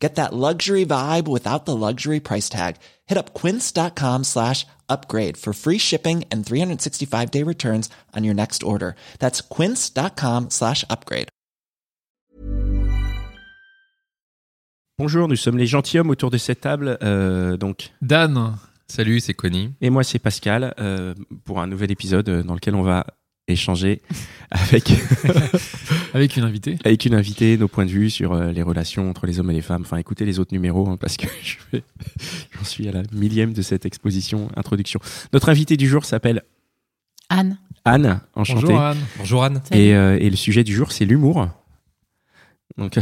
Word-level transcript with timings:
Get 0.00 0.14
that 0.14 0.32
luxury 0.32 0.86
vibe 0.86 1.28
without 1.28 1.66
the 1.66 1.76
luxury 1.76 2.20
price 2.20 2.48
tag. 2.48 2.76
Hit 3.06 3.18
up 3.18 3.34
quince.com 3.34 4.24
slash 4.24 4.66
upgrade 4.88 5.36
for 5.36 5.52
free 5.52 5.76
shipping 5.78 6.24
and 6.32 6.44
365 6.44 7.30
day 7.30 7.42
returns 7.44 7.90
on 8.16 8.24
your 8.24 8.34
next 8.34 8.62
order. 8.62 8.94
That's 9.18 9.42
quince.com 9.42 10.48
slash 10.48 10.84
upgrade. 10.88 11.28
Bonjour, 14.98 15.28
nous 15.28 15.36
sommes 15.36 15.56
les 15.56 15.66
gentilshommes 15.66 16.10
autour 16.10 16.30
de 16.30 16.36
cette 16.38 16.60
table. 16.60 16.98
euh, 17.02 17.56
donc, 17.56 17.90
Dan, 18.02 18.56
salut, 18.86 19.20
c'est 19.20 19.32
Connie. 19.34 19.72
et 19.80 19.88
moi, 19.90 20.04
c'est 20.04 20.18
Pascal 20.18 20.74
euh, 20.78 21.14
pour 21.44 21.60
un 21.60 21.66
nouvel 21.66 21.90
épisode 21.90 22.28
euh, 22.28 22.42
dans 22.42 22.54
lequel 22.54 22.74
on 22.74 22.82
va 22.82 23.06
échanger 23.50 24.00
avec, 24.50 24.90
Avec 26.14 26.36
une 26.36 26.42
invitée. 26.44 26.76
avec 26.84 27.04
une 27.04 27.14
invitée 27.14 27.56
nos 27.56 27.68
points 27.68 27.86
de 27.86 27.90
vue 27.90 28.10
sur 28.10 28.32
euh, 28.32 28.50
les 28.52 28.62
relations 28.62 29.08
entre 29.08 29.26
les 29.26 29.38
hommes 29.38 29.50
et 29.50 29.54
les 29.54 29.60
femmes. 29.62 29.82
Enfin, 29.82 29.96
écoutez 29.98 30.24
les 30.24 30.38
autres 30.40 30.52
numéros 30.52 30.88
hein, 30.88 30.96
parce 31.00 31.16
que 31.16 31.26
je 31.42 31.56
vais- 31.72 31.84
j'en 32.58 32.64
suis 32.64 32.88
à 32.88 32.92
la 32.92 33.02
millième 33.12 33.52
de 33.52 33.62
cette 33.62 33.86
exposition 33.86 34.48
introduction. 34.56 34.98
Notre 35.32 35.48
invitée 35.50 35.76
du 35.76 35.88
jour 35.88 36.04
s'appelle 36.04 36.42
Anne. 37.28 37.58
Anne, 37.84 38.20
enchantée. 38.34 38.62
Bonjour 38.66 38.80
Anne. 38.80 38.98
Bonjour 39.18 39.44
Anne. 39.44 39.62
Et, 39.72 39.94
euh, 39.94 40.18
et 40.20 40.28
le 40.30 40.36
sujet 40.36 40.64
du 40.64 40.74
jour, 40.74 40.92
c'est 40.92 41.04
l'humour. 41.04 41.48
Donc, 42.80 42.98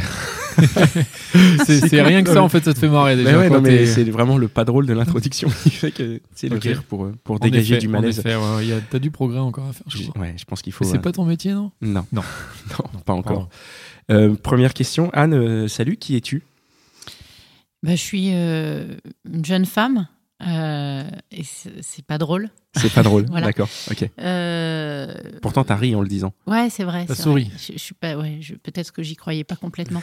C'est 1.67 2.03
rien 2.03 2.23
que 2.25 2.31
ça, 2.33 2.43
en 2.43 2.49
fait, 2.49 2.65
ça 2.65 2.75
te 2.75 2.79
fait 2.79 2.89
marrer 2.89 3.17
déjà. 3.17 3.49
mais 3.49 3.49
ouais, 3.49 3.87
c'est 3.87 4.05
vraiment 4.05 4.37
le 4.37 4.49
pas 4.49 4.65
drôle 4.65 4.87
de 4.87 4.93
l'introduction 4.93 5.49
qui 5.63 5.71
fait 5.71 5.93
que 5.93 6.21
c'est 6.35 6.49
le 6.49 6.59
rire 6.59 6.83
pour, 6.83 7.05
euh, 7.05 7.15
pour 7.25 7.37
En 7.37 7.39
dégager 7.39 7.75
effet, 7.77 7.81
du 7.81 7.89
malaise. 7.89 8.19
effet, 8.19 8.35
ouais, 8.35 8.63
il 8.65 8.69
y 8.69 8.73
a- 8.73 8.81
T'as 8.81 8.99
du 8.99 9.11
progrès 9.11 9.39
encore 9.39 9.67
à 9.69 9.73
faire, 9.73 9.87
je 9.89 10.03
crois. 10.09 10.21
Ouais, 10.23 10.35
je 10.37 10.45
pense 10.45 10.63
qu'il 10.63 10.73
faut. 10.73 10.85
Mais 10.85 10.91
C'est 10.91 10.97
euh, 10.99 11.01
pas 11.01 11.13
ton 11.13 11.25
métier, 11.25 11.53
non? 11.53 11.71
Non. 11.81 12.05
Non. 12.13 12.23
non, 12.79 13.01
pas 13.05 13.13
encore. 13.13 13.49
Euh, 14.11 14.35
première 14.35 14.75
question. 14.75 15.11
Anne, 15.13 15.35
euh, 15.35 15.69
salut, 15.69 15.97
qui 15.97 16.17
es-tu? 16.17 16.43
Bah, 17.85 17.93
je 17.93 18.01
suis 18.01 18.31
euh, 18.33 18.97
une 19.33 19.45
jeune 19.45 19.65
femme 19.67 20.09
euh, 20.47 21.05
et 21.33 21.43
c'est 21.45 22.05
pas 22.07 22.17
drôle. 22.19 22.51
C'est 22.77 22.93
pas 22.93 23.03
drôle. 23.03 23.27
Voilà. 23.31 23.47
D'accord, 23.47 23.69
ok. 23.91 24.09
Euh, 24.21 25.13
Pourtant, 25.43 25.65
t'as 25.65 25.75
ri 25.77 25.95
en 25.97 26.01
le 26.01 26.09
disant. 26.09 26.33
ouais, 26.47 26.71
c'est 26.71 26.85
vrai. 26.85 27.07
T'as 27.07 27.15
c'est 27.17 27.23
souri. 27.23 27.45
vrai. 27.45 27.53
Je, 27.59 27.73
je 27.73 27.79
suis 27.79 27.95
pas. 27.95 28.17
Ouais, 28.17 28.39
je- 28.41 28.55
peut-être 28.55 28.93
que 28.93 29.03
j'y 29.03 29.17
croyais 29.17 29.45
pas 29.45 29.57
complètement. 29.57 30.03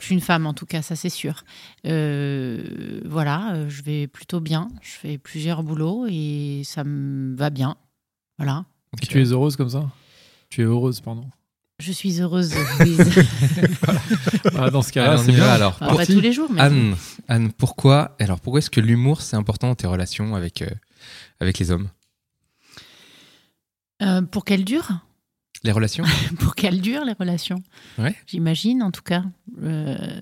je 0.00 0.04
suis 0.06 0.14
une 0.14 0.20
femme, 0.20 0.46
en 0.46 0.54
tout 0.54 0.66
cas, 0.66 0.80
ça 0.82 0.96
c'est 0.96 1.10
sûr. 1.10 1.44
Euh, 1.86 3.00
voilà, 3.04 3.68
je 3.68 3.82
vais 3.82 4.06
plutôt 4.06 4.40
bien. 4.40 4.68
Je 4.82 4.90
fais 4.92 5.18
plusieurs 5.18 5.62
boulots 5.62 6.06
et 6.08 6.62
ça 6.64 6.84
me 6.84 7.34
va 7.36 7.50
bien. 7.50 7.76
Voilà. 8.38 8.64
Et 9.02 9.06
tu 9.06 9.20
es 9.20 9.24
heureuse 9.32 9.56
comme 9.56 9.70
ça? 9.70 9.90
Tu 10.50 10.62
es 10.62 10.64
heureuse, 10.64 11.00
pardon. 11.00 11.24
Je 11.84 11.92
suis 11.92 12.20
heureuse. 12.20 12.54
Louise. 12.80 12.98
Ah, 14.56 14.70
dans 14.70 14.80
ce 14.82 14.90
cas-là, 14.92 15.18
c'est 15.18 15.32
bien. 15.32 15.44
alors. 15.48 15.72
Enfin, 15.74 15.86
pas 15.88 15.96
Parti. 15.96 16.14
tous 16.14 16.20
les 16.20 16.32
jours, 16.32 16.48
mais 16.50 16.60
Anne, 16.60 16.96
Anne, 17.28 17.52
pourquoi 17.52 18.16
alors 18.18 18.40
pourquoi 18.40 18.58
est-ce 18.60 18.70
que 18.70 18.80
l'humour 18.80 19.20
c'est 19.20 19.36
important 19.36 19.68
dans 19.68 19.74
tes 19.74 19.86
relations 19.86 20.34
avec 20.34 20.62
euh, 20.62 20.70
avec 21.40 21.58
les 21.58 21.70
hommes? 21.70 21.88
Euh, 24.02 24.22
pour 24.22 24.44
qu'elle 24.44 24.64
dure. 24.64 24.88
Les 25.62 25.72
relations? 25.72 26.04
Pour 26.40 26.54
qu'elles 26.54 26.80
durent 26.82 27.04
les 27.06 27.14
relations. 27.14 27.62
Ouais. 27.98 28.14
J'imagine, 28.26 28.82
en 28.82 28.90
tout 28.90 29.00
cas. 29.02 29.24
Euh, 29.62 30.20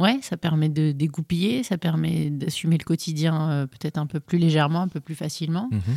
ouais, 0.00 0.18
ça 0.22 0.36
permet 0.36 0.68
de 0.68 0.90
dégoupiller, 0.90 1.62
ça 1.62 1.78
permet 1.78 2.28
d'assumer 2.30 2.76
le 2.76 2.82
quotidien 2.84 3.50
euh, 3.50 3.66
peut-être 3.66 3.98
un 3.98 4.06
peu 4.06 4.18
plus 4.18 4.38
légèrement, 4.38 4.82
un 4.82 4.88
peu 4.88 4.98
plus 4.98 5.14
facilement. 5.14 5.68
Mhm. 5.70 5.96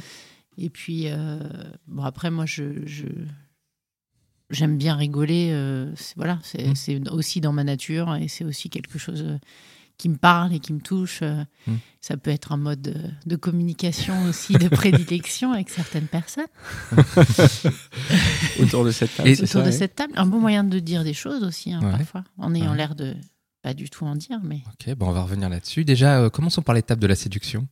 Et 0.60 0.70
puis, 0.70 1.06
euh, 1.08 1.40
bon, 1.88 2.04
après, 2.04 2.30
moi, 2.30 2.46
je. 2.46 2.86
je- 2.86 3.06
J'aime 4.54 4.78
bien 4.78 4.96
rigoler, 4.96 5.50
euh, 5.52 5.92
c'est- 5.96 6.16
voilà, 6.16 6.40
c'est 6.44 6.68
Mm. 6.70 6.76
c'est 6.76 7.10
aussi 7.10 7.42
dans 7.42 7.52
ma 7.54 7.64
nature 7.66 8.16
et 8.16 8.28
c'est 8.30 8.46
aussi 8.46 8.70
quelque 8.70 8.98
chose 8.98 9.22
euh, 9.28 9.38
qui 9.98 10.10
me 10.10 10.16
parle 10.18 10.54
et 10.54 10.60
qui 10.60 10.72
me 10.74 10.80
touche. 10.80 11.20
euh. 11.22 11.44
Mm. 11.68 11.74
Ça 12.02 12.18
peut 12.18 12.32
être 12.32 12.52
un 12.52 12.58
mode 12.58 12.82
de, 12.82 12.96
de 13.26 13.36
communication 13.36 14.14
aussi, 14.30 14.54
de 14.54 14.68
prédilection 14.70 15.52
avec 15.54 15.70
certaines 15.70 16.08
personnes. 16.08 16.46
Autour 18.62 18.86
de 18.86 18.92
cette 18.92 19.16
table, 19.16 19.30
Et- 19.30 19.34
autour 19.34 19.48
ça, 19.48 19.60
de 19.62 19.66
ouais 19.66 19.72
cette 19.72 19.96
table. 19.96 20.14
Un 20.16 20.26
bon 20.26 20.40
moyen 20.40 20.64
de 20.64 20.80
dire 20.80 21.04
des 21.04 21.14
choses 21.14 21.44
aussi, 21.44 21.72
hein, 21.74 21.82
Ouais. 21.84 21.92
parfois, 21.92 22.24
en 22.38 22.54
ayant 22.56 22.72
Ouais. 22.72 22.78
l'air 22.78 22.96
de 22.96 23.16
pas 23.62 23.74
du 23.74 23.90
tout 23.90 24.06
en 24.06 24.16
dire, 24.16 24.40
mais 24.44 24.62
Ok, 24.74 24.94
bon, 24.96 25.08
on 25.08 25.12
va 25.14 25.22
revenir 25.24 25.48
là-dessus. 25.50 25.86
Déjà, 25.86 26.20
euh, 26.20 26.30
commençons 26.30 26.62
par 26.62 26.76
l'étape 26.76 27.00
de 27.00 27.08
la 27.08 27.16
séduction? 27.16 27.68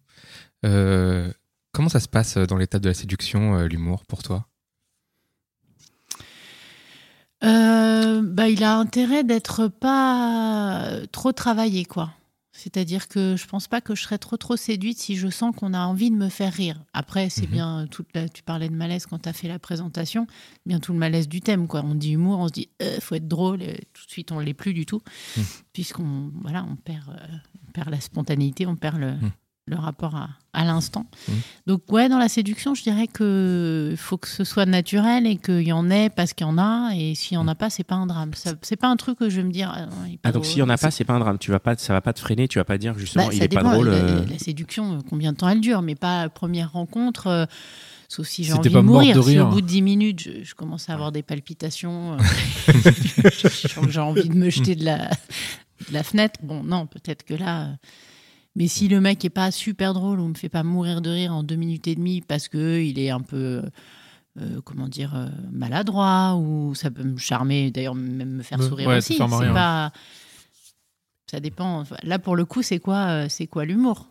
Euh, 0.65 1.31
comment 1.73 1.89
ça 1.89 1.99
se 1.99 2.07
passe 2.07 2.37
dans 2.37 2.55
l'étape 2.57 2.81
de 2.81 2.87
la 2.89 2.93
séduction, 2.93 3.59
l'humour, 3.67 4.05
pour 4.05 4.23
toi? 4.23 4.47
Euh, 7.43 8.21
bah, 8.23 8.49
il 8.49 8.63
a 8.63 8.77
intérêt 8.77 9.23
d'être 9.23 9.67
pas 9.67 10.89
trop 11.11 11.31
travaillé, 11.31 11.85
quoi. 11.85 12.11
C'est-à-dire 12.53 13.07
que 13.07 13.35
je 13.37 13.47
pense 13.47 13.67
pas 13.67 13.81
que 13.81 13.95
je 13.95 14.03
serais 14.03 14.19
trop 14.19 14.37
trop 14.37 14.55
séduite 14.57 14.99
si 14.99 15.15
je 15.15 15.29
sens 15.29 15.55
qu'on 15.55 15.73
a 15.73 15.79
envie 15.79 16.11
de 16.11 16.15
me 16.15 16.29
faire 16.29 16.53
rire. 16.53 16.79
Après, 16.93 17.29
c'est 17.29 17.47
Mhm. 17.47 17.51
bien 17.51 17.87
toute 17.89 18.07
la- 18.13 18.29
tu 18.29 18.43
parlais 18.43 18.69
de 18.69 18.75
malaise 18.75 19.07
quand 19.07 19.19
tu 19.19 19.29
as 19.29 19.33
fait 19.33 19.47
la 19.47 19.57
présentation, 19.57 20.27
bien 20.67 20.79
tout 20.79 20.91
le 20.93 20.99
malaise 20.99 21.27
du 21.27 21.41
thème 21.41 21.67
quoi. 21.67 21.81
On 21.83 21.95
dit 21.95 22.11
humour, 22.11 22.37
on 22.39 22.47
se 22.49 22.53
dit 22.53 22.69
euh, 22.83 22.99
faut 22.99 23.15
être 23.15 23.27
drôle, 23.27 23.63
et 23.63 23.79
tout 23.93 24.05
de 24.05 24.11
suite 24.11 24.31
on 24.31 24.39
l'est 24.39 24.53
plus 24.53 24.73
du 24.75 24.85
tout 24.85 25.01
Mhm. 25.37 25.43
puisqu'on 25.73 26.31
voilà, 26.41 26.63
on 26.69 26.75
perd 26.75 27.09
euh, 27.09 27.35
on 27.67 27.71
perd 27.71 27.89
la 27.89 28.01
spontanéité, 28.01 28.67
on 28.67 28.75
perd 28.75 28.97
le 28.99 29.13
Mhm. 29.13 29.31
Le 29.71 29.77
rapport 29.77 30.15
à, 30.15 30.29
à 30.53 30.63
l'instant. 30.65 31.05
Mhm. 31.27 31.35
Donc 31.67 31.91
ouais, 31.91 32.07
dans 32.09 32.19
la 32.19 32.29
séduction, 32.29 32.75
je 32.75 32.83
dirais 32.83 33.07
que 33.07 33.95
faut 33.97 34.17
que 34.17 34.27
ce 34.27 34.43
soit 34.43 34.65
naturel 34.67 35.25
et 35.25 35.37
qu'il 35.37 35.61
y 35.67 35.71
en 35.73 35.89
ait 35.89 36.09
parce 36.09 36.33
qu'il 36.33 36.45
y 36.45 36.49
en 36.49 36.57
a 36.59 36.91
et 36.95 37.15
s'il 37.15 37.33
y 37.35 37.37
en 37.37 37.47
a 37.47 37.55
pas, 37.55 37.69
c'est 37.71 37.83
pas 37.83 37.95
un 37.95 38.05
drame. 38.05 38.31
C'est 38.61 38.75
pas 38.75 38.89
un 38.89 38.97
truc 38.97 39.17
que 39.17 39.29
je 39.29 39.37
vais 39.37 39.43
me 39.47 39.51
dire. 39.51 39.71
ah, 39.73 39.85
non, 39.87 39.91
pas 40.21 40.29
Ah, 40.29 40.31
donc 40.31 40.45
s'il 40.45 40.59
y 40.59 40.61
en 40.61 40.69
a 40.69 40.77
pas, 40.77 40.91
c'est 40.91 41.03
pas 41.05 41.13
un 41.13 41.19
drame. 41.19 41.37
Tu 41.39 41.49
vas 41.49 41.59
pas, 41.59 41.75
ça 41.77 41.93
va 41.93 42.01
pas 42.01 42.13
te 42.13 42.19
freiner. 42.19 42.47
Tu 42.47 42.59
vas 42.59 42.65
pas 42.65 42.77
dire 42.77 42.97
justement, 42.99 43.25
Bah, 43.27 43.33
il 43.33 43.41
est 43.41 43.47
pas 43.47 43.61
dépend, 43.63 43.73
drôle. 43.73 43.89
La, 43.89 43.95
euh, 43.95 44.25
la 44.29 44.37
séduction, 44.37 44.93
euh, 44.93 44.99
combien 45.09 45.31
de 45.31 45.37
temps 45.37 45.49
elle 45.49 45.61
dure, 45.61 45.81
mais 45.81 45.95
pas 45.95 46.29
première 46.29 46.71
rencontre. 46.73 47.27
euh, 47.27 47.45
Sauf 48.09 48.27
si 48.27 48.43
j'ai 48.43 48.51
envie 48.51 48.67
de 48.67 48.73
pas 48.73 48.81
mourir. 48.81 49.15
de 49.15 49.21
si 49.21 49.39
au 49.39 49.47
bout 49.47 49.61
de 49.61 49.67
10 49.67 49.81
minutes, 49.81 50.19
je, 50.19 50.43
je 50.43 50.53
commence 50.53 50.89
à 50.89 50.93
avoir 50.93 51.13
des 51.13 51.23
palpitations, 51.23 52.17
euh, 52.17 52.17
j'ai 53.89 53.99
envie 54.01 54.27
de 54.27 54.35
me 54.35 54.49
jeter 54.49 54.75
de 54.75 54.83
la, 54.83 55.07
de 55.07 55.93
la 55.93 56.03
fenêtre, 56.03 56.39
bon, 56.43 56.61
non, 56.61 56.87
peut-être 56.87 57.23
que 57.23 57.33
là. 57.35 57.69
Euh, 58.51 58.57
Mais 58.57 58.67
si 58.67 58.87
le 58.87 59.01
mec 59.01 59.23
est 59.25 59.29
pas 59.29 59.51
super 59.51 59.93
drôle 59.93 60.19
ou 60.19 60.27
me 60.27 60.33
fait 60.35 60.49
pas 60.49 60.63
mourir 60.63 61.01
de 61.01 61.09
rire 61.09 61.33
en 61.33 61.43
deux 61.43 61.55
minutes 61.55 61.87
et 61.87 61.95
demie 61.95 62.21
parce 62.21 62.47
que 62.47 62.79
il 62.81 62.99
est 62.99 63.09
un 63.09 63.21
peu, 63.21 63.61
euh, 64.39 64.61
comment 64.63 64.87
dire, 64.87 65.15
euh, 65.15 65.27
maladroit 65.51 66.35
ou 66.37 66.75
ça 66.75 66.91
peut 66.91 67.03
me 67.03 67.17
charmer, 67.17 67.71
d'ailleurs 67.71 67.95
même 67.95 68.29
me 68.37 68.43
faire 68.43 68.61
sourire 68.61 68.89
ouais, 68.89 68.97
aussi. 68.97 69.15
faire 69.17 69.27
marrer, 69.29 69.47
c'est 69.47 69.53
pas. 69.53 69.91
Ça 71.29 71.39
dépend. 71.39 71.79
Enfin, 71.79 71.95
Là, 72.03 72.19
pour 72.19 72.35
le 72.35 72.43
coup, 72.45 72.61
c'est 72.61 72.79
quoi, 72.79 73.07
euh, 73.07 73.25
c'est 73.29 73.47
quoi 73.47 73.63
l'humour? 73.65 74.07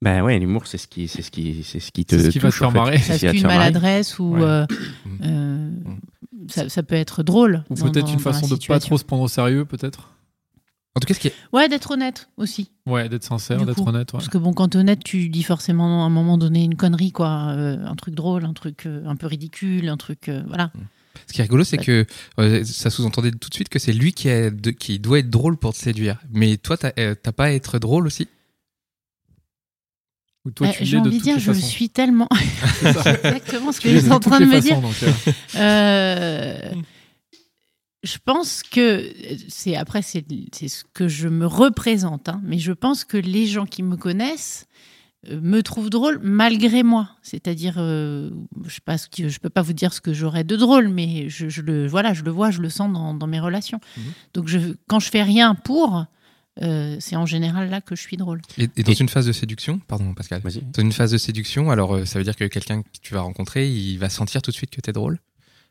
Bah 0.00 0.24
ouais, 0.24 0.36
l'humour, 0.40 0.66
c'est 0.66 0.78
ce 0.78 0.88
qui, 0.88 1.06
c'est 1.06 1.22
ce 1.22 1.30
qui, 1.30 1.62
c'est 1.62 1.78
ce 1.78 1.92
qui 1.92 2.04
te. 2.04 2.16
C'est 2.16 2.24
ce 2.24 2.28
qui 2.30 2.38
va 2.40 2.48
touche, 2.48 2.56
te 2.58 2.64
faire 2.64 2.72
marrer. 2.72 2.98
C'est 2.98 3.04
ce 3.04 3.08
Parce 3.08 3.18
qui 3.20 3.26
va 3.26 3.30
te 3.30 3.36
qu'une 3.36 3.40
faire 3.42 3.50
marrer. 3.50 3.58
maladresse 3.70 4.18
ou 4.18 4.34
Ouais. 4.34 4.42
euh, 4.42 4.66
Mm. 5.04 5.18
euh, 5.22 5.70
ça, 6.48 6.68
ça 6.68 6.82
peut 6.82 6.96
être 6.96 7.22
drôle. 7.22 7.62
Ou 7.70 7.74
peut-être 7.74 8.12
une 8.12 8.18
façon 8.18 8.48
de 8.48 8.56
pas 8.66 8.80
trop 8.80 8.98
se 8.98 9.04
prendre 9.04 9.22
au 9.22 9.28
sérieux, 9.28 9.64
peut-être? 9.64 10.10
En 10.94 11.00
tout 11.00 11.06
cas, 11.06 11.14
ce 11.14 11.20
qui 11.20 11.28
est 11.28 11.34
Ouais, 11.54 11.68
d'être 11.70 11.90
honnête 11.92 12.28
aussi. 12.36 12.70
Ouais, 12.86 13.08
d'être 13.08 13.24
sincère, 13.24 13.64
d'être 13.64 13.80
honnête. 13.86 14.12
ouais. 14.12 14.18
Parce 14.18 14.28
que 14.28 14.36
bon, 14.38 14.52
quand 14.52 14.68
t'es 14.68 14.78
honnête, 14.78 15.02
tu 15.02 15.28
dis 15.30 15.42
forcément 15.42 16.02
à 16.02 16.06
un 16.06 16.10
moment 16.10 16.36
donné 16.36 16.64
une 16.64 16.76
connerie, 16.76 17.12
quoi, 17.12 17.48
euh, 17.56 17.78
un 17.86 17.94
truc 17.94 18.14
drôle, 18.14 18.44
un 18.44 18.52
truc 18.52 18.84
euh, 18.86 19.02
un 19.06 19.16
peu 19.16 19.26
ridicule, 19.26 19.88
un 19.88 19.96
truc, 19.96 20.28
euh, 20.28 20.42
voilà. 20.46 20.70
Ce 21.26 21.32
qui 21.32 21.40
est 21.40 21.44
rigolo, 21.44 21.64
c'est 21.64 21.78
Ouais. 21.78 21.84
que 21.84 22.06
euh, 22.40 22.64
ça 22.64 22.90
sous-entendait 22.90 23.30
tout 23.30 23.48
de 23.48 23.54
suite 23.54 23.68
que 23.70 23.78
c'est 23.78 23.92
lui 23.92 24.12
qui, 24.12 24.28
est 24.28 24.50
de- 24.50 24.70
qui 24.70 24.98
doit 24.98 25.20
être 25.20 25.30
drôle 25.30 25.56
pour 25.56 25.72
te 25.72 25.78
séduire. 25.78 26.18
Mais 26.30 26.58
toi, 26.58 26.76
t'as 26.76 26.90
euh, 26.98 27.14
t'as 27.14 27.32
pas 27.32 27.44
à 27.44 27.50
être 27.52 27.78
drôle 27.78 28.06
aussi? 28.06 28.28
Ou 30.44 30.50
toi, 30.50 30.66
Ouais, 30.66 30.74
tu 30.76 30.84
J'ai 30.84 30.98
envie 30.98 31.18
de 31.18 31.22
dire, 31.22 31.38
je 31.38 31.48
le 31.52 31.54
façons. 31.54 31.66
suis 31.68 31.88
tellement. 31.88 32.28
C'est 32.72 33.24
exactement 33.24 33.72
ce 33.72 33.80
que 33.80 33.88
j'étais 33.90 34.08
de 34.08 34.12
en 34.12 34.20
train 34.20 34.40
de 34.40 34.44
me 34.46 34.60
dire. 34.60 34.76
façons, 34.80 34.82
donc, 34.82 35.02
euh, 35.02 35.12
Euh, 35.56 36.72
je 38.02 38.18
pense 38.24 38.62
que 38.62 39.12
c'est 39.48 39.76
après 39.76 40.02
c'est 40.02 40.24
c'est 40.52 40.68
ce 40.68 40.84
que 40.92 41.08
je 41.08 41.28
me 41.28 41.46
représente, 41.46 42.28
hein, 42.28 42.40
mais 42.44 42.58
je 42.58 42.72
pense 42.72 43.04
que 43.04 43.16
les 43.16 43.46
gens 43.46 43.64
qui 43.66 43.82
me 43.82 43.96
connaissent 43.96 44.66
euh, 45.28 45.40
me 45.40 45.62
trouvent 45.62 45.88
drôle 45.90 46.18
malgré 46.22 46.82
moi. 46.82 47.10
C'est-à-dire, 47.22 47.74
euh, 47.78 48.30
je 48.66 48.74
sais 48.74 48.80
pas 48.84 48.98
ce 48.98 49.06
que 49.08 49.28
je 49.28 49.38
peux 49.38 49.50
pas 49.50 49.62
vous 49.62 49.72
dire 49.72 49.92
ce 49.94 50.00
que 50.00 50.12
j'aurais 50.12 50.42
de 50.44 50.56
drôle, 50.56 50.88
mais 50.88 51.28
je, 51.28 51.48
je 51.48 51.62
le 51.62 51.86
voilà, 51.86 52.12
je 52.12 52.24
le 52.24 52.30
vois, 52.32 52.50
je 52.50 52.60
le 52.60 52.70
sens 52.70 52.92
dans, 52.92 53.14
dans 53.14 53.26
mes 53.28 53.38
relations. 53.40 53.80
Mhm. 53.96 54.02
Donc 54.34 54.48
je, 54.48 54.58
quand 54.88 54.98
je 54.98 55.08
fais 55.08 55.22
rien 55.22 55.54
pour, 55.54 56.04
euh, 56.60 56.96
c'est 56.98 57.14
en 57.16 57.24
général 57.24 57.70
là 57.70 57.80
que 57.80 57.94
je 57.94 58.00
suis 58.02 58.16
drôle. 58.16 58.42
Et, 58.58 58.64
et 58.76 58.82
dans 58.82 58.92
Et- 58.92 59.00
une 59.00 59.08
phase 59.08 59.26
de 59.26 59.32
séduction, 59.32 59.78
pardon 59.86 60.12
Pascal, 60.12 60.42
dans 60.42 60.82
une 60.82 60.92
phase 60.92 61.12
de 61.12 61.18
séduction, 61.18 61.70
alors 61.70 61.94
euh, 61.94 62.04
ça 62.04 62.18
veut 62.18 62.24
dire 62.24 62.34
que 62.36 62.44
quelqu'un 62.44 62.82
que 62.82 62.88
tu 63.00 63.14
vas 63.14 63.20
rencontrer, 63.20 63.70
il 63.70 63.96
va 63.98 64.08
sentir 64.10 64.42
tout 64.42 64.50
de 64.50 64.56
suite 64.56 64.70
que 64.70 64.80
t'es 64.80 64.92
drôle? 64.92 65.20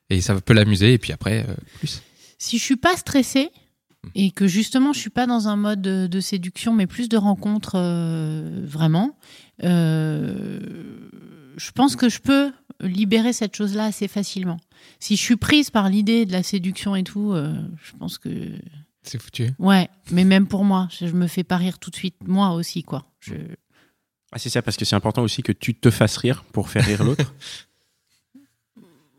Et 0.10 0.20
ça 0.22 0.40
peut 0.42 0.54
l'amuser, 0.54 0.94
et 0.94 0.98
puis 0.98 1.14
après, 1.14 1.46
euh, 1.48 1.54
plus. 1.80 2.02
Si 2.42 2.58
je 2.58 2.64
suis 2.64 2.76
pas 2.76 2.98
stressée 2.98 3.52
et 4.16 4.32
que 4.32 4.48
justement 4.48 4.94
je 4.94 5.00
suis 5.00 5.12
pas 5.12 5.28
dans 5.28 5.48
un 5.48 5.56
mode 5.56 5.80
de, 5.80 6.08
de 6.08 6.20
séduction, 6.20 6.74
mais 6.74 6.88
plus 6.88 7.08
de 7.08 7.16
rencontre 7.18 7.74
euh, 7.76 8.62
vraiment, 8.66 9.16
euh, 9.64 10.60
je 11.56 11.72
pense 11.72 11.96
que 11.96 12.10
je 12.10 12.20
peux 12.20 12.52
libérer 12.80 13.32
cette 13.32 13.56
chose-là 13.56 13.86
assez 13.86 14.08
facilement. 14.08 14.58
Si 15.00 15.16
je 15.18 15.22
suis 15.22 15.36
prise 15.36 15.70
par 15.70 15.88
l'idée 15.88 16.26
de 16.26 16.32
la 16.32 16.42
séduction 16.42 16.96
et 16.96 17.04
tout, 17.04 17.32
euh, 17.32 17.54
je 17.84 17.92
pense 18.00 18.18
que 18.18 18.30
C'est 19.04 19.22
foutu. 19.22 19.52
ouais. 19.60 19.88
Mais 20.10 20.24
même 20.24 20.48
pour 20.48 20.66
moi, 20.66 20.88
je, 20.90 21.06
je 21.06 21.14
me 21.14 21.28
fais 21.28 21.44
pas 21.44 21.58
rire 21.58 21.78
tout 21.78 21.92
de 21.92 21.96
suite, 21.96 22.16
moi 22.26 22.54
aussi 22.56 22.82
quoi. 22.82 23.06
Je... 23.20 23.36
Ah, 24.32 24.40
c'est 24.40 24.50
ça, 24.50 24.64
parce 24.64 24.78
que 24.78 24.86
c'est 24.86 24.96
important 24.96 25.22
aussi 25.22 25.44
que 25.44 25.52
tu 25.52 25.76
te 25.76 25.92
fasses 25.92 26.18
rire 26.18 26.44
pour 26.54 26.70
faire 26.70 26.86
rire 26.86 27.04
l'autre. 27.04 27.36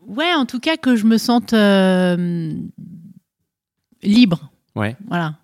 Ouais, 0.05 0.33
en 0.33 0.45
tout 0.45 0.59
cas 0.59 0.75
que 0.75 0.97
je 0.97 1.05
me 1.05 1.17
sente 1.17 1.53
euh, 1.53 2.51
libre. 4.03 4.49
Ouais. 4.75 4.95
Voilà. 5.07 5.35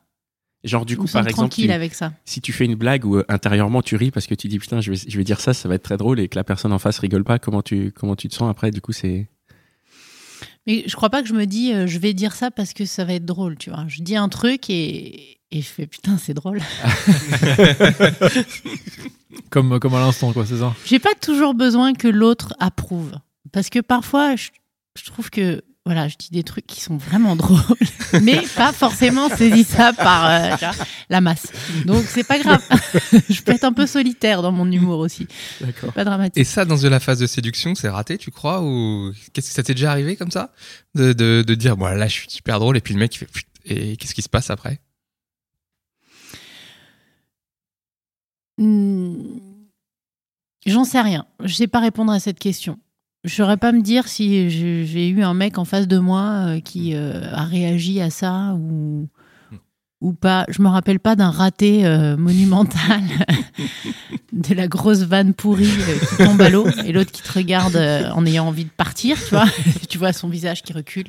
Genre, 0.66 0.86
du 0.86 0.98
coup, 0.98 1.08
par 1.08 1.26
exemple, 1.28 1.54
tu- 1.56 1.72
avec 1.72 1.94
ça. 1.96 2.12
si 2.26 2.42
tu 2.42 2.52
fais 2.52 2.66
une 2.66 2.76
blague 2.76 3.06
où 3.06 3.16
euh, 3.18 3.26
intérieurement 3.30 3.82
tu 3.82 3.96
ris 3.96 4.12
parce 4.12 4.28
que 4.28 4.36
tu 4.36 4.48
dis 4.50 4.60
putain, 4.60 4.82
je 4.82 4.92
vais, 4.92 4.98
je 5.08 5.18
vais 5.18 5.24
dire 5.24 5.40
ça, 5.40 5.54
ça 5.54 5.70
va 5.70 5.76
être 5.76 5.84
très 5.84 5.96
drôle 5.98 6.20
et 6.20 6.28
que 6.28 6.36
la 6.36 6.44
personne 6.44 6.74
en 6.74 6.80
face 6.80 7.00
rigole 7.00 7.24
pas, 7.24 7.40
comment 7.40 7.62
tu, 7.62 7.92
comment 7.94 8.16
tu 8.18 8.28
te 8.28 8.36
sens 8.36 8.50
après 8.52 8.70
Du 8.72 8.82
coup, 8.82 8.92
c'est. 8.92 9.30
Mais 10.68 10.84
je 10.86 10.96
crois 10.98 11.10
pas 11.10 11.22
que 11.22 11.30
je 11.30 11.34
me 11.34 11.46
dis 11.46 11.72
euh, 11.74 11.88
je 11.88 11.98
vais 11.98 12.14
dire 12.14 12.36
ça 12.36 12.52
parce 12.52 12.74
que 12.74 12.84
ça 12.86 13.06
va 13.06 13.14
être 13.14 13.26
drôle, 13.26 13.58
tu 13.58 13.70
vois. 13.70 13.86
Je 13.88 14.02
dis 14.04 14.18
un 14.18 14.28
truc 14.28 14.70
et, 14.70 15.38
et 15.52 15.62
je 15.62 15.68
fais 15.68 15.88
putain, 15.88 16.18
c'est 16.18 16.34
drôle. 16.34 16.60
Comme, 19.50 19.80
comme 19.80 19.96
à 19.96 20.00
l'instant, 20.00 20.32
quoi, 20.34 20.46
c'est 20.46 20.58
ça. 20.58 20.76
J'ai 20.86 21.00
pas 21.00 21.16
toujours 21.20 21.54
besoin 21.54 21.94
que 21.94 22.08
l'autre 22.08 22.54
approuve. 22.60 23.14
Parce 23.52 23.70
que 23.70 23.80
parfois, 23.80 24.36
je, 24.36 24.50
je 24.98 25.06
trouve 25.06 25.30
que 25.32 25.64
voilà, 25.86 26.08
je 26.08 26.18
dis 26.18 26.30
des 26.32 26.44
trucs 26.44 26.68
qui 26.68 26.82
sont 26.82 26.98
vraiment 26.98 27.36
drôles, 27.36 27.60
mais 28.22 28.44
pas 28.56 28.72
forcément 28.74 29.30
saisissables 29.30 29.98
par 29.98 30.30
euh, 30.30 30.56
tu 30.58 30.66
vois, 30.66 30.86
la 31.10 31.22
masse. 31.22 31.48
Donc 31.86 32.04
c'est 32.06 32.24
pas 32.24 32.38
grave. 32.38 32.62
je 33.30 33.42
peux 33.42 33.54
être 33.54 33.64
un 33.64 33.74
peu 33.74 33.88
solitaire 33.88 34.42
dans 34.42 34.52
mon 34.52 34.72
humour 34.72 35.00
aussi. 35.00 35.28
D'accord. 35.62 35.92
Pas 35.94 36.04
dramatique. 36.04 36.38
Et 36.38 36.44
ça, 36.44 36.66
dans 36.66 36.78
de 36.78 36.88
la 36.88 37.00
phase 37.00 37.20
de 37.20 37.28
séduction, 37.28 37.74
c'est 37.76 37.90
raté, 37.90 38.18
tu 38.18 38.30
crois 38.30 38.62
Ou 38.62 39.12
qu'est-ce 39.34 39.48
que 39.48 39.54
ça 39.54 39.64
t'est 39.64 39.74
déjà 39.74 39.92
arrivé 39.92 40.16
comme 40.16 40.32
ça 40.32 40.54
de, 40.96 41.14
de, 41.14 41.44
de 41.46 41.56
dire, 41.56 41.76
bon, 41.76 41.88
là, 41.88 42.08
je 42.08 42.14
suis 42.14 42.30
super 42.30 42.60
drôle, 42.60 42.78
et 42.78 42.82
puis 42.82 42.94
le 42.94 43.00
mec, 43.00 43.16
il 43.16 43.20
fait, 43.20 43.30
et 43.66 43.98
qu'est-ce 43.98 44.14
qui 44.14 44.22
se 44.22 44.30
passe 44.30 44.50
après? 44.50 44.80
Hmm, 48.58 49.40
J'en 50.66 50.84
sais 50.84 51.02
rien. 51.02 51.26
Je 51.44 51.54
sais 51.54 51.68
pas 51.68 51.80
répondre 51.80 52.12
à 52.12 52.20
cette 52.20 52.40
question. 52.40 52.78
Je 53.26 53.34
saurais 53.36 53.58
pas 53.58 53.72
me 53.74 53.82
dire 53.82 54.08
si 54.08 54.50
j'ai 54.50 55.10
eu 55.10 55.24
un 55.24 55.34
mec 55.34 55.58
en 55.58 55.66
face 55.66 55.88
de 55.88 55.98
moi 55.98 56.22
euh, 56.48 56.60
qui 56.62 56.96
euh, 56.96 57.22
a 57.34 57.44
réagi 57.44 58.00
à 58.02 58.10
ça 58.10 58.56
ou 58.58 59.10
ou 60.02 60.14
pas. 60.14 60.46
Je 60.48 60.62
me 60.62 60.70
rappelle 60.70 61.02
pas 61.02 61.18
d'un 61.18 61.30
raté 61.30 61.86
euh, 61.86 62.16
monumental 62.16 63.02
de 64.32 64.54
la 64.54 64.68
grosse 64.70 65.00
vanne 65.02 65.34
pourrie 65.34 65.66
euh, 65.66 65.98
qui 65.98 66.16
tombe 66.16 66.42
à 66.42 66.50
l'eau 66.50 66.66
et 66.86 66.94
l'autre 66.94 67.12
qui 67.12 67.22
te 67.22 67.34
regarde 67.34 67.76
euh, 67.76 68.10
en 68.12 68.26
ayant 68.26 68.48
envie 68.48 68.64
de 68.64 68.70
partir, 68.70 69.18
tu 69.22 69.32
vois. 69.32 69.46
tu 69.90 69.98
vois 69.98 70.14
son 70.14 70.30
visage 70.30 70.64
qui 70.64 70.72
recule. 70.72 71.04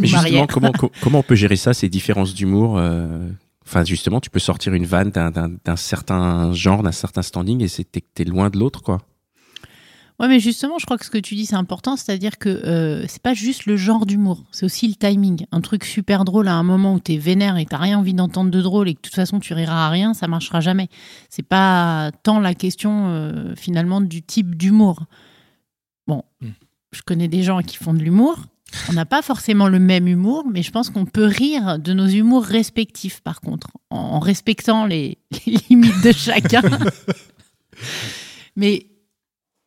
Mais 0.00 0.08
justement, 0.08 0.18
arrière. 0.18 0.46
comment, 0.48 0.72
co- 0.72 0.90
comment 1.00 1.20
on 1.20 1.22
peut 1.22 1.36
gérer 1.36 1.54
ça, 1.56 1.72
ces 1.74 1.88
différences 1.88 2.34
d'humour 2.34 2.80
Enfin, 3.64 3.84
justement, 3.84 4.20
tu 4.20 4.28
peux 4.28 4.40
sortir 4.40 4.74
une 4.74 4.84
vanne 4.86 5.10
d'un- 5.10 5.76
certain 5.76 6.52
genre, 6.52 6.82
d'un 6.82 6.90
certain 6.92 7.22
standing, 7.22 7.62
et 7.62 7.68
c'est 7.68 7.84
t'es 7.84 8.02
t'es 8.12 8.24
loin 8.24 8.50
de 8.50 8.58
l'autre, 8.58 8.82
quoi. 8.82 8.98
Ouais, 10.22 10.28
mais 10.28 10.38
justement, 10.38 10.78
je 10.78 10.84
crois 10.86 10.98
que 10.98 11.04
ce 11.04 11.10
que 11.10 11.18
tu 11.18 11.34
dis, 11.34 11.46
c'est 11.46 11.56
important, 11.56 11.96
c'est-à-dire 11.96 12.38
que 12.38 12.48
euh, 12.48 13.04
c'est 13.08 13.20
pas 13.20 13.34
juste 13.34 13.66
le 13.66 13.76
genre 13.76 14.06
d'humour, 14.06 14.44
c'est 14.52 14.64
aussi 14.64 14.86
le 14.86 14.94
timing. 14.94 15.46
Un 15.50 15.60
truc 15.60 15.84
super 15.84 16.24
drôle 16.24 16.46
à 16.46 16.54
un 16.54 16.62
moment 16.62 16.94
où 16.94 17.00
t'es 17.00 17.16
vénère 17.16 17.56
et 17.58 17.66
t'as 17.66 17.78
rien 17.78 17.98
envie 17.98 18.14
d'entendre 18.14 18.52
de 18.52 18.62
drôle 18.62 18.88
et 18.88 18.94
que 18.94 18.98
de 19.00 19.02
toute 19.02 19.16
façon 19.16 19.40
tu 19.40 19.52
riras 19.52 19.86
à 19.86 19.90
rien, 19.90 20.14
ça 20.14 20.28
marchera 20.28 20.60
jamais. 20.60 20.88
C'est 21.28 21.42
pas 21.42 22.12
tant 22.22 22.38
la 22.38 22.54
question 22.54 23.08
euh, 23.08 23.56
finalement 23.56 24.00
du 24.00 24.22
type 24.22 24.54
d'humour. 24.54 25.06
Bon, 26.06 26.22
Mm. 26.40 26.50
je 26.92 27.02
connais 27.02 27.26
des 27.28 27.42
gens 27.42 27.60
qui 27.60 27.76
font 27.76 27.92
de 27.92 27.98
l'humour. 28.00 28.36
On 28.88 28.92
n'a 28.92 29.04
pas 29.04 29.22
forcément 29.22 29.66
le 29.66 29.80
même 29.80 30.06
humour, 30.06 30.44
mais 30.48 30.62
je 30.62 30.70
pense 30.70 30.88
qu'on 30.88 31.04
peut 31.04 31.26
rire 31.26 31.80
de 31.80 31.92
nos 31.92 32.06
humours 32.06 32.44
respectifs, 32.44 33.20
par 33.22 33.40
contre, 33.40 33.70
en, 33.90 33.96
en 33.96 34.18
respectant 34.20 34.86
les, 34.86 35.18
les 35.46 35.58
limites 35.68 36.00
de 36.04 36.12
chacun. 36.12 36.62
mais 38.56 38.86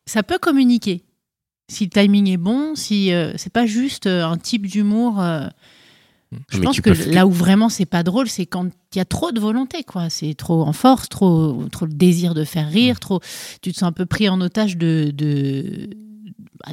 ça 0.06 0.22
peut 0.22 0.38
communiquer. 0.38 1.02
Si 1.68 1.84
le 1.84 1.90
timing 1.90 2.28
est 2.28 2.36
bon, 2.36 2.74
si 2.76 3.12
euh, 3.12 3.32
c'est 3.36 3.52
pas 3.52 3.66
juste 3.66 4.06
euh, 4.06 4.24
un 4.24 4.38
type 4.38 4.66
d'humour. 4.66 5.20
euh, 5.20 5.48
je 6.48 6.58
pense 6.60 6.76
que 6.80 6.90
peux- 6.90 7.10
là 7.12 7.26
où 7.26 7.30
vraiment 7.30 7.68
c'est 7.68 7.86
pas 7.86 8.02
drôle, 8.02 8.28
c'est 8.28 8.46
quand 8.46 8.66
il 8.94 8.98
y 8.98 9.00
a 9.00 9.04
trop 9.04 9.32
de 9.32 9.40
volonté, 9.40 9.82
quoi. 9.84 10.10
C'est 10.10 10.34
trop 10.34 10.62
en 10.62 10.72
force, 10.72 11.08
trop, 11.08 11.64
trop 11.72 11.86
le 11.86 11.92
désir 11.92 12.34
de 12.34 12.44
faire 12.44 12.68
rire, 12.68 13.00
trop. 13.00 13.20
Tu 13.62 13.72
te 13.72 13.78
sens 13.78 13.88
un 13.88 13.92
peu 13.92 14.06
pris 14.06 14.28
en 14.28 14.40
otage 14.40 14.76
de 14.76 15.10
de, 15.14 15.88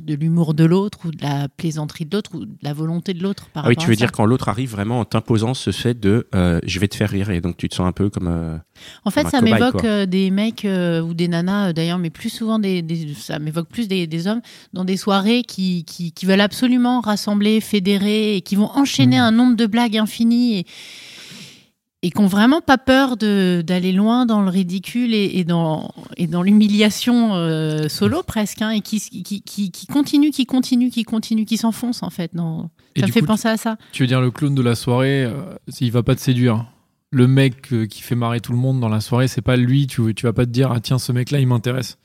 de 0.04 0.14
l'humour 0.16 0.54
de 0.54 0.64
l'autre 0.66 1.00
ou 1.06 1.12
de 1.12 1.22
la 1.22 1.48
plaisanterie 1.50 2.06
de 2.06 2.16
l'autre 2.16 2.32
ou 2.36 2.46
de 2.46 2.52
la 2.62 2.74
volonté 2.74 3.14
de 3.14 3.22
l'autre. 3.24 3.48
par 3.54 3.66
Ah 3.66 3.70
oui, 3.70 3.76
tu 3.76 3.88
veux 3.88 3.96
dire 3.96 4.12
quand 4.12 4.26
l'autre 4.26 4.50
arrive 4.50 4.72
vraiment 4.72 5.00
en 5.00 5.06
t'imposant 5.06 5.54
ce 5.54 5.72
fait 5.72 6.00
de 6.00 6.28
euh, 6.36 6.60
je 6.66 6.80
vais 6.80 6.88
te 6.88 6.96
faire 6.96 7.10
rire, 7.10 7.30
et 7.30 7.42
donc 7.42 7.58
tu 7.58 7.68
te 7.70 7.76
sens 7.76 7.88
un 7.88 7.92
peu 7.92 8.10
comme. 8.10 8.28
euh, 8.28 8.58
En 9.06 9.12
fait, 9.12 9.22
Comme 9.24 9.32
ça 9.32 9.42
m'évoque 9.42 9.84
euh, 9.86 10.06
des 10.06 10.32
mecs 10.32 10.66
euh, 10.66 11.02
ou 11.02 11.14
des 11.14 11.28
nanas, 11.28 11.70
euh, 11.70 11.74
d'ailleurs, 11.74 12.00
mais 12.00 12.10
plus 12.10 12.30
souvent 12.30 12.60
des, 12.60 12.82
des- 12.82 13.14
ça 13.14 13.40
m'évoque 13.40 13.68
plus 13.70 13.88
des, 13.88 14.08
des 14.08 14.28
hommes 14.28 14.42
dans 14.74 14.86
des 14.86 14.98
soirées 14.98 15.44
qui, 15.44 15.84
qui, 15.86 16.12
qui 16.12 16.26
veulent 16.26 16.42
absolument 16.42 17.02
rassembler, 17.02 17.62
fédérer 17.62 18.36
et 18.36 18.42
qui 18.42 18.56
vont 18.56 18.70
enchaîner 18.76 19.18
Mmh. 19.18 19.22
un 19.22 19.32
nombre 19.32 19.56
de 19.56 19.66
blagues 19.66 19.98
infinies 19.98 20.60
et, 20.60 20.66
et 22.04 22.12
qui 22.12 22.20
ont 22.20 22.28
vraiment 22.28 22.60
pas 22.60 22.78
peur 22.78 23.16
d'aller 23.16 23.94
loin 23.94 24.26
dans 24.26 24.42
le 24.42 24.50
ridicule 24.50 25.14
et, 25.16 25.32
et 25.36 25.46
dans 25.46 25.94
et 26.18 26.28
dans 26.28 26.44
l'humiliation 26.44 27.34
euh, 27.36 27.88
solo 27.88 28.22
presque, 28.24 28.62
hein, 28.62 28.72
et 28.72 28.82
qui, 28.82 29.00
qui, 29.00 29.42
qui, 29.42 29.72
qui 29.72 29.88
continue, 29.88 30.32
qui 30.32 30.46
continue, 30.46 30.90
qui 30.90 31.06
continue, 31.06 31.46
qui 31.46 31.56
s'enfonce 31.56 32.04
en 32.04 32.10
fait. 32.10 32.32
Et 32.96 33.00
ça 33.00 33.08
me 33.08 33.12
fait 33.12 33.22
coup, 33.22 33.28
penser 33.28 33.48
à 33.48 33.56
ça. 33.56 33.78
Tu 33.94 34.04
veux 34.04 34.08
dire 34.08 34.20
le 34.20 34.32
clown 34.32 34.54
de 34.54 34.62
la 34.62 34.76
soirée, 34.76 35.24
euh, 35.24 35.56
il 35.80 35.92
va 35.92 36.04
pas 36.04 36.14
te 36.14 36.22
séduire. 36.22 36.66
Le 37.10 37.28
mec 37.28 37.72
euh, 37.72 37.86
qui 37.86 38.02
fait 38.02 38.16
marrer 38.16 38.42
tout 38.42 38.52
le 38.52 38.58
monde 38.58 38.82
dans 38.82 38.90
la 38.90 39.00
soirée, 39.00 39.30
c'est 39.30 39.42
pas 39.42 39.56
lui. 39.56 39.88
Tu, 39.88 40.14
tu 40.14 40.26
vas 40.26 40.34
pas 40.34 40.46
te 40.46 40.52
dire 40.52 40.72
ah 40.74 40.82
tiens 40.82 41.00
ce 41.00 41.14
mec 41.14 41.32
là 41.32 41.40
il 41.40 41.48
m'intéresse 41.48 41.98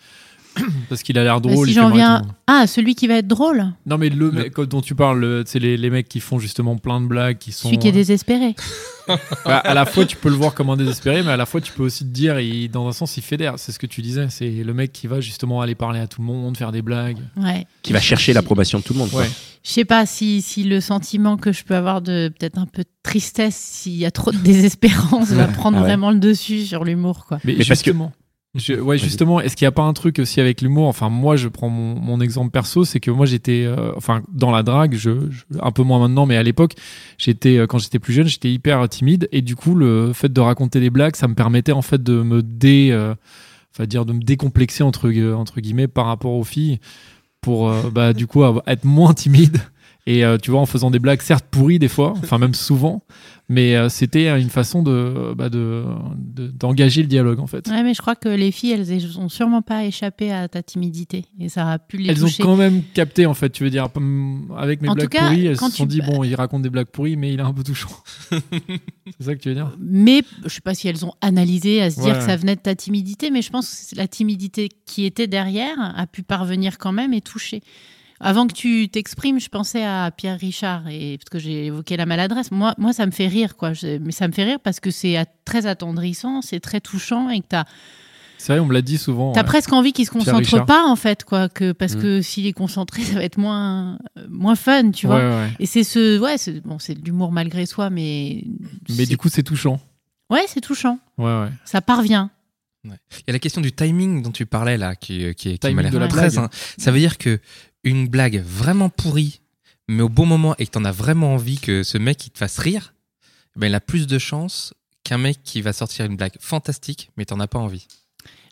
parce 0.88 1.02
qu'il 1.02 1.18
a 1.18 1.24
l'air 1.24 1.40
Bah, 1.40 1.50
drôle. 1.52 1.66
si 1.66 1.74
j'en 1.74 1.90
viens, 1.90 2.22
ah 2.46 2.66
celui 2.66 2.94
qui 2.94 3.06
va 3.06 3.14
être 3.16 3.26
drôle, 3.28 3.66
Non 3.86 3.98
mais 3.98 4.08
le 4.08 4.30
mec 4.30 4.58
dont 4.60 4.80
tu 4.80 4.94
parles, 4.94 5.20
le- 5.20 5.42
c'est 5.46 5.58
les, 5.58 5.76
les 5.76 5.90
mecs 5.90 6.08
qui 6.08 6.20
font 6.20 6.38
justement 6.38 6.76
plein 6.76 7.00
de 7.00 7.06
blagues, 7.06 7.38
qui 7.38 7.52
sont 7.52 7.68
celui 7.68 7.78
qui 7.78 7.88
est 7.88 7.90
euh, 7.90 7.94
désespéré. 7.94 8.54
bah, 9.44 9.58
à 9.58 9.74
la 9.74 9.86
fois 9.86 10.04
tu 10.04 10.16
peux 10.16 10.28
le 10.28 10.34
voir 10.34 10.54
comme 10.54 10.70
un 10.70 10.76
désespéré, 10.76 11.22
mais 11.22 11.30
à 11.30 11.36
la 11.36 11.46
fois 11.46 11.60
tu 11.60 11.72
peux 11.72 11.82
aussi 11.82 12.04
te 12.04 12.10
dire, 12.10 12.38
il, 12.40 12.68
dans 12.70 12.86
un 12.88 12.92
sens 12.92 13.16
il 13.16 13.22
fédère. 13.22 13.54
C'est 13.58 13.72
ce 13.72 13.78
que 13.78 13.86
tu 13.86 14.02
disais, 14.02 14.26
c'est 14.30 14.50
le 14.50 14.74
mec 14.74 14.92
qui 14.92 15.06
va 15.06 15.20
justement 15.20 15.60
aller 15.60 15.74
parler 15.74 16.00
à 16.00 16.06
tout 16.06 16.20
le 16.20 16.26
monde, 16.26 16.56
faire 16.56 16.72
des 16.72 16.82
blagues. 16.82 17.18
Ouais. 17.36 17.66
qui 17.82 17.92
va 17.92 18.00
chercher 18.00 18.32
l'approbation 18.32 18.78
de 18.78 18.84
tout 18.84 18.92
le 18.92 18.98
monde. 19.00 19.10
Ouais. 19.14 19.28
Je 19.64 19.70
sais 19.72 19.84
pas 19.84 20.06
si, 20.06 20.40
si 20.40 20.62
le 20.64 20.80
sentiment 20.80 21.36
que 21.36 21.52
je 21.52 21.64
peux 21.64 21.74
avoir 21.74 22.00
de 22.00 22.32
peut-être 22.38 22.58
un 22.58 22.66
peu 22.66 22.82
de 22.82 22.88
tristesse 23.02 23.56
s'il 23.56 23.96
y 23.96 24.06
a 24.06 24.10
trop 24.10 24.30
de 24.30 24.36
désespérance 24.44 25.28
va 25.30 25.46
prendre 25.46 25.78
Ah 25.78 25.80
ouais. 25.82 25.86
vraiment 25.88 26.10
le 26.10 26.18
dessus 26.18 26.64
sur 26.64 26.84
l'humour 26.84 27.24
quoi. 27.26 27.38
Mais, 27.44 27.52
Mais 27.58 27.64
parce 27.64 27.68
que- 27.82 27.90
justement, 27.90 28.12
je- 28.58 28.74
ouais, 28.74 28.98
justement, 28.98 29.40
est-ce 29.40 29.56
qu'il 29.56 29.64
n'y 29.64 29.68
a 29.68 29.72
pas 29.72 29.82
un 29.82 29.92
truc 29.92 30.18
aussi 30.18 30.40
avec 30.40 30.60
l'humour? 30.60 30.86
Enfin, 30.88 31.08
moi, 31.08 31.36
je 31.36 31.48
prends 31.48 31.68
mon, 31.68 31.94
mon 31.98 32.20
exemple 32.20 32.50
perso, 32.50 32.84
c'est 32.84 33.00
que 33.00 33.10
moi, 33.10 33.24
j'étais, 33.26 33.64
euh, 33.64 33.92
enfin, 33.96 34.22
dans 34.32 34.50
la 34.50 34.62
drague, 34.62 34.94
je, 34.94 35.10
je- 35.30 35.44
un 35.60 35.70
peu 35.70 35.82
moins 35.82 35.98
maintenant, 35.98 36.26
mais 36.26 36.36
à 36.36 36.42
l'époque, 36.42 36.72
j'étais, 37.18 37.56
euh, 37.58 37.66
quand 37.66 37.78
j'étais 37.78 37.98
plus 37.98 38.12
jeune, 38.12 38.26
j'étais 38.26 38.52
hyper 38.52 38.88
timide, 38.88 39.28
et 39.32 39.40
du 39.42 39.56
coup, 39.56 39.74
le 39.74 40.12
fait 40.12 40.32
de 40.32 40.40
raconter 40.40 40.80
des 40.80 40.90
blagues, 40.90 41.16
ça 41.16 41.28
me 41.28 41.34
permettait 41.34 41.72
en 41.72 41.82
fait 41.82 42.02
de 42.02 42.22
me 42.22 42.42
dé, 42.42 42.88
euh, 42.90 43.14
enfin, 43.74 43.86
dire 43.86 44.04
de 44.04 44.12
me 44.12 44.20
décomplexer 44.20 44.82
entre 44.82 45.08
entre 45.34 45.60
guillemets 45.60 45.88
par 45.88 46.06
rapport 46.06 46.32
aux 46.32 46.44
filles, 46.44 46.78
pour, 47.40 47.68
euh, 47.70 47.90
bah, 47.90 48.12
du 48.12 48.26
coup, 48.26 48.42
être 48.66 48.84
moins 48.84 49.14
timide. 49.14 49.58
Et 50.10 50.24
euh, 50.24 50.38
tu 50.38 50.50
vois, 50.50 50.60
en 50.60 50.66
faisant 50.66 50.90
des 50.90 50.98
blagues, 51.00 51.20
certes 51.20 51.44
pourries 51.50 51.78
des 51.78 51.88
fois, 51.88 52.14
enfin 52.22 52.38
même 52.38 52.54
souvent, 52.54 53.02
mais 53.50 53.76
euh, 53.76 53.90
c'était 53.90 54.28
une 54.40 54.48
façon 54.48 54.82
de, 54.82 55.34
bah, 55.36 55.50
de, 55.50 55.84
de- 56.16 56.46
d'engager 56.48 57.02
le 57.02 57.08
dialogue 57.08 57.40
en 57.40 57.46
fait. 57.46 57.68
Ouais, 57.68 57.82
mais 57.82 57.92
je 57.92 58.00
crois 58.00 58.16
que 58.16 58.30
les 58.30 58.50
filles, 58.50 58.70
elles 58.72 59.18
ont 59.18 59.28
sûrement 59.28 59.60
pas 59.60 59.84
échappé 59.84 60.32
à 60.32 60.48
ta 60.48 60.62
timidité 60.62 61.26
et 61.38 61.50
ça 61.50 61.70
a 61.72 61.78
pu 61.78 61.98
les 61.98 62.08
Elles 62.08 62.24
ont 62.24 62.28
quand 62.40 62.56
même 62.56 62.82
capté 62.94 63.26
en 63.26 63.34
fait, 63.34 63.50
tu 63.50 63.64
veux 63.64 63.70
dire, 63.70 63.86
avec 64.56 64.80
mes 64.80 64.88
En 64.88 64.94
blagues 64.94 65.08
cas, 65.10 65.26
pourries, 65.28 65.44
elles 65.46 65.58
se 65.60 65.68
sont 65.68 65.82
tu- 65.84 65.88
dit 65.88 66.00
bon, 66.00 66.24
il 66.24 66.34
raconte 66.34 66.62
des 66.62 66.70
blagues 66.70 66.86
pourries, 66.86 67.16
mais 67.16 67.34
il 67.34 67.40
est 67.40 67.42
un 67.42 67.52
peu 67.52 67.62
touchant. 67.62 67.90
c'est 68.30 69.24
ça 69.24 69.34
que 69.34 69.40
tu 69.42 69.50
veux 69.50 69.54
dire? 69.56 69.76
Mais 69.78 70.22
je 70.44 70.48
sais 70.48 70.60
pas 70.62 70.74
si 70.74 70.88
elles 70.88 71.04
ont 71.04 71.12
analysé 71.20 71.82
à 71.82 71.90
se 71.90 72.00
dire 72.00 72.18
que 72.18 72.24
ça 72.24 72.36
venait 72.36 72.56
de 72.56 72.60
ta 72.62 72.74
timidité, 72.74 73.30
mais 73.30 73.42
je 73.42 73.50
pense 73.50 73.90
que 73.92 73.96
la 73.96 74.08
timidité 74.08 74.68
qui 74.86 75.04
était 75.04 75.26
derrière 75.26 75.76
a 75.96 76.06
pu 76.06 76.22
parvenir 76.22 76.78
quand 76.78 76.92
même 76.92 77.12
et 77.12 77.20
toucher. 77.20 77.60
Avant 78.20 78.46
que 78.48 78.52
tu 78.52 78.88
t'exprimes, 78.88 79.38
je 79.38 79.48
pensais 79.48 79.84
à 79.84 80.10
Pierre 80.10 80.38
Richard 80.38 80.88
et 80.88 81.18
parce 81.18 81.30
que 81.30 81.38
j'ai 81.38 81.66
évoqué 81.66 81.96
la 81.96 82.04
maladresse. 82.06 82.50
Moi, 82.50 82.74
moi, 82.78 82.92
ça 82.92 83.06
me 83.06 83.12
fait 83.12 83.28
rire, 83.28 83.56
quoi. 83.56 83.72
Je- 83.74 83.98
mais 83.98 84.10
ça 84.12 84.26
me 84.26 84.32
fait 84.32 84.44
rire 84.44 84.58
parce 84.62 84.80
que 84.80 84.90
c'est 84.90 85.16
très 85.44 85.66
attendrissant, 85.66 86.42
c'est 86.42 86.60
très 86.60 86.80
touchant 86.80 87.30
et 87.30 87.40
que 87.40 87.46
t'as 87.48 87.64
C'est 88.38 88.52
vrai, 88.52 88.60
on 88.60 88.66
me 88.66 88.72
l'a 88.74 88.82
dit 88.82 88.98
souvent. 88.98 89.32
T'as 89.32 89.40
ouais. 89.40 89.46
presque 89.46 89.72
envie 89.72 89.92
qu'il 89.92 90.04
se 90.06 90.10
concentre 90.10 90.64
pas 90.64 90.86
en 90.86 90.94
fait, 90.96 91.24
quoi, 91.24 91.48
que 91.48 91.72
parce 91.72 91.94
Mm. 91.96 92.00
que 92.02 92.22
s'il 92.22 92.46
est 92.46 92.52
concentré, 92.52 93.02
ça 93.02 93.14
va 93.14 93.24
être 93.24 93.38
moins 93.38 93.98
euh, 94.16 94.26
moins 94.28 94.54
fun, 94.56 94.90
tu 94.92 95.06
Ouais, 95.06 95.12
vois. 95.20 95.38
ouais. 95.40 95.48
Et 95.60 95.66
c'est 95.66 95.82
ce, 95.84 96.18
ouais, 96.20 96.38
c'est 96.38 96.60
bon, 96.64 96.78
c'est 96.78 96.94
de 96.94 97.04
l'humour 97.04 97.30
malgré 97.32 97.66
soi, 97.66 97.88
mais 97.90 98.44
Mais 98.96 99.06
du 99.06 99.16
coup, 99.16 99.28
c'est 99.28 99.42
touchant. 99.42 99.80
ouais, 100.30 100.44
c'est 100.48 100.60
touchant. 100.60 100.98
Ouais, 101.18 101.24
ouais. 101.42 101.48
Ça 101.64 101.80
parvient. 101.80 102.30
Il 102.84 102.90
y 103.26 103.30
a 103.30 103.32
la 103.32 103.38
question 103.40 103.60
du 103.60 103.72
timing 103.72 104.22
dont 104.22 104.30
tu 104.30 104.46
parlais 104.46 104.78
là, 104.78 104.94
qui, 104.94 105.34
qui, 105.34 105.52
qui 105.52 105.58
Timing 105.58 105.76
m'a 105.76 105.82
l'air 105.82 105.90
de 105.90 105.98
la 105.98 106.08
très. 106.08 106.30
blague. 106.30 106.38
in- 106.44 106.48
Ça 106.78 106.90
veut 106.92 106.98
dire 107.00 107.18
que 107.18 107.38
une 107.84 108.08
blague 108.08 108.42
vraiment 108.44 108.88
pourrie, 108.88 109.40
mais 109.88 110.02
au 110.02 110.08
bon 110.08 110.26
moment 110.26 110.54
et 110.58 110.66
que 110.66 110.72
t'en 110.72 110.84
as 110.84 110.92
vraiment 110.92 111.34
envie 111.34 111.58
que 111.58 111.82
ce 111.82 111.98
mec 111.98 112.26
il 112.26 112.30
te 112.30 112.38
fasse 112.38 112.58
rire, 112.58 112.94
ben 113.56 113.66
il 113.68 113.74
a 113.74 113.80
plus 113.80 114.06
de 114.06 114.18
chances 114.18 114.74
qu'un 115.04 115.18
mec 115.18 115.38
qui 115.42 115.62
va 115.62 115.72
sortir 115.72 116.04
une 116.06 116.16
blague 116.16 116.36
fantastique, 116.40 117.10
mais 117.16 117.24
t'en 117.24 117.40
as 117.40 117.46
pas 117.48 117.58
envie. 117.58 117.86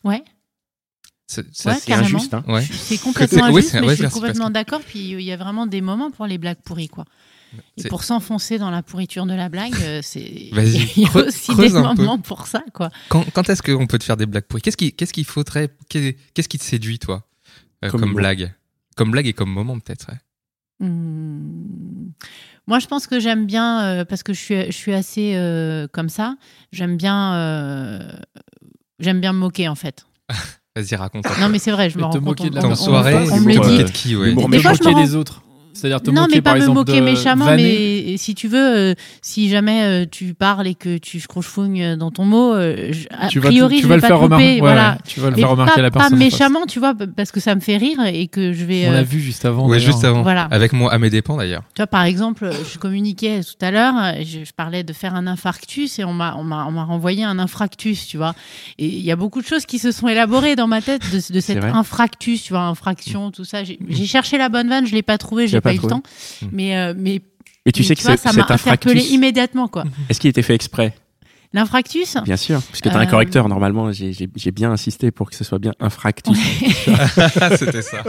Ouais, 0.03 0.23
C'est- 1.27 1.45
Ouais, 1.65 1.93
injuste, 1.93 2.33
hein. 2.33 2.43
ouais. 2.47 2.65
c'est 2.65 2.97
complètement 3.03 3.45
injuste, 3.45 3.73
mais 3.73 3.81
ouais, 3.81 3.95
je 3.95 4.03
suis 4.05 4.11
complètement 4.13 4.49
d'accord. 4.49 4.79
Puis 4.81 5.09
il 5.11 5.21
y 5.21 5.31
a 5.31 5.37
vraiment 5.37 5.67
des 5.67 5.81
moments 5.81 6.09
pour 6.09 6.25
les 6.25 6.37
blagues 6.37 6.61
pourries, 6.63 6.87
quoi. 6.87 7.03
Et 7.77 7.83
pour 7.87 8.03
s'enfoncer 8.03 8.57
dans 8.57 8.69
la 8.71 8.81
pourriture 8.83 9.25
de 9.25 9.33
la 9.33 9.47
blague, 9.49 9.73
euh, 9.81 9.99
c'est 10.03 10.49
Vas-y, 10.51 10.89
il 10.97 11.03
y 11.03 11.05
a 11.05 11.15
aussi 11.17 11.53
des 11.55 11.69
peu. 11.69 11.81
moments 11.81 12.17
pour 12.17 12.47
ça, 12.47 12.63
quoi. 12.73 12.89
Quand, 13.09 13.25
quand 13.33 13.49
est-ce 13.49 13.61
qu'on 13.61 13.87
peut 13.87 13.97
te 13.99 14.03
faire 14.05 14.17
des 14.17 14.25
blagues 14.25 14.43
pourries? 14.45 14.61
Qu'est-ce 14.61 14.77
qui, 14.77 14.93
qu'est-ce 14.93 15.13
qu'il 15.13 15.25
faudrait 15.25 15.69
qu'est- 15.89 16.17
Qu'est-ce 16.33 16.49
qui 16.49 16.57
te 16.59 16.63
séduit 16.63 16.97
toi 16.99 17.27
euh, 17.85 17.89
Comme 17.89 18.13
blague? 18.13 18.53
Comme 18.97 19.11
blague 19.11 19.27
et 19.27 19.33
comme 19.33 19.49
moment 19.51 19.79
peut-être. 19.79 20.07
ouais. 20.09 20.17
Hmm. 20.85 22.09
Moi, 22.67 22.79
je 22.79 22.87
pense 22.87 23.07
que 23.07 23.19
j'aime 23.19 23.45
bien, 23.45 23.81
euh, 23.83 24.05
parce 24.05 24.23
que 24.23 24.33
je 24.33 24.39
suis, 24.39 24.65
je 24.65 24.71
suis 24.71 24.93
assez 24.93 25.33
euh, 25.35 25.87
comme 25.91 26.09
ça, 26.09 26.35
j'aime 26.73 26.97
bien, 26.97 27.33
euh, 27.35 27.99
j'aime 28.99 29.21
bien 29.21 29.31
me 29.33 29.39
moquer, 29.39 29.67
en 29.69 29.75
fait. 29.75 30.05
Vas-y 30.75 30.95
raconte. 30.95 31.25
Non, 31.39 31.49
mais 31.49 31.57
c'est 31.59 31.71
vrai, 31.71 31.89
je 31.89 31.97
me 31.97 32.03
rends 32.03 32.09
te 32.11 32.17
compte. 32.17 32.25
moquer 32.39 32.49
de 32.49 32.55
la 32.55 32.67
on- 32.67 32.71
on- 32.71 32.75
soirée, 32.75 33.15
on, 33.15 33.25
c'est 33.25 33.39
me 33.39 33.53
le 33.53 33.59
dit. 33.77 33.83
de 33.83 33.89
qui 33.89 34.15
ouais. 34.15 34.33
Des 34.35 34.59
fois, 34.59 34.73
je 34.73 34.83
me 34.83 34.89
moquer 34.89 34.93
rends- 34.95 35.01
des 35.03 35.15
autres. 35.15 35.41
C'est-à-dire 35.77 36.01
te 36.01 36.09
non, 36.11 36.21
moquer 36.21 36.35
mais 36.35 36.41
pas 36.41 36.49
par 36.51 36.55
me 36.55 36.59
exemple 36.61 36.77
moquer 36.79 36.99
de 36.99 37.05
méchamment, 37.05 37.45
vanner. 37.45 38.03
mais 38.09 38.17
si 38.17 38.35
tu 38.35 38.47
veux, 38.47 38.77
euh, 38.77 38.93
si 39.21 39.49
jamais 39.49 39.83
euh, 39.83 40.05
tu 40.09 40.33
parles 40.33 40.67
et 40.67 40.75
que 40.75 40.97
tu 40.97 41.19
scrochefouignes 41.19 41.95
dans 41.95 42.11
ton 42.11 42.25
mot, 42.25 42.53
euh, 42.53 42.91
je- 42.91 43.07
a 43.11 43.27
tu 43.27 43.39
vas, 43.39 43.49
priori, 43.49 43.77
tu 43.77 43.83
je 43.83 43.87
vas 43.87 43.95
vais 43.95 43.95
le 43.97 44.01
pas 44.01 44.07
faire 44.07 44.17
te 44.17 44.23
couper, 44.23 44.35
remarquer. 44.35 44.59
voilà. 44.59 44.91
ouais, 44.91 44.97
tu 45.07 45.19
vas 45.19 45.29
le 45.29 45.35
Mais 45.35 45.41
faire 45.41 45.49
remarquer 45.51 45.73
pas, 45.73 45.79
à 45.79 45.83
la 45.83 45.91
pas 45.91 45.99
personne. 45.99 46.17
en 46.17 46.21
face. 46.21 46.31
méchamment, 46.33 46.65
tu 46.65 46.79
vois, 46.79 46.93
parce 47.15 47.31
que 47.31 47.39
ça 47.39 47.55
me 47.55 47.59
fait 47.61 47.77
rire 47.77 47.99
et 48.05 48.27
que 48.27 48.53
je 48.53 48.65
vais. 48.65 48.85
On 48.87 48.91
euh, 48.91 48.95
l'a 48.95 49.03
vu 49.03 49.19
juste 49.19 49.45
avant. 49.45 49.67
Ouais, 49.67 49.77
d'ailleurs. 49.77 49.91
juste 49.93 50.03
avant. 50.03 50.21
Voilà. 50.23 50.47
Avec 50.51 50.73
moi 50.73 50.91
à 50.91 50.97
mes 50.97 51.09
dépens 51.09 51.37
d'ailleurs. 51.37 51.63
Tu 51.75 51.79
vois, 51.81 51.87
par 51.87 52.03
exemple, 52.03 52.49
je 52.73 52.77
communiquais 52.77 53.41
tout 53.43 53.65
à 53.65 53.71
l'heure, 53.71 53.93
euh, 53.97 54.11
je, 54.21 54.43
je 54.45 54.53
parlais 54.55 54.83
de 54.83 54.93
faire 54.93 55.15
un 55.15 55.27
infarctus 55.27 55.99
et 55.99 56.03
on 56.03 56.13
m'a, 56.13 56.35
on 56.37 56.43
m'a, 56.43 56.65
on 56.67 56.71
m'a 56.71 56.83
renvoyé 56.83 57.23
un 57.23 57.39
infractus, 57.39 58.07
tu 58.07 58.17
vois. 58.17 58.33
Et 58.79 58.85
il 58.87 59.01
y 59.05 59.11
a 59.11 59.15
beaucoup 59.15 59.41
de 59.41 59.47
choses 59.47 59.65
qui 59.65 59.79
se 59.79 59.91
sont 59.91 60.07
élaborées 60.07 60.55
dans 60.55 60.67
ma 60.67 60.81
tête 60.81 61.01
de, 61.11 61.33
de 61.33 61.39
cet 61.39 61.59
vrai. 61.59 61.69
infractus, 61.71 62.43
tu 62.43 62.53
vois, 62.53 62.63
infraction, 62.63 63.31
tout 63.31 63.43
ça. 63.45 63.63
J'ai, 63.63 63.77
j'ai 63.89 64.05
cherché 64.05 64.37
la 64.37 64.49
bonne 64.49 64.69
vanne, 64.69 64.85
je 64.87 64.93
l'ai 64.93 65.01
pas 65.03 65.17
trouvé, 65.17 65.43
Tu 65.45 65.49
j'ai 65.51 65.57
l'as 65.57 65.61
pas, 65.61 65.66
pas 65.67 65.73
eu 65.73 65.79
le 65.81 65.87
temps. 65.89 66.03
Mm. 66.41 66.47
Mais, 66.51 66.77
euh, 66.77 66.93
mais, 66.97 67.21
Et 67.65 67.71
tu 67.71 67.81
mais 67.81 67.87
sais 67.87 67.95
que 67.95 68.01
vois, 68.01 68.17
c'est- 68.17 68.23
ça 68.23 68.33
m'a 68.33 68.43
interpellé 68.43 68.73
infractus, 68.73 69.09
immédiatement, 69.11 69.67
quoi. 69.67 69.83
est-ce 70.09 70.19
qu'il 70.19 70.29
était 70.29 70.41
fait 70.41 70.55
exprès 70.55 70.93
L'infractus 71.53 72.17
Bien 72.25 72.35
sûr, 72.35 72.61
puisque 72.61 72.83
tu 72.83 72.89
as 72.89 72.97
un 72.97 73.03
Euh, 73.03 73.05
correcteur, 73.05 73.47
normalement, 73.47 73.91
j'ai- 73.93 74.51
bien 74.51 74.69
insisté 74.71 75.11
pour 75.11 75.29
que 75.29 75.35
ce 75.35 75.43
soit 75.45 75.59
bien 75.59 75.73
infractus. 75.79 76.37
C'était 77.57 77.81
ça. 77.81 78.03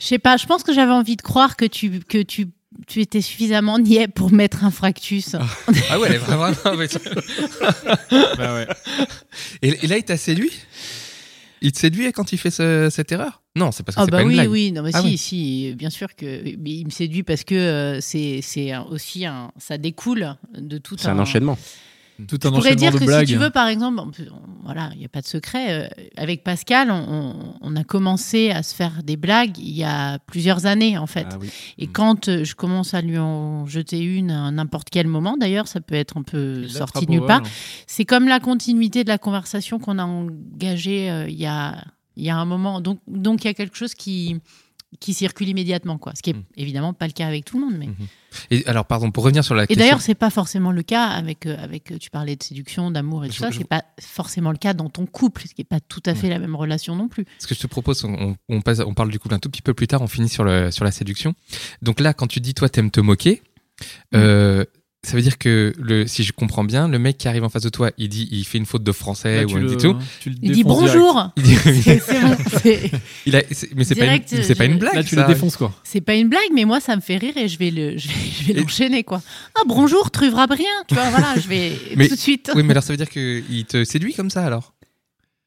Je 0.00 0.04
sais 0.04 0.18
pas, 0.18 0.36
je 0.36 0.46
pense 0.46 0.62
que 0.64 0.72
j'avais 0.74 0.90
envie 0.92 1.16
de 1.16 1.22
croire 1.22 1.56
que 1.56 1.64
tu, 1.64 2.00
que 2.00 2.20
tu, 2.22 2.48
tu 2.88 3.00
étais 3.00 3.20
suffisamment 3.20 3.78
niais 3.78 4.08
pour 4.08 4.32
mettre 4.32 4.64
infractus. 4.64 5.36
Ah 5.90 6.00
ouais, 6.00 6.08
elle 6.08 6.14
est 6.14 6.18
vraiment. 6.18 6.48
ouais. 6.76 6.88
Bah 8.36 8.54
ouais. 8.54 8.66
Et, 9.62 9.84
et 9.84 9.86
là, 9.86 9.96
il 9.98 10.02
t'a 10.04 10.16
séduit? 10.16 10.50
Il 11.62 11.72
te 11.72 11.78
séduit 11.78 12.10
quand 12.12 12.32
il 12.32 12.38
fait 12.38 12.50
ce- 12.50 12.88
cette 12.90 13.12
erreur? 13.12 13.40
Non, 13.56 13.70
c'est 13.72 13.82
parce 13.84 13.96
que 13.96 14.00
Ah 14.02 14.04
c'est 14.04 14.10
bah 14.10 14.18
pas 14.18 14.22
une 14.22 14.28
oui, 14.28 14.34
blague. 14.34 14.50
oui, 14.50 14.72
non, 14.72 14.82
mais 14.82 14.90
Ah 14.94 15.00
si, 15.00 15.06
oui. 15.06 15.16
si, 15.18 15.74
bien 15.76 15.90
sûr 15.90 16.14
que 16.16 16.42
mais 16.58 16.70
il 16.70 16.84
me 16.86 16.90
séduit 16.90 17.22
parce 17.22 17.44
que 17.44 17.54
euh, 17.54 18.00
c'est 18.00 18.40
aussi 18.90 19.24
un, 19.26 19.50
ça 19.58 19.78
découle 19.78 20.36
de 20.58 20.78
tout 20.78 20.96
C'est 20.98 21.08
un 21.08 21.18
enchaînement. 21.18 21.56
Tout 22.28 22.36
Je 22.40 22.46
un 22.46 22.50
pourrais 22.50 22.58
enchaînement 22.72 22.76
dire 22.76 22.92
de 22.92 22.98
que 22.98 23.04
blagues. 23.04 23.26
si 23.26 23.32
tu 23.32 23.38
veux, 23.38 23.50
par 23.50 23.66
exemple, 23.68 23.98
on 24.00 24.10
peut- 24.10 24.28
on- 24.30 24.64
voilà, 24.64 24.90
il 24.94 24.98
n'y 25.00 25.04
a 25.04 25.08
pas 25.08 25.22
de 25.22 25.26
secret. 25.26 25.72
euh, 25.72 25.88
avec 26.16 26.44
Pascal, 26.44 26.90
on, 26.90 27.74
a 27.76 27.84
commencé 27.84 28.50
à 28.50 28.62
se 28.62 28.74
faire 28.74 29.02
des 29.02 29.16
blagues 29.16 29.58
il 29.58 29.70
y 29.74 29.82
a 29.82 30.18
plusieurs 30.20 30.66
années, 30.66 30.98
en 30.98 31.06
fait. 31.06 31.26
Ah 31.30 31.38
oui. 31.40 31.50
Et 31.78 31.86
quand 31.88 32.28
euh, 32.28 32.44
je 32.44 32.54
commence 32.54 32.94
à 32.94 33.00
lui 33.00 33.18
en 33.18 33.66
jeter 33.66 33.98
une 34.00 34.30
à 34.30 34.50
n'importe 34.50 34.88
quel 34.90 35.06
moment, 35.08 35.36
d'ailleurs, 35.38 35.66
ça 35.68 35.80
peut 35.80 35.94
être 35.94 36.16
un 36.18 36.22
peu 36.22 36.60
Il 36.64 36.70
sorti 36.70 37.06
de 37.06 37.10
nulle 37.10 37.24
part. 37.26 37.40
vol. 37.42 37.50
C'est 37.86 38.04
comme 38.04 38.28
la 38.28 38.40
continuité 38.40 39.04
de 39.04 39.08
la 39.08 39.18
conversation 39.18 39.78
qu'on 39.78 39.98
a 39.98 40.04
engagée 40.04 41.10
euh, 41.10 41.28
il 41.28 41.38
y, 41.40 41.46
a, 41.46 41.82
il 42.16 42.24
y 42.24 42.30
a 42.30 42.36
un 42.36 42.44
moment. 42.44 42.80
Donc, 42.80 43.00
donc 43.08 43.44
il 43.44 43.46
y 43.48 43.50
a 43.50 43.54
quelque 43.54 43.76
chose 43.76 43.94
qui, 43.94 44.38
qui 45.00 45.14
circule 45.14 45.48
immédiatement, 45.48 45.98
quoi. 45.98 46.12
Ce 46.14 46.22
qui 46.22 46.30
est 46.30 46.34
Mm. 46.34 46.42
évidemment 46.56 46.92
pas 46.92 47.06
le 47.06 47.12
cas 47.12 47.26
avec 47.26 47.44
tout 47.44 47.58
le 47.58 47.64
monde. 47.66 47.76
Mais... 47.78 47.88
Et 48.50 48.64
alors, 48.66 48.84
pardon, 48.86 49.10
pour 49.10 49.24
revenir 49.24 49.42
sur 49.44 49.54
la 49.54 49.64
Et 49.64 49.66
question. 49.66 49.82
d'ailleurs, 49.84 50.00
c'est 50.00 50.14
pas 50.14 50.30
forcément 50.30 50.70
le 50.72 50.82
cas 50.82 51.06
avec, 51.06 51.46
euh, 51.46 51.56
avec 51.58 51.90
euh, 51.92 51.98
tu 51.98 52.10
parlais 52.10 52.36
de 52.36 52.42
séduction, 52.42 52.90
d'amour 52.90 53.24
et 53.24 53.28
tout 53.28 53.34
Je- 53.34 53.40
ça. 53.40 53.50
je- 53.50 53.58
C'est 53.58 53.68
pas 53.68 53.84
forcément 54.00 54.50
le 54.52 54.58
cas 54.58 54.74
dans 54.74 54.88
ton 54.90 55.06
couple, 55.06 55.42
ce 55.48 55.54
qui 55.54 55.62
est 55.62 55.64
pas 55.64 55.80
tout 55.80 56.02
à 56.06 56.14
fait 56.14 56.28
la 56.28 56.38
même 56.38 56.54
relation 56.56 56.94
non 56.96 57.08
plus. 57.08 57.24
Ce 57.38 57.46
que 57.46 57.54
je 57.54 57.60
te 57.60 57.66
propose, 57.66 58.04
on, 58.04 58.36
on, 58.48 58.60
passe, 58.60 58.80
on 58.80 58.94
parle 58.94 59.10
du 59.10 59.18
couple 59.18 59.34
un 59.34 59.38
tout 59.38 59.50
petit 59.50 59.62
peu 59.62 59.74
plus 59.74 59.86
tard, 59.86 60.02
on 60.02 60.06
finit 60.08 60.28
sur, 60.28 60.44
le, 60.44 60.70
sur 60.70 60.84
la 60.84 60.90
séduction. 60.92 61.34
Donc 61.82 61.98
là, 62.00 62.14
quand 62.14 62.26
tu 62.26 62.40
dis 62.40 62.54
toi, 62.54 62.68
t'aimes 62.68 62.90
te 62.90 63.00
moquer, 63.00 63.42
euh, 64.14 64.64
ça 65.04 65.16
veut 65.16 65.22
dire 65.22 65.36
que, 65.36 65.72
le, 65.78 66.06
si 66.06 66.22
je 66.22 66.32
comprends 66.32 66.62
bien, 66.62 66.86
le 66.86 66.96
mec 66.98 67.18
qui 67.18 67.26
arrive 67.26 67.42
en 67.42 67.48
face 67.48 67.62
de 67.64 67.68
toi, 67.70 67.90
il 67.98 68.08
dit, 68.08 68.28
il 68.30 68.44
fait 68.44 68.58
une 68.58 68.66
faute 68.66 68.84
de 68.84 68.92
français 68.92 69.38
Là, 69.38 69.44
ou 69.44 69.48
tu 69.48 69.56
un 69.56 69.60
le- 69.60 69.76
tout. 69.76 69.96
tu 70.20 70.30
le 70.30 70.36
Il 70.40 70.52
dit 70.52 70.62
bonjour. 70.62 71.30
Il 71.36 71.42
dit- 71.42 71.56
C'est 71.56 71.98
c'est 71.98 72.20
bon, 72.22 72.36
c'est- 72.62 72.90
il 73.26 73.34
a- 73.34 73.42
c'est- 73.50 73.74
mais 73.74 73.82
c'est 73.82 73.96
pas, 73.96 74.04
une- 74.04 74.10
Direct, 74.22 74.44
c'est 74.44 74.54
pas 74.54 74.64
une 74.64 74.78
blague. 74.78 74.94
Là, 74.94 75.02
tu 75.02 75.16
ça. 75.16 75.26
le 75.26 75.32
défonces 75.34 75.56
quoi. 75.56 75.72
c'est 75.82 76.00
pas 76.00 76.14
une 76.14 76.28
blague, 76.28 76.50
mais 76.54 76.64
moi 76.64 76.78
ça 76.80 76.94
me 76.94 77.00
fait 77.00 77.16
rire 77.16 77.36
et 77.36 77.48
je 77.48 77.58
vais 77.58 77.70
le, 77.72 77.98
je 77.98 78.06
vais, 78.06 78.14
je 78.40 78.44
vais 78.44 78.52
Et- 78.52 78.62
l'enchaîner 78.62 79.02
quoi. 79.02 79.20
Ah 79.56 79.62
bonjour, 79.66 80.10
Truvra 80.12 80.46
Brien, 80.46 80.64
tu 80.86 80.94
vois 80.94 81.10
voilà, 81.10 81.34
je 81.34 81.48
vais 81.48 81.72
Mais- 81.96 82.06
tout 82.08 82.14
de 82.14 82.20
suite. 82.20 82.52
Oui, 82.54 82.62
mais 82.62 82.70
alors 82.70 82.84
ça 82.84 82.92
veut 82.92 82.96
dire 82.96 83.08
qu'il 83.10 83.64
te 83.66 83.82
séduit 83.84 84.14
comme 84.14 84.30
ça 84.30 84.44
alors? 84.46 84.72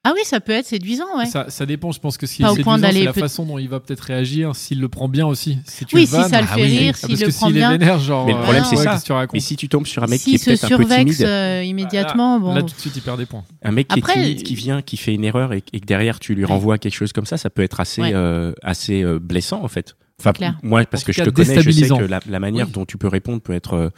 Ah 0.07 0.11
oui, 0.13 0.21
ça 0.23 0.39
peut 0.39 0.51
être 0.51 0.67
séduisant, 0.67 1.05
ouais. 1.17 1.25
Ça, 1.25 1.47
ça 1.49 1.65
dépend, 1.65 1.91
je 1.91 1.99
pense 1.99 2.17
que 2.17 2.27
ce 2.27 2.35
qui 2.35 2.43
Pas 2.43 2.49
est 2.49 2.51
au 2.51 2.55
point 2.63 2.75
séduisant, 2.75 2.75
c'est 2.75 2.81
d'aller 2.93 3.05
la 3.05 3.13
peut- 3.13 3.19
façon 3.21 3.43
dont 3.45 3.57
il 3.57 3.67
va 3.67 3.79
peut-être 3.79 4.01
réagir, 4.01 4.55
s'il 4.55 4.79
le 4.79 4.87
prend 4.87 5.09
bien 5.09 5.25
aussi. 5.25 5.57
Si 5.65 5.83
tu 5.85 5.95
Oui, 5.95 6.01
le 6.01 6.07
si 6.07 6.13
vannes. 6.13 6.29
ça 6.29 6.41
le 6.41 6.47
Ah 6.49 6.53
fait 6.55 6.61
oui. 6.61 6.77
rire, 6.77 6.93
Ah, 7.01 7.07
s'il 7.07 7.19
le 7.19 7.31
prend 7.31 7.49
est 7.49 7.53
bien. 7.53 7.71
vénère, 7.71 7.99
genre. 7.99 8.25
Mais 8.27 8.33
le 8.33 8.37
euh, 8.37 8.41
problème, 8.43 8.63
ouais, 8.63 8.69
c'est 8.69 8.75
ça. 8.77 8.99
tu 9.03 9.11
racontes 9.11 9.33
Mais 9.33 9.39
si 9.39 9.55
tu 9.55 9.67
tombes 9.67 9.87
sur 9.87 10.03
un 10.03 10.07
mec 10.07 10.21
qui 10.21 10.35
est 10.35 10.37
se 10.37 10.45
peut-être 10.45 10.63
un 10.65 10.67
peu 10.69 10.75
survexe 10.83 11.15
timide, 11.17 11.27
euh, 11.27 11.63
immédiatement, 11.65 12.39
bon. 12.39 12.53
Là, 12.53 12.61
tout 12.61 12.75
de 12.75 12.79
suite, 12.79 12.95
il 12.95 13.01
perd 13.01 13.17
des 13.17 13.25
points. 13.25 13.43
un 13.63 13.71
mec 13.71 13.87
qui 13.87 13.99
Après, 13.99 14.13
est 14.19 14.23
timide, 14.23 14.43
qui 14.43 14.55
vient, 14.55 14.81
qui 14.83 14.97
fait 14.97 15.13
une 15.15 15.23
erreur 15.25 15.53
et, 15.53 15.63
et 15.73 15.79
que 15.79 15.85
derrière 15.85 16.19
tu 16.19 16.35
lui 16.35 16.43
Ouais. 16.45 16.51
renvoies 16.51 16.77
quelque 16.77 16.93
chose 16.95 17.11
comme 17.11 17.25
ça, 17.25 17.37
ça 17.37 17.49
peut 17.49 17.63
être 17.63 17.79
assez, 17.79 18.01
Ouais. 18.01 18.11
euh, 18.13 18.53
assez 18.61 19.03
euh, 19.03 19.17
blessant 19.19 19.63
en 19.63 19.67
fait. 19.67 19.95
Enfin, 20.19 20.31
moi, 20.63 20.85
parce 20.85 21.03
que 21.03 21.11
je 21.11 21.23
te 21.23 21.29
connais, 21.29 21.61
je 21.61 21.71
sais 21.71 21.89
que 21.89 22.03
la, 22.29 22.39
manière 22.39 22.67
dont 22.67 22.85
tu 22.85 22.97
peux 22.97 23.07
répondre 23.09 23.41
peut 23.41 23.53
être, 23.53 23.73
euh, 23.73 23.89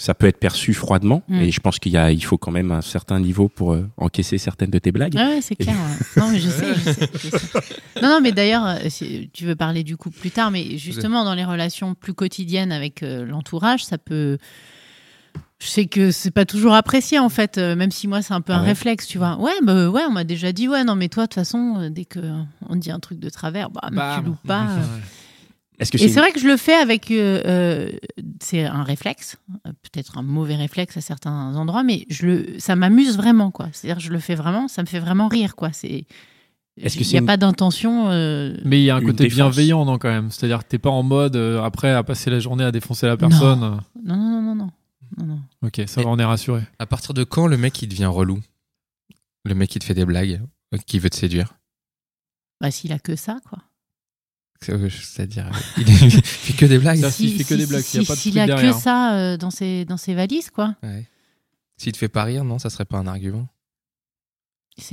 ça 0.00 0.14
peut 0.14 0.26
être 0.28 0.38
perçu 0.38 0.74
froidement. 0.74 1.22
Mm. 1.28 1.40
Et 1.40 1.50
je 1.50 1.60
pense 1.60 1.78
qu'il 1.78 1.92
y 1.92 1.96
a, 1.96 2.12
il 2.12 2.24
faut 2.24 2.38
quand 2.38 2.52
même 2.52 2.70
un 2.70 2.82
certain 2.82 3.18
niveau 3.18 3.48
pour 3.48 3.72
euh, 3.72 3.88
encaisser 3.96 4.38
certaines 4.38 4.70
de 4.70 4.78
tes 4.78 4.92
blagues. 4.92 5.14
Ouais, 5.14 5.26
ouais, 5.26 5.40
c'est 5.42 5.56
clair. 5.56 5.74
Non, 6.16 6.28
mais 6.30 6.38
je 6.38 6.48
sais, 6.48 6.74
je 6.74 6.92
sais, 6.92 7.10
je 7.14 7.28
sais. 7.28 7.60
Non, 8.00 8.08
non, 8.08 8.20
mais 8.22 8.32
d'ailleurs, 8.32 8.64
euh, 8.66 8.76
si 8.88 9.28
tu 9.32 9.44
veux 9.44 9.56
parler 9.56 9.82
du 9.82 9.96
couple 9.96 10.18
plus 10.18 10.30
tard, 10.30 10.50
mais 10.50 10.78
justement, 10.78 11.24
dans 11.24 11.34
les 11.34 11.44
relations 11.44 11.94
plus 11.94 12.14
quotidiennes 12.14 12.70
avec 12.72 13.02
euh, 13.02 13.24
l'entourage, 13.26 13.84
ça 13.84 13.98
peut. 13.98 14.38
Je 15.60 15.66
sais 15.66 15.86
que 15.86 16.12
c'est 16.12 16.30
pas 16.30 16.44
toujours 16.44 16.74
apprécié 16.74 17.18
en 17.18 17.28
fait, 17.28 17.58
euh, 17.58 17.74
même 17.74 17.90
si 17.90 18.06
moi 18.06 18.22
c'est 18.22 18.32
un 18.32 18.40
peu 18.40 18.52
Ah 18.52 18.58
un 18.58 18.60
ouais 18.60 18.68
réflexe, 18.68 19.08
tu 19.08 19.18
vois. 19.18 19.36
Ouais, 19.40 19.50
bah, 19.64 19.88
ouais, 19.88 20.02
on 20.08 20.12
m'a 20.12 20.22
déjà 20.22 20.52
dit, 20.52 20.68
ouais, 20.68 20.84
non, 20.84 20.94
mais 20.94 21.08
toi, 21.08 21.24
de 21.24 21.28
toute 21.28 21.34
façon, 21.34 21.74
euh, 21.78 21.90
dès 21.90 22.04
que 22.04 22.20
on 22.68 22.76
dit 22.76 22.92
un 22.92 23.00
truc 23.00 23.18
de 23.18 23.28
travers, 23.28 23.68
bah, 23.70 23.88
mais 23.90 23.96
Bam. 23.96 24.20
tu 24.20 24.26
loupes 24.26 24.46
pas. 24.46 24.68
Est-ce 25.78 25.92
que 25.92 25.96
Et 26.02 26.08
c'est 26.08 26.18
vrai 26.20 26.32
que 26.32 26.40
je 26.40 26.46
le 26.48 26.56
fais 26.56 26.74
avec. 26.74 27.10
euh, 27.10 27.40
euh, 27.46 27.92
c'est 28.40 28.64
un 28.64 28.82
réflexe, 28.82 29.36
peut-être 29.64 30.18
un 30.18 30.22
mauvais 30.22 30.56
réflexe 30.56 30.96
à 30.96 31.00
certains 31.00 31.54
endroits, 31.54 31.84
mais 31.84 32.04
je 32.10 32.26
le, 32.26 32.46
ça 32.58 32.74
m'amuse 32.76 33.16
vraiment, 33.16 33.50
quoi. 33.50 33.68
C'est-à-dire, 33.72 34.00
je 34.00 34.10
le 34.12 34.18
fais 34.18 34.34
vraiment, 34.34 34.66
ça 34.68 34.82
me 34.82 34.86
fait 34.88 34.98
vraiment 35.00 35.28
rire, 35.28 35.54
quoi. 35.56 35.72
C'est. 35.72 36.04
Est-ce 36.80 36.96
que 36.96 37.02
Il 37.02 37.08
n'y 37.10 37.16
a 37.16 37.20
une- 37.20 37.26
pas 37.26 37.36
d'intention. 37.36 38.08
euh, 38.10 38.56
Mais 38.64 38.80
il 38.80 38.84
y 38.84 38.90
a 38.90 38.96
un 38.96 39.00
côté 39.00 39.24
défense. 39.24 39.34
bienveillant, 39.36 39.84
non, 39.84 39.98
quand 39.98 40.08
même. 40.10 40.30
C'est-à-dire 40.30 40.60
que 40.64 40.68
t'es 40.68 40.78
pas 40.78 40.90
en 40.90 41.02
mode 41.02 41.34
euh, 41.36 41.62
après 41.62 41.90
à 41.92 42.02
passer 42.04 42.30
la 42.30 42.38
journée 42.40 42.62
à 42.64 42.70
défoncer 42.72 43.06
la 43.06 43.16
personne. 43.16 43.60
Non, 43.60 43.80
non, 44.04 44.16
non, 44.16 44.42
non, 44.42 44.54
non. 44.54 44.70
non, 45.18 45.24
non. 45.26 45.40
Ok, 45.62 45.80
ça 45.86 46.02
va, 46.02 46.08
on 46.08 46.18
est 46.18 46.24
rassuré. 46.24 46.62
À 46.78 46.86
partir 46.86 47.14
de 47.14 47.24
quand 47.24 47.46
le 47.48 47.56
mec 47.56 47.80
il 47.82 47.88
devient 47.88 48.04
relou? 48.06 48.38
Le 49.44 49.54
mec 49.54 49.70
qui 49.70 49.78
te 49.80 49.84
fait 49.84 49.94
des 49.94 50.04
blagues, 50.04 50.40
qui 50.86 50.98
veut 51.00 51.10
te 51.10 51.16
séduire? 51.16 51.54
Bah, 52.60 52.70
s'il 52.70 52.92
a 52.92 52.98
que 52.98 53.16
ça, 53.16 53.38
quoi. 53.48 53.58
C'est-à-dire, 54.60 55.46
euh, 55.46 55.58
il, 55.78 55.88
il 55.88 56.10
fait 56.22 56.52
que 56.54 56.66
des 56.66 56.78
blagues 56.78 57.00
Ça, 57.00 57.10
s'il 57.10 57.36
fait 57.36 57.44
que 57.44 57.54
des 57.54 57.66
blagues, 57.66 57.82
s'il 57.84 58.00
y 58.02 58.04
a 58.04 58.06
pas 58.06 58.14
de 58.14 58.18
s'il 58.18 58.32
truc 58.32 58.42
a 58.42 58.46
derrière. 58.46 58.74
que 58.74 58.80
ça 58.80 59.14
euh, 59.16 59.36
dans, 59.36 59.50
ses, 59.50 59.84
dans 59.84 59.96
ses 59.96 60.14
valises, 60.14 60.50
quoi. 60.50 60.74
Ouais. 60.82 61.06
S'il 61.76 61.92
te 61.92 61.98
fait 61.98 62.08
pas 62.08 62.24
rire, 62.24 62.44
non, 62.44 62.58
ça 62.58 62.68
serait 62.70 62.84
pas 62.84 62.98
un 62.98 63.06
argument 63.06 63.48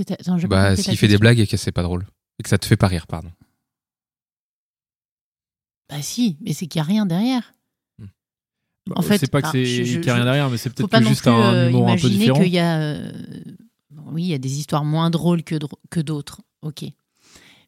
attends, 0.10 0.38
pas 0.40 0.48
Bah, 0.48 0.76
s'il 0.76 0.98
fait 0.98 1.08
des 1.08 1.18
blagues 1.18 1.40
et 1.40 1.48
que 1.48 1.58
c'est 1.58 1.72
pas 1.72 1.84
drôle. 1.84 2.06
Et 2.40 2.44
que 2.44 2.50
ça 2.50 2.58
te 2.58 2.66
fait 2.66 2.78
pas 2.78 2.88
rire, 2.88 3.08
pardon. 3.08 3.32
Bah, 5.90 6.02
si, 6.02 6.38
mais 6.42 6.54
c'est 6.54 6.68
qu'il 6.68 6.80
n'y 6.80 6.84
a 6.84 6.88
rien 6.88 7.06
derrière. 7.06 7.54
Bah, 8.88 8.94
En 8.98 9.02
fait, 9.02 9.18
c'est 9.18 9.32
pas 9.32 9.42
que 9.42 9.48
ah, 9.48 9.52
c'est 9.52 9.66
je- 9.66 9.84
je- 9.84 9.98
qu'il 9.98 10.08
y 10.08 10.10
a 10.12 10.16
rien 10.16 10.26
derrière, 10.26 10.50
mais 10.50 10.58
c'est 10.58 10.70
peut-être 10.70 11.08
juste 11.08 11.22
plus 11.24 11.32
un 11.32 11.54
euh, 11.56 11.70
humour 11.70 11.90
un 11.90 11.96
peu 11.98 12.08
différent. 12.10 12.40
qu'il 12.40 12.52
y 12.54 12.60
a. 12.60 12.80
euh, 12.80 13.12
oui, 14.12 14.24
il 14.24 14.28
y 14.28 14.34
a 14.36 14.38
des 14.38 14.60
histoires 14.60 14.86
moins 14.86 15.10
drôles 15.10 15.44
que 15.44 15.56
d'autres, 16.02 16.42
ok. 16.62 16.86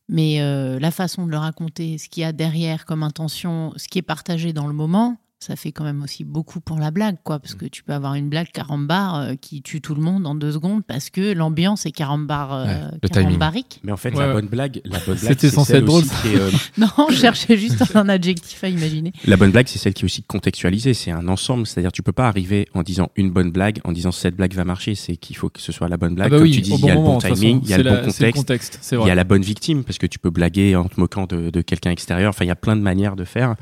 Mais 0.09 0.41
euh, 0.41 0.79
la 0.79 0.91
façon 0.91 1.25
de 1.25 1.31
le 1.31 1.37
raconter, 1.37 1.97
ce 1.97 2.07
qu'il 2.07 2.21
y 2.21 2.25
a 2.25 2.31
derrière 2.31 2.85
comme 2.85 3.03
intention, 3.03 3.73
ce 3.75 3.87
qui 3.87 3.99
est 3.99 4.03
partagé 4.03 4.53
dans 4.53 4.67
le 4.67 4.73
moment, 4.73 5.17
ça 5.39 5.55
fait 5.55 5.71
quand 5.71 5.83
même 5.83 6.01
aussi 6.01 6.23
beaucoup 6.23 6.59
pour 6.61 6.79
la 6.79 6.89
blague, 6.89 7.17
quoi. 7.23 7.37
Parce 7.39 7.53
que 7.53 7.65
tu 7.65 7.83
peux 7.83 7.93
avoir 7.93 8.15
une 8.15 8.27
blague 8.27 8.47
carambar 8.51 9.15
euh, 9.19 9.35
qui 9.39 9.61
tue 9.61 9.81
tout 9.81 9.93
le 9.93 10.01
monde 10.01 10.25
en 10.25 10.33
deux 10.33 10.51
secondes 10.51 10.83
parce 10.83 11.11
que 11.11 11.31
l'ambiance 11.33 11.85
est 11.85 11.91
carambar, 11.91 12.53
euh, 12.53 12.65
Ouais, 12.65 12.81
le 13.03 13.09
timing. 13.09 13.25
carambarique. 13.27 13.79
Mais 13.83 13.91
en 13.91 13.97
fait, 13.97 14.09
Ouais, 14.15 14.21
la 14.21 14.27
ouais. 14.29 14.33
bonne 14.33 14.47
blague, 14.47 14.81
la 14.83 14.97
bonne 14.99 15.15
blague, 15.15 15.17
C'était 15.29 15.49
c'est 15.49 15.55
censé 15.55 15.73
être 15.75 15.85
drôle, 15.85 16.01
aussi 16.03 16.09
qui 16.23 16.27
est, 16.29 16.39
euh, 16.39 16.49
Non, 16.79 16.87
je 17.11 17.15
cherchais 17.17 17.55
juste 17.55 17.83
un 17.95 18.09
adjectif 18.09 18.63
à 18.63 18.69
imaginer. 18.69 19.13
La 19.25 19.37
bonne 19.37 19.51
blague, 19.51 19.67
c'est 19.67 19.77
celle 19.77 19.93
qui 19.93 20.03
est 20.03 20.05
aussi 20.05 20.23
contextualisée. 20.23 20.95
C'est 20.95 21.11
un 21.11 21.27
ensemble. 21.27 21.67
C'est-à-dire, 21.67 21.91
tu 21.91 22.01
peux 22.01 22.11
pas 22.13 22.27
arriver 22.27 22.67
en 22.73 22.81
disant 22.81 23.09
une 23.15 23.29
bonne 23.29 23.51
blague, 23.51 23.79
en 23.83 23.91
disant 23.91 24.11
cette 24.11 24.35
blague 24.35 24.53
va 24.55 24.65
marcher. 24.65 24.95
C'est 24.95 25.17
qu'il 25.17 25.35
faut 25.35 25.49
que 25.49 25.61
ce 25.61 25.71
soit 25.71 25.87
la 25.87 25.97
bonne 25.97 26.15
blague. 26.15 26.27
Ah 26.27 26.29
bah 26.31 26.37
Comme 26.37 26.45
oui, 26.47 26.51
tu 26.51 26.61
dis, 26.61 26.71
au 26.73 26.77
il 26.77 26.81
bon 26.81 26.87
y 26.87 26.91
a 26.91 26.93
le 26.95 26.99
moment, 26.99 27.13
bon 27.13 27.17
de 27.19 27.27
toute 27.27 27.35
timing, 27.35 27.59
il 27.63 27.69
y 27.69 27.73
a 27.73 27.77
le 27.77 27.83
la- 27.83 28.01
bon 28.01 28.09
c'est 28.09 28.25
le 28.25 28.31
contexte. 28.31 28.37
contexte, 28.73 28.79
c'est 28.81 28.95
Il 28.99 29.07
y 29.07 29.11
a 29.11 29.15
la 29.15 29.23
bonne 29.23 29.43
victime 29.43 29.83
parce 29.83 29.99
que 29.99 30.07
tu 30.07 30.17
peux 30.17 30.31
blaguer 30.31 30.75
en 30.75 30.85
te 30.85 30.99
moquant 30.99 31.27
de, 31.27 31.51
de 31.51 31.61
quelqu'un 31.61 31.91
extérieur. 31.91 32.29
Enfin, 32.29 32.43
il 32.43 32.47
y 32.47 32.51
a 32.51 32.55
plein 32.55 32.75
de 32.75 32.81
manières 32.81 33.15
de 33.15 33.23
faire. 33.23 33.55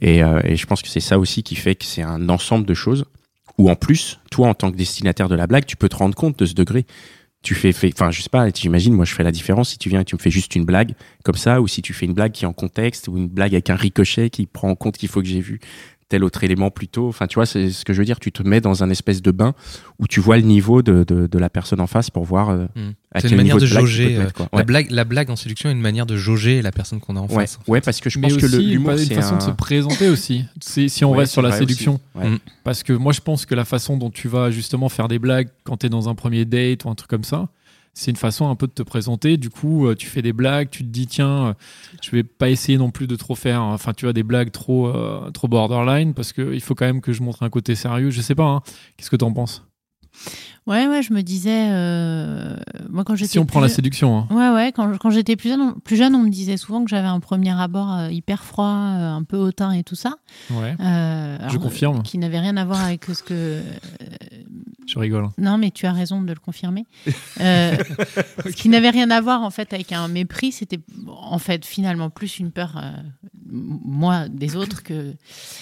Et, 0.00 0.22
euh, 0.22 0.40
et 0.44 0.56
je 0.56 0.66
pense 0.66 0.82
que 0.82 0.88
c'est 0.88 1.00
ça 1.00 1.18
aussi 1.18 1.42
qui 1.42 1.56
fait 1.56 1.74
que 1.74 1.84
c'est 1.84 2.02
un 2.02 2.28
ensemble 2.28 2.66
de 2.66 2.74
choses 2.74 3.04
où 3.58 3.70
en 3.70 3.76
plus, 3.76 4.20
toi, 4.30 4.48
en 4.48 4.54
tant 4.54 4.70
que 4.70 4.76
destinataire 4.76 5.28
de 5.28 5.34
la 5.34 5.46
blague, 5.46 5.64
tu 5.64 5.76
peux 5.76 5.88
te 5.88 5.96
rendre 5.96 6.14
compte 6.14 6.38
de 6.38 6.46
ce 6.46 6.54
degré. 6.54 6.84
Tu 7.42 7.54
fais, 7.54 7.72
enfin, 7.92 8.10
je 8.10 8.22
sais 8.22 8.28
pas, 8.28 8.48
j'imagine, 8.50 8.92
moi, 8.92 9.04
je 9.04 9.14
fais 9.14 9.22
la 9.22 9.30
différence 9.30 9.70
si 9.70 9.78
tu 9.78 9.88
viens 9.88 10.00
et 10.00 10.04
tu 10.04 10.16
me 10.16 10.20
fais 10.20 10.30
juste 10.30 10.56
une 10.56 10.64
blague 10.64 10.94
comme 11.22 11.36
ça, 11.36 11.60
ou 11.60 11.68
si 11.68 11.80
tu 11.80 11.92
fais 11.94 12.06
une 12.06 12.12
blague 12.12 12.32
qui 12.32 12.44
est 12.44 12.48
en 12.48 12.52
contexte, 12.52 13.08
ou 13.08 13.16
une 13.16 13.28
blague 13.28 13.54
avec 13.54 13.70
un 13.70 13.76
ricochet 13.76 14.30
qui 14.30 14.46
prend 14.46 14.70
en 14.70 14.74
compte 14.74 14.96
qu'il 14.96 15.08
faut 15.08 15.22
que 15.22 15.28
j'ai 15.28 15.40
vu 15.40 15.60
tel 16.08 16.22
autre 16.22 16.44
élément 16.44 16.70
plus 16.70 16.86
tôt. 16.88 17.08
Enfin, 17.08 17.26
tu 17.26 17.34
vois, 17.34 17.46
c'est 17.46 17.70
ce 17.70 17.84
que 17.84 17.92
je 17.92 17.98
veux 17.98 18.04
dire. 18.04 18.20
Tu 18.20 18.30
te 18.30 18.42
mets 18.44 18.60
dans 18.60 18.84
un 18.84 18.90
espèce 18.90 19.22
de 19.22 19.30
bain 19.32 19.54
où 19.98 20.06
tu 20.06 20.20
vois 20.20 20.36
le 20.36 20.44
niveau 20.44 20.80
de, 20.82 21.02
de, 21.04 21.26
de 21.26 21.38
la 21.38 21.50
personne 21.50 21.80
en 21.80 21.86
face 21.88 22.10
pour 22.10 22.24
voir 22.24 22.50
euh, 22.50 22.66
Hmm. 22.76 22.90
à 23.12 23.20
C'est 23.20 23.22
quel 23.28 23.32
une 23.32 23.36
manière 23.38 23.56
niveau 23.56 23.60
de 23.60 23.66
jauger. 23.66 24.08
te 24.08 24.12
euh, 24.12 24.18
mettre, 24.20 24.32
quoi. 24.34 24.48
la, 24.52 24.62
blague, 24.64 24.90
la 24.90 25.04
blague 25.04 25.30
en 25.30 25.36
séduction 25.36 25.68
est 25.68 25.72
une 25.72 25.80
manière 25.80 26.06
de 26.06 26.16
jauger 26.16 26.62
la 26.62 26.70
personne 26.70 27.00
qu'on 27.00 27.16
a 27.16 27.20
en 27.20 27.26
Ouais, 27.26 27.34
face. 27.46 27.58
ouais, 27.66 27.80
parce 27.80 28.00
que 28.00 28.08
je 28.10 28.18
mais 28.20 28.28
pense 28.28 28.36
que 28.38 28.46
aussi 28.46 28.56
le- 28.56 28.62
l'humour, 28.72 28.92
une 28.92 28.98
c'est 28.98 29.14
façon 29.14 29.34
un... 29.34 29.38
de 29.38 29.42
se 29.42 29.50
présenter 29.50 30.08
aussi. 30.08 30.44
C'est- 30.60 30.88
Si 30.88 31.04
on 31.04 31.10
Ouais, 31.12 31.18
reste 31.18 31.32
sur 31.32 31.42
la 31.42 31.50
séduction. 31.52 31.98
Parce 32.62 32.82
que 32.82 32.92
moi, 32.92 33.12
je 33.12 33.20
pense 33.20 33.46
que 33.46 33.54
la 33.54 33.64
façon 33.64 33.96
dont 33.96 34.10
tu 34.10 34.28
vas 34.28 34.50
justement 34.50 34.88
faire 34.88 35.08
des 35.08 35.18
blagues 35.18 35.48
quand 35.64 35.78
tu 35.78 35.86
es 35.86 35.88
dans 35.88 36.08
un 36.08 36.14
premier 36.14 36.44
date 36.44 36.84
ou 36.84 36.90
un 36.90 36.94
truc 36.94 37.10
comme 37.10 37.24
ça, 37.24 37.48
c'est 37.98 38.10
une 38.10 38.16
façon 38.18 38.48
un 38.50 38.54
peu 38.56 38.66
de 38.66 38.72
te 38.72 38.82
présenter. 38.82 39.38
Du 39.38 39.48
coup, 39.48 39.86
euh, 39.86 39.94
tu 39.94 40.06
fais 40.06 40.20
des 40.20 40.34
blagues, 40.34 40.68
tu 40.70 40.82
te 40.84 40.88
dis, 40.88 41.06
tiens, 41.06 41.46
euh, 41.46 41.52
je 42.02 42.10
vais 42.10 42.22
pas 42.22 42.50
essayer 42.50 42.76
non 42.76 42.90
plus 42.90 43.06
de 43.06 43.16
trop 43.16 43.34
faire, 43.34 43.62
enfin, 43.62 43.94
tu 43.94 44.04
vois, 44.04 44.12
des 44.12 44.22
blagues 44.22 44.50
trop, 44.50 44.88
euh, 44.88 45.30
trop 45.30 45.48
borderline 45.48 46.12
parce 46.12 46.34
qu'il 46.34 46.60
faut 46.60 46.74
quand 46.74 46.84
même 46.84 47.00
que 47.00 47.12
je 47.14 47.22
montre 47.22 47.42
un 47.42 47.48
côté 47.48 47.74
sérieux. 47.74 48.10
Je 48.10 48.20
sais 48.20 48.34
pas, 48.34 48.44
hein. 48.44 48.60
qu'est-ce 48.98 49.08
que 49.10 49.16
tu 49.16 49.24
en 49.24 49.32
penses? 49.32 49.64
Ouais, 50.66 50.88
ouais, 50.88 51.02
je 51.02 51.12
me 51.12 51.22
disais, 51.22 51.68
euh, 51.70 52.56
moi 52.90 53.04
quand 53.04 53.14
j'étais 53.14 53.30
Si 53.32 53.38
on 53.38 53.46
prend 53.46 53.60
la 53.60 53.68
plus- 53.68 53.76
séduction, 53.76 54.18
hein. 54.18 54.26
Ouais, 54.30 54.50
ouais, 54.54 54.72
quand, 54.72 54.98
quand 54.98 55.10
j'étais 55.10 55.36
plus 55.36 55.50
jeune, 55.50 55.60
on, 55.60 55.72
plus 55.78 55.96
jeune, 55.96 56.14
on 56.14 56.22
me 56.24 56.28
disait 56.28 56.56
souvent 56.56 56.82
que 56.84 56.90
j'avais 56.90 57.06
un 57.06 57.20
premier 57.20 57.52
abord 57.52 57.92
euh, 57.94 58.10
hyper 58.10 58.42
froid, 58.42 58.64
euh, 58.66 59.12
un 59.14 59.22
peu 59.22 59.36
hautain 59.36 59.70
et 59.72 59.84
tout 59.84 59.94
ça. 59.94 60.14
ouais, 60.50 60.74
je 60.78 60.84
alors, 60.84 61.58
confirme, 61.60 62.02
Qui 62.02 62.18
n'avait 62.18 62.40
rien 62.40 62.56
à 62.56 62.64
voir 62.64 62.82
avec 62.82 63.04
ce 63.04 63.22
que. 63.22 63.60
Je 64.86 64.98
rigole. 64.98 65.28
Non, 65.38 65.58
mais 65.58 65.70
tu 65.70 65.86
as 65.86 65.92
raison 65.92 66.22
de 66.22 66.32
le 66.32 66.40
confirmer. 66.40 66.84
Euh, 67.40 67.76
Ce 68.44 68.50
qui 68.50 68.68
n'avait 68.70 68.90
rien 68.90 69.10
à 69.10 69.20
voir 69.20 69.42
en 69.42 69.50
fait 69.50 69.72
avec 69.74 69.92
un 69.92 70.08
mépris, 70.08 70.52
c'était 70.52 70.80
en 71.06 71.38
fait 71.38 71.66
finalement 71.66 72.08
plus 72.08 72.38
une 72.38 72.50
peur, 72.50 72.76
euh, 72.82 72.92
moi, 73.50 74.28
des 74.28 74.56
autres 74.56 74.82
que. 74.82 75.14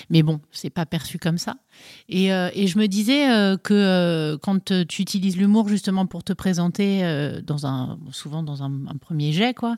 Mais 0.08 0.22
bon, 0.22 0.40
c'est 0.52 0.70
pas 0.70 0.86
perçu 0.86 1.18
comme 1.18 1.38
ça. 1.38 1.56
Et, 2.08 2.32
euh, 2.32 2.50
et 2.54 2.66
je 2.66 2.78
me 2.78 2.86
disais 2.86 3.30
euh, 3.30 3.56
que 3.56 3.72
euh, 3.74 4.36
quand 4.40 4.72
tu 4.88 5.02
utilises 5.02 5.36
l'humour 5.36 5.68
justement 5.68 6.06
pour 6.06 6.22
te 6.24 6.32
présenter 6.32 7.02
dans 7.46 7.66
un, 7.66 7.98
souvent 8.12 8.42
dans 8.42 8.62
un, 8.62 8.70
un 8.88 8.96
premier 9.00 9.32
jet, 9.32 9.54
quoi, 9.54 9.76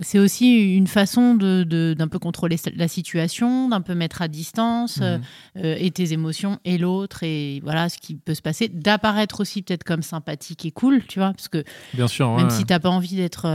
c'est 0.00 0.18
aussi 0.20 0.76
une 0.76 0.86
façon 0.86 1.34
de, 1.34 1.64
de- 1.64 1.94
d'un 1.98 2.06
peu 2.06 2.18
contrôler 2.20 2.56
la 2.76 2.86
situation, 2.86 3.68
d'un 3.68 3.80
peu 3.80 3.94
mettre 3.94 4.22
à 4.22 4.28
distance 4.28 5.00
euh, 5.02 5.18
et 5.56 5.90
tes 5.90 6.12
émotions 6.12 6.60
et 6.64 6.78
l'autre 6.78 7.24
et 7.24 7.60
voilà 7.64 7.88
ce 7.88 7.98
qui 7.98 8.14
peut 8.14 8.34
se 8.34 8.42
passer, 8.42 8.68
d'apparaître 8.68 9.40
aussi 9.40 9.62
peut-être 9.62 9.82
comme 9.84 10.02
sympathique 10.02 10.64
et 10.64 10.70
cool, 10.70 11.02
tu 11.08 11.18
vois, 11.18 11.32
parce 11.32 11.48
que 11.48 11.64
Bien 11.94 12.06
sûr, 12.06 12.30
même 12.36 12.46
ouais. 12.46 12.50
si 12.52 12.64
t'as 12.64 12.78
pas 12.78 12.90
envie 12.90 13.16
d'être, 13.16 13.46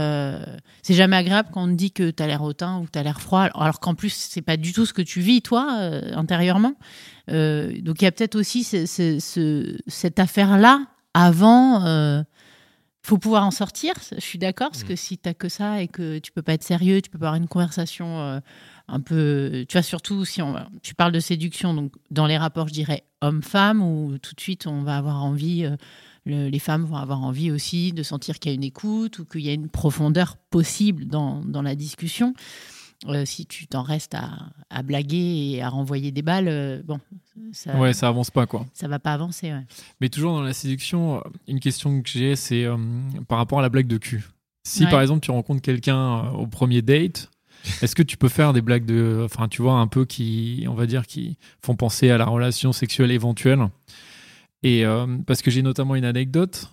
c'est 0.82 0.94
jamais 0.94 1.16
agréable 1.16 1.48
quand 1.52 1.64
on 1.64 1.68
te 1.68 1.72
dit 1.76 1.90
que 1.92 2.10
t'as 2.10 2.26
l'air 2.26 2.42
hautain 2.42 2.78
ou 2.80 2.84
que 2.84 2.90
t'as 2.90 3.02
l'air 3.02 3.20
froid, 3.20 3.42
alors 3.54 3.80
qu'en 3.80 3.94
plus 3.94 4.12
c'est 4.12 4.42
pas 4.42 4.56
du 4.58 4.72
tout 4.74 4.84
ce 4.84 4.92
que 4.92 5.02
tu 5.02 5.20
vis 5.20 5.40
toi 5.42 5.66
intérieurement. 6.12 6.74
Euh, 7.28 7.72
donc 7.82 8.00
il 8.00 8.04
y 8.04 8.08
a 8.08 8.12
peut-être 8.12 8.36
aussi 8.36 8.64
ce- 8.64 8.86
ce- 8.86 9.18
ce- 9.20 9.78
cette 9.86 10.18
affaire-là 10.18 10.86
avant. 11.14 11.84
euh, 11.84 12.22
faut 13.02 13.16
pouvoir 13.16 13.46
en 13.46 13.50
sortir, 13.50 13.94
je 14.14 14.20
suis 14.20 14.38
d'accord, 14.38 14.68
parce 14.70 14.82
que 14.88 14.94
si 14.96 15.16
t'as 15.16 15.32
que 15.32 15.48
ça 15.48 15.80
et 15.80 15.88
que 15.88 16.18
tu 16.18 16.30
peux 16.30 16.42
pas 16.42 16.52
être 16.52 16.64
sérieux, 16.64 17.00
tu 17.00 17.08
peux 17.08 17.18
pas 17.18 17.28
avoir 17.28 17.40
une 17.40 17.48
conversation 17.48 18.18
euh, 18.20 18.40
un 18.88 19.00
peu, 19.00 19.64
tu 19.66 19.74
vois, 19.78 19.82
surtout 19.82 20.26
si 20.26 20.42
on, 20.42 20.54
tu 20.82 20.94
parles 20.94 21.12
de 21.12 21.20
séduction, 21.20 21.72
donc 21.72 21.92
dans 22.10 22.26
les 22.26 22.36
rapports, 22.36 22.68
je 22.68 22.74
dirais 22.74 23.04
homme-femme, 23.22 23.80
où 23.80 24.18
tout 24.18 24.34
de 24.34 24.40
suite 24.40 24.66
on 24.66 24.82
va 24.82 24.98
avoir 24.98 25.24
envie, 25.24 25.64
euh, 25.64 25.76
le- 26.26 26.48
les 26.48 26.58
femmes 26.58 26.84
vont 26.84 26.96
avoir 26.96 27.22
envie 27.22 27.50
aussi 27.50 27.92
de 27.92 28.02
sentir 28.02 28.38
qu'il 28.40 28.50
y 28.50 28.52
a 28.52 28.56
une 28.56 28.64
écoute 28.64 29.20
ou 29.20 29.24
qu'il 29.24 29.40
y 29.40 29.48
a 29.48 29.54
une 29.54 29.70
profondeur 29.70 30.36
possible 30.50 31.06
dans, 31.06 31.42
dans 31.46 31.62
la 31.62 31.74
discussion. 31.76 32.34
Euh, 33.06 33.24
si 33.24 33.46
tu 33.46 33.68
t'en 33.68 33.82
restes 33.82 34.14
à, 34.14 34.30
à 34.70 34.82
blaguer 34.82 35.52
et 35.54 35.62
à 35.62 35.68
renvoyer 35.68 36.10
des 36.10 36.22
balles, 36.22 36.48
euh, 36.48 36.82
bon, 36.84 36.98
ça, 37.52 37.76
Ouais, 37.78 37.92
ça 37.92 38.08
avance 38.08 38.30
pas, 38.32 38.46
quoi. 38.46 38.66
ça 38.74 38.88
va 38.88 38.98
pas 38.98 39.12
avancer. 39.12 39.52
ouais. 39.52 39.64
Mais 40.00 40.08
toujours 40.08 40.32
dans 40.32 40.42
la 40.42 40.52
séduction, 40.52 41.18
euh, 41.18 41.20
une 41.46 41.60
question 41.60 42.02
que 42.02 42.08
j'ai, 42.08 42.34
c'est 42.34 42.64
euh, 42.64 42.76
par 43.28 43.38
rapport 43.38 43.60
à 43.60 43.62
la 43.62 43.68
blague 43.68 43.86
de 43.86 43.98
cul. 43.98 44.24
Si 44.64 44.84
Ouais. 44.84 44.90
par 44.90 45.00
exemple 45.00 45.20
tu 45.20 45.30
rencontres 45.30 45.62
quelqu'un 45.62 46.30
au 46.32 46.46
premier 46.48 46.82
date, 46.82 47.30
est-ce 47.82 47.94
que 47.94 48.02
tu 48.02 48.16
peux 48.16 48.28
faire 48.28 48.52
des 48.52 48.60
blagues 48.62 48.84
de, 48.84 49.22
enfin 49.24 49.46
tu 49.48 49.62
vois 49.62 49.74
un 49.74 49.86
peu 49.86 50.04
qui, 50.04 50.66
on 50.68 50.74
va 50.74 50.86
dire, 50.86 51.06
qui 51.06 51.38
font 51.64 51.76
penser 51.76 52.10
à 52.10 52.18
la 52.18 52.26
relation 52.26 52.72
sexuelle 52.72 53.12
éventuelle? 53.12 53.68
Et 54.64 54.82
parce 55.26 55.40
que 55.40 55.52
j'ai 55.52 55.62
notamment 55.62 55.94
une 55.94 56.04
anecdote 56.04 56.68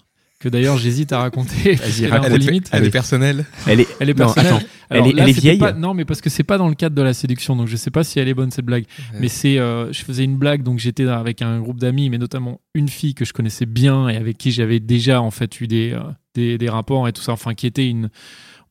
que 0.46 0.50
d'ailleurs 0.50 0.78
j'hésite 0.78 1.12
à 1.12 1.20
raconter. 1.20 1.76
peu 1.76 1.82
Elle 2.24 2.34
est, 2.34 2.38
limite. 2.38 2.70
elle 2.72 2.86
est 2.86 2.90
personnelle. 2.92 3.46
Elle 3.68 3.80
est, 3.82 3.88
Elle 4.00 4.10
est 4.10 4.14
non, 4.14 4.26
personnelle. 4.26 4.54
attends. 4.54 4.66
Alors 4.92 5.06
elle 5.08 5.12
est- 5.12 5.16
là, 5.16 5.24
elle 5.24 5.30
est 5.30 5.34
c'était 5.34 5.42
vieille 5.48 5.58
pas- 5.60 5.74
Non, 5.74 5.94
mais 5.96 6.06
parce 6.06 6.22
que 6.22 6.30
c'est 6.30 6.44
pas 6.44 6.58
dans 6.60 6.68
le 6.70 6.76
cadre 6.76 6.96
de 6.96 7.02
la 7.02 7.14
séduction, 7.14 7.56
donc 7.56 7.68
je 7.68 7.76
sais 7.76 7.90
pas 7.92 8.04
si 8.04 8.20
elle 8.20 8.28
est 8.28 8.34
bonne 8.36 8.52
cette 8.52 8.66
blague. 8.66 8.86
Ouais. 9.14 9.20
Mais 9.22 9.28
c'est, 9.28 9.58
euh, 9.58 9.92
je 9.92 10.04
faisais 10.04 10.24
une 10.24 10.38
blague, 10.38 10.62
donc 10.64 10.78
j'étais 10.80 11.06
avec 11.08 11.42
un 11.42 11.60
groupe 11.60 11.80
d'amis, 11.80 12.10
mais 12.10 12.18
notamment 12.20 12.60
une 12.76 12.88
fille 12.90 13.16
que 13.16 13.26
je 13.26 13.34
connaissais 13.34 13.66
bien 13.66 14.08
et 14.10 14.16
avec 14.18 14.38
qui 14.38 14.52
j'avais 14.52 14.80
déjà 14.80 15.22
en 15.22 15.32
fait 15.32 15.60
eu 15.62 15.68
des, 15.68 15.92
euh, 15.94 16.00
des, 16.36 16.58
des 16.60 16.70
rapports 16.70 17.08
et 17.08 17.14
tout 17.14 17.22
ça, 17.24 17.32
enfin 17.32 17.54
qui 17.56 17.66
était 17.66 17.88
une, 17.90 18.10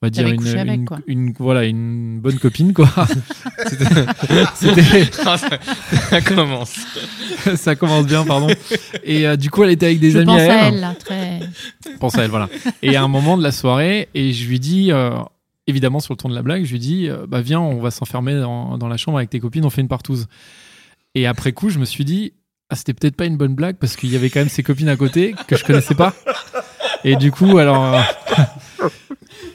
va 0.04 0.10
dire 0.10 0.28
une, 0.28 0.36
couché 0.36 0.58
avec, 0.58 0.74
une, 0.74 0.84
quoi. 0.84 0.98
une- 1.06 1.32
voilà 1.38 1.64
une 1.64 2.20
bonne 2.20 2.38
copine 2.38 2.72
quoi. 2.72 2.88
C'était- 4.54 5.04
ça, 5.12 6.20
commence. 6.20 6.74
ça 7.56 7.74
commence 7.76 8.06
bien, 8.06 8.24
pardon. 8.24 8.48
Et 9.02 9.26
euh, 9.26 9.36
du 9.36 9.50
coup, 9.50 9.64
elle 9.64 9.70
était 9.70 9.86
avec 9.86 10.00
des 10.00 10.10
Je 10.12 10.18
amis 10.18 10.26
pense 10.26 10.40
à 10.40 10.42
à 10.42 10.66
elle. 10.68 10.74
elle, 10.74 10.80
là, 10.80 10.94
très. 10.98 11.40
pense 12.00 12.16
à 12.18 12.24
elle, 12.24 12.30
voilà. 12.30 12.48
Et 12.82 12.96
à 12.96 13.02
un 13.02 13.08
moment 13.08 13.36
de 13.36 13.42
la 13.42 13.52
soirée, 13.52 14.08
et 14.14 14.32
je 14.32 14.48
lui 14.48 14.60
dis, 14.60 14.92
euh, 14.92 15.10
évidemment 15.66 16.00
sur 16.00 16.12
le 16.14 16.18
ton 16.18 16.28
de 16.28 16.34
la 16.34 16.42
blague, 16.42 16.64
je 16.64 16.72
lui 16.72 16.78
dis, 16.78 17.08
euh, 17.08 17.26
bah 17.28 17.40
viens, 17.40 17.60
on 17.60 17.80
va 17.80 17.90
s'enfermer 17.90 18.34
dans, 18.38 18.78
dans 18.78 18.88
la 18.88 18.96
chambre 18.96 19.18
avec 19.18 19.30
tes 19.30 19.40
copines, 19.40 19.64
on 19.64 19.70
fait 19.70 19.80
une 19.80 19.88
partouze. 19.88 20.26
Et 21.14 21.26
après 21.26 21.52
coup, 21.52 21.70
je 21.70 21.78
me 21.78 21.84
suis 21.84 22.04
dit, 22.04 22.32
ah, 22.70 22.76
c'était 22.76 22.94
peut-être 22.94 23.16
pas 23.16 23.26
une 23.26 23.36
bonne 23.36 23.54
blague 23.54 23.76
parce 23.76 23.96
qu'il 23.96 24.10
y 24.12 24.16
avait 24.16 24.30
quand 24.30 24.40
même 24.40 24.48
ses 24.48 24.62
copines 24.62 24.88
à 24.88 24.96
côté 24.96 25.34
que 25.46 25.56
je 25.56 25.64
connaissais 25.64 25.94
pas. 25.94 26.12
Et 27.04 27.16
du 27.16 27.30
coup, 27.30 27.58
alors, 27.58 27.94
euh, 27.94 28.00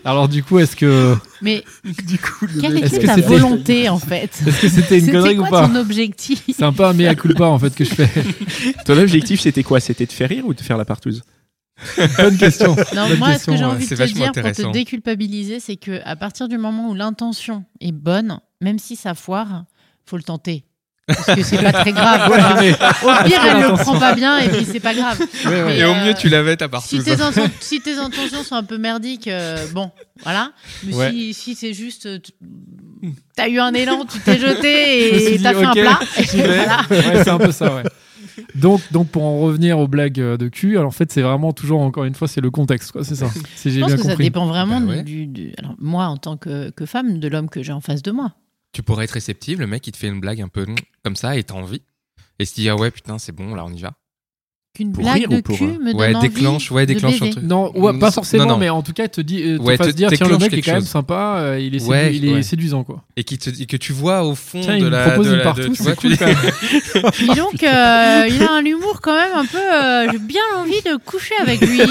alors 0.05 0.27
du 0.27 0.43
coup, 0.43 0.59
est-ce 0.59 0.75
que, 0.75 1.15
Mais 1.41 1.63
du 2.05 2.17
coup, 2.17 2.45
le- 2.53 2.61
quelle 2.61 2.77
est-ce 2.77 2.95
était 2.95 2.99
que 2.99 3.05
ta 3.07 3.15
c'était, 3.15 3.27
volonté, 3.27 3.89
en 3.89 3.99
fait 3.99 4.41
est-ce 4.45 4.61
que 4.61 4.67
c'était 4.69 4.99
une 4.99 5.05
C'était 5.05 5.11
connerie 5.17 5.37
ou 5.39 5.45
quoi 5.45 5.61
pas 5.61 5.67
ton 5.67 5.75
objectif 5.75 6.43
C'est 6.55 6.63
un 6.63 6.73
peu 6.73 6.85
un 6.85 6.93
mea 6.93 7.15
culpa 7.15 7.45
en 7.45 7.59
fait 7.59 7.73
que 7.75 7.83
je 7.83 7.93
fais. 7.93 8.09
Ton 8.85 8.97
objectif, 8.97 9.39
c'était 9.41 9.63
quoi? 9.63 9.79
C'était 9.79 10.05
de 10.05 10.11
faire 10.11 10.29
rire 10.29 10.45
ou 10.45 10.53
de 10.53 10.61
faire 10.61 10.77
la 10.77 10.85
partouze? 10.85 11.21
Bonne 12.17 12.37
question. 12.37 12.75
Non, 12.95 13.07
Bonne 13.07 13.17
moi, 13.19 13.37
ce 13.37 13.45
que 13.45 13.55
j'ai 13.55 13.63
envie 13.63 13.85
C'est 13.85 13.95
de 13.95 14.05
te 14.05 14.13
dire 14.13 14.31
pour 14.33 14.51
te 14.51 14.71
déculpabiliser, 14.73 15.59
c'est 15.59 15.77
que 15.77 16.01
à 16.03 16.15
partir 16.15 16.47
du 16.47 16.57
moment 16.57 16.89
où 16.89 16.93
l'intention 16.93 17.63
est 17.79 17.91
bonne, 17.93 18.39
même 18.61 18.79
si 18.79 18.95
ça 18.95 19.13
foire, 19.13 19.63
faut 20.05 20.17
le 20.17 20.23
tenter. 20.23 20.65
Parce 21.25 21.37
que 21.39 21.43
c'est 21.43 21.61
pas 21.61 21.71
très 21.73 21.91
grave. 21.91 22.29
Ouais, 22.31 22.37
mais- 22.59 22.73
Au 22.73 23.23
pire, 23.25 23.41
elle 23.45 23.61
le 23.63 23.73
prend 23.73 23.97
pas 23.99 24.13
bien 24.13 24.37
et 24.39 24.49
puis 24.49 24.65
c'est 24.65 24.79
pas 24.79 24.93
grave. 24.93 25.19
Ouais, 25.45 25.49
ouais. 25.51 25.63
Mais, 25.65 25.77
Et 25.79 25.85
au 25.85 25.89
euh, 25.91 26.05
mieux, 26.05 26.13
tu 26.13 26.29
l'avais 26.29 26.55
ta 26.57 26.65
Si 26.65 26.69
partouze. 26.71 27.03
tes, 27.03 27.15
inten- 27.15 27.49
si 27.59 27.81
tes 27.81 27.95
intentions 27.97 28.43
sont 28.43 28.55
un 28.55 28.63
peu 28.63 28.77
merdiques, 28.77 29.27
euh, 29.27 29.65
bon, 29.73 29.91
voilà. 30.23 30.51
Mais 30.83 30.93
Ouais. 30.95 31.11
si, 31.11 31.33
si 31.33 31.55
c'est 31.55 31.73
juste, 31.73 32.05
euh, 32.05 32.19
tu- 32.19 32.31
t'as 33.35 33.47
eu 33.49 33.59
un 33.59 33.73
élan, 33.73 34.05
tu 34.05 34.19
t'es 34.19 34.37
jeté 34.39 35.33
et 35.33 35.39
t'as 35.41 35.53
fait 35.53 35.65
un 35.65 35.73
plat. 35.73 35.99
Voilà. 36.33 36.77
Ouais, 36.89 37.23
c'est 37.23 37.29
un 37.29 37.37
peu 37.37 37.51
ça, 37.51 37.73
ouais. 37.75 37.83
Donc, 38.55 38.81
donc, 38.91 39.09
pour 39.09 39.23
en 39.23 39.39
revenir 39.39 39.79
aux 39.79 39.87
blagues 39.87 40.13
de 40.13 40.47
cul, 40.47 40.77
alors 40.77 40.87
en 40.89 40.91
fait, 40.91 41.11
c'est 41.11 41.21
vraiment 41.21 41.51
toujours, 41.51 41.81
encore 41.81 42.05
une 42.05 42.15
fois, 42.15 42.27
c'est 42.27 42.41
le 42.41 42.51
contexte, 42.51 42.91
quoi, 42.91 43.03
c'est 43.03 43.15
ça. 43.15 43.27
Si 43.55 43.69
j'ai 43.71 43.75
Je 43.77 43.79
pense 43.81 43.87
bien 43.89 43.95
que 43.97 44.03
ça 44.03 44.09
compris. 44.09 44.23
dépend 44.25 44.45
vraiment 44.45 44.79
Bah 44.79 44.93
ouais. 44.93 45.03
du, 45.03 45.27
du- 45.27 45.51
alors, 45.57 45.75
moi, 45.79 46.05
en 46.05 46.17
tant 46.17 46.37
que, 46.37 46.69
que 46.69 46.85
femme, 46.85 47.19
de 47.19 47.27
l'homme 47.27 47.49
que 47.49 47.63
j'ai 47.63 47.73
en 47.73 47.81
face 47.81 48.01
de 48.01 48.11
moi. 48.11 48.31
Tu 48.73 48.83
pourrais 48.83 49.05
être 49.05 49.11
réceptive, 49.11 49.59
le 49.59 49.67
mec 49.67 49.85
il 49.87 49.91
te 49.91 49.97
fait 49.97 50.07
une 50.07 50.19
blague 50.19 50.41
un 50.41 50.47
peu 50.47 50.65
mm, 50.65 50.75
comme 51.03 51.15
ça 51.15 51.35
et 51.37 51.43
t'as 51.43 51.55
envie. 51.55 51.81
Et 52.39 52.45
se 52.45 52.53
dit 52.53 52.69
ah 52.69 52.75
ouais 52.75 52.91
putain 52.91 53.17
c'est 53.19 53.31
bon 53.33 53.55
là 53.55 53.65
on 53.65 53.73
y 53.73 53.81
va. 53.81 53.93
qu'une 54.75 54.91
blague 54.91 55.15
rire 55.15 55.29
de 55.29 55.37
ou 55.37 55.41
pour, 55.41 55.57
cul 55.57 55.63
euh, 55.65 55.79
me 55.79 55.93
Ouais, 55.93 56.07
donne 56.07 56.15
envie 56.17 56.29
déclenche, 56.29 56.71
ouais, 56.71 56.85
de 56.85 56.93
déclenche 56.93 57.21
un 57.23 57.29
truc. 57.31 57.43
Non, 57.43 57.75
ouais, 57.75 57.97
pas 57.99 58.11
forcément, 58.11 58.45
non. 58.45 58.57
mais 58.57 58.69
en 58.69 58.81
tout 58.83 58.93
cas, 58.93 59.07
te 59.07 59.19
dit, 59.19 59.41
euh, 59.43 59.57
te 59.57 59.63
Ouais, 59.63 59.75
fasse 59.75 59.87
te- 59.87 59.91
dire, 59.93 60.09
tiens, 60.13 60.27
le 60.29 60.37
mec 60.37 60.53
est 60.53 60.61
quand 60.61 60.73
même 60.73 60.81
sympa, 60.81 61.37
euh, 61.39 61.59
il 61.59 61.73
est, 61.75 61.79
sédu- 61.79 61.89
Ouais, 61.89 62.15
il 62.15 62.25
est 62.25 62.33
ouais. 62.35 62.43
séduisant, 62.43 62.83
quoi. 62.83 63.03
Et, 63.17 63.23
qui 63.25 63.37
te, 63.39 63.49
que 63.65 63.75
tu 63.77 63.91
vois 63.91 64.23
au 64.23 64.35
fond 64.35 64.61
Tiens, 64.61 64.77
de 64.77 64.85
il 64.85 64.89
la. 64.89 65.09
propose 65.09 65.25
de 65.27 65.31
une 65.31 65.37
la- 65.39 65.43
partout, 65.43 65.61
de- 65.69 65.73
tu 65.75 65.81
vois, 65.83 65.91
c'est 65.95 65.97
cool 65.99 66.11
dis- 66.11 66.17
quand 66.17 66.27
même. 66.27 66.37
Dis 67.19 67.27
donc, 67.35 67.63
euh, 67.63 68.27
il 68.29 68.43
a 68.43 68.51
un 68.53 68.63
humour 68.63 69.01
quand 69.01 69.15
même 69.15 69.33
un 69.35 69.45
peu. 69.45 69.57
euh, 69.57 70.11
J'ai 70.13 70.19
bien 70.19 70.43
envie 70.57 70.81
de 70.85 70.95
coucher 71.03 71.35
avec 71.41 71.59
lui. 71.61 71.81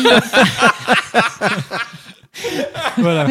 voilà. 2.99 3.29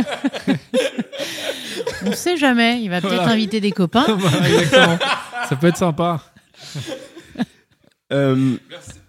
On 2.05 2.11
sait 2.13 2.37
jamais. 2.37 2.81
Il 2.81 2.89
va 2.89 3.01
peut-être 3.01 3.15
Voilà. 3.15 3.31
inviter 3.33 3.59
des 3.59 3.71
copains. 3.71 4.05
Exactement. 4.45 4.97
Ça 5.49 5.55
peut 5.55 5.67
être 5.67 5.77
sympa. 5.77 6.21
Euh, 8.13 8.55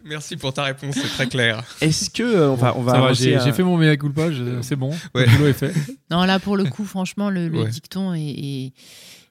Merci 0.05 0.37
pour 0.37 0.53
ta 0.55 0.65
réponse, 0.65 0.95
c'est 0.97 1.09
très 1.09 1.27
clair. 1.29 1.63
Est-ce 1.81 2.09
que 2.11 2.23
euh, 2.23 2.49
on 2.51 2.55
va 2.55 2.75
on 2.77 2.83
va 2.83 3.13
j'ai 3.13 3.37
à- 3.37 3.53
fait 3.53 3.63
mon 3.63 3.77
mea 3.77 3.97
culpa, 3.97 4.29
c'est 4.63 4.75
bon. 4.77 4.91
Ouais. 5.15 5.27
Le 5.27 5.33
boulot 5.37 5.47
est 5.49 5.53
fait. 5.53 5.73
Non, 6.11 6.25
là, 6.25 6.39
pour 6.39 6.57
le 6.57 6.65
coup, 6.65 6.85
franchement, 6.87 7.29
le, 7.31 7.49
le 7.49 7.63
Ouais. 7.65 7.69
dicton 7.69 8.15
est, 8.15 8.21
est- 8.23 8.73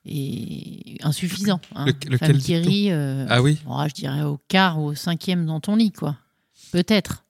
est 0.05 1.03
insuffisant. 1.03 1.59
hein. 1.75 1.85
Le- 1.87 1.91
lequel 2.11 2.17
Femme 2.19 2.37
qui 2.37 2.55
rit, 2.57 2.91
euh, 2.91 3.25
Ah 3.29 3.41
oui 3.41 3.57
oh, 3.67 3.81
je 3.89 3.93
dirais 3.93 4.21
au 4.21 4.39
quart 4.47 4.79
ou 4.79 4.89
au 4.89 4.95
cinquième 4.95 5.45
dans 5.47 5.59
ton 5.59 5.75
lit, 5.75 5.91
quoi. 5.91 6.15
Peut-être. 6.71 7.23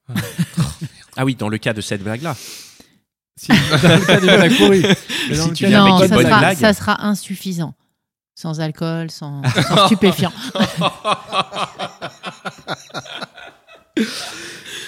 Ah 1.15 1.25
oui, 1.25 1.35
dans 1.35 1.49
le 1.49 1.57
cas 1.57 1.73
de 1.73 1.81
cette 1.81 2.03
blague 2.03 2.21
là. 2.21 2.35
Si, 3.37 3.47
dans 3.49 3.55
le 3.55 4.05
cas 4.05 4.19
de 4.19 4.25
la 4.25 4.49
courir. 4.49 4.95
Mais 5.29 5.37
dans 5.37 5.43
Si 5.43 5.49
le 5.49 5.55
tu 5.55 5.63
cas 5.63 5.69
viens 5.69 5.81
avec 5.85 5.93
non, 5.93 6.01
une 6.01 6.07
ça 6.09 6.15
bonne 6.15 6.25
sera, 6.25 6.39
blague. 6.39 6.57
ça 6.57 6.73
sera 6.73 7.05
insuffisant. 7.05 7.73
Sans 8.35 8.59
alcool, 8.59 9.09
sans, 9.11 9.41
sans 9.67 9.85
stupéfiant. 9.85 10.31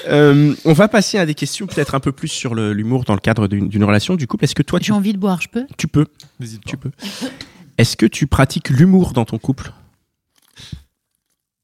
Euh, 0.07 0.55
on 0.65 0.73
va 0.73 0.88
passer 0.88 1.17
à 1.17 1.25
des 1.25 1.35
questions 1.35 1.67
peut-être 1.67 1.93
un 1.93 1.99
peu 1.99 2.12
plus 2.12 2.29
sur 2.29 2.55
le- 2.55 2.73
l'humour 2.73 3.03
dans 3.03 3.13
le 3.15 3.19
cadre 3.19 3.47
d'une 3.47 3.67
d'une 3.67 3.83
relation 3.83 4.15
du 4.15 4.27
couple. 4.27 4.45
Est-ce 4.45 4.55
que 4.55 4.63
toi 4.63 4.79
tu, 4.79 4.85
J'ai 4.88 4.93
envie 4.93 5.13
de 5.13 5.17
boire, 5.17 5.41
je 5.41 5.49
peux? 5.49 5.67
Tu 5.77 5.88
peux 5.88 6.05
N'hésite 6.39 6.63
pas. 6.63 6.69
tu 6.69 6.77
peux 6.77 6.91
Est-ce 7.77 7.97
que 7.97 8.05
tu 8.05 8.25
pratiques 8.25 8.69
l'humour 8.69 9.12
dans 9.13 9.25
ton 9.25 9.38
couple? 9.38 9.71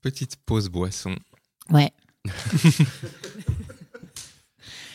Petite 0.01 0.35
pause 0.45 0.69
boisson. 0.69 1.15
Ouais. 1.71 1.91
Et 2.25 2.29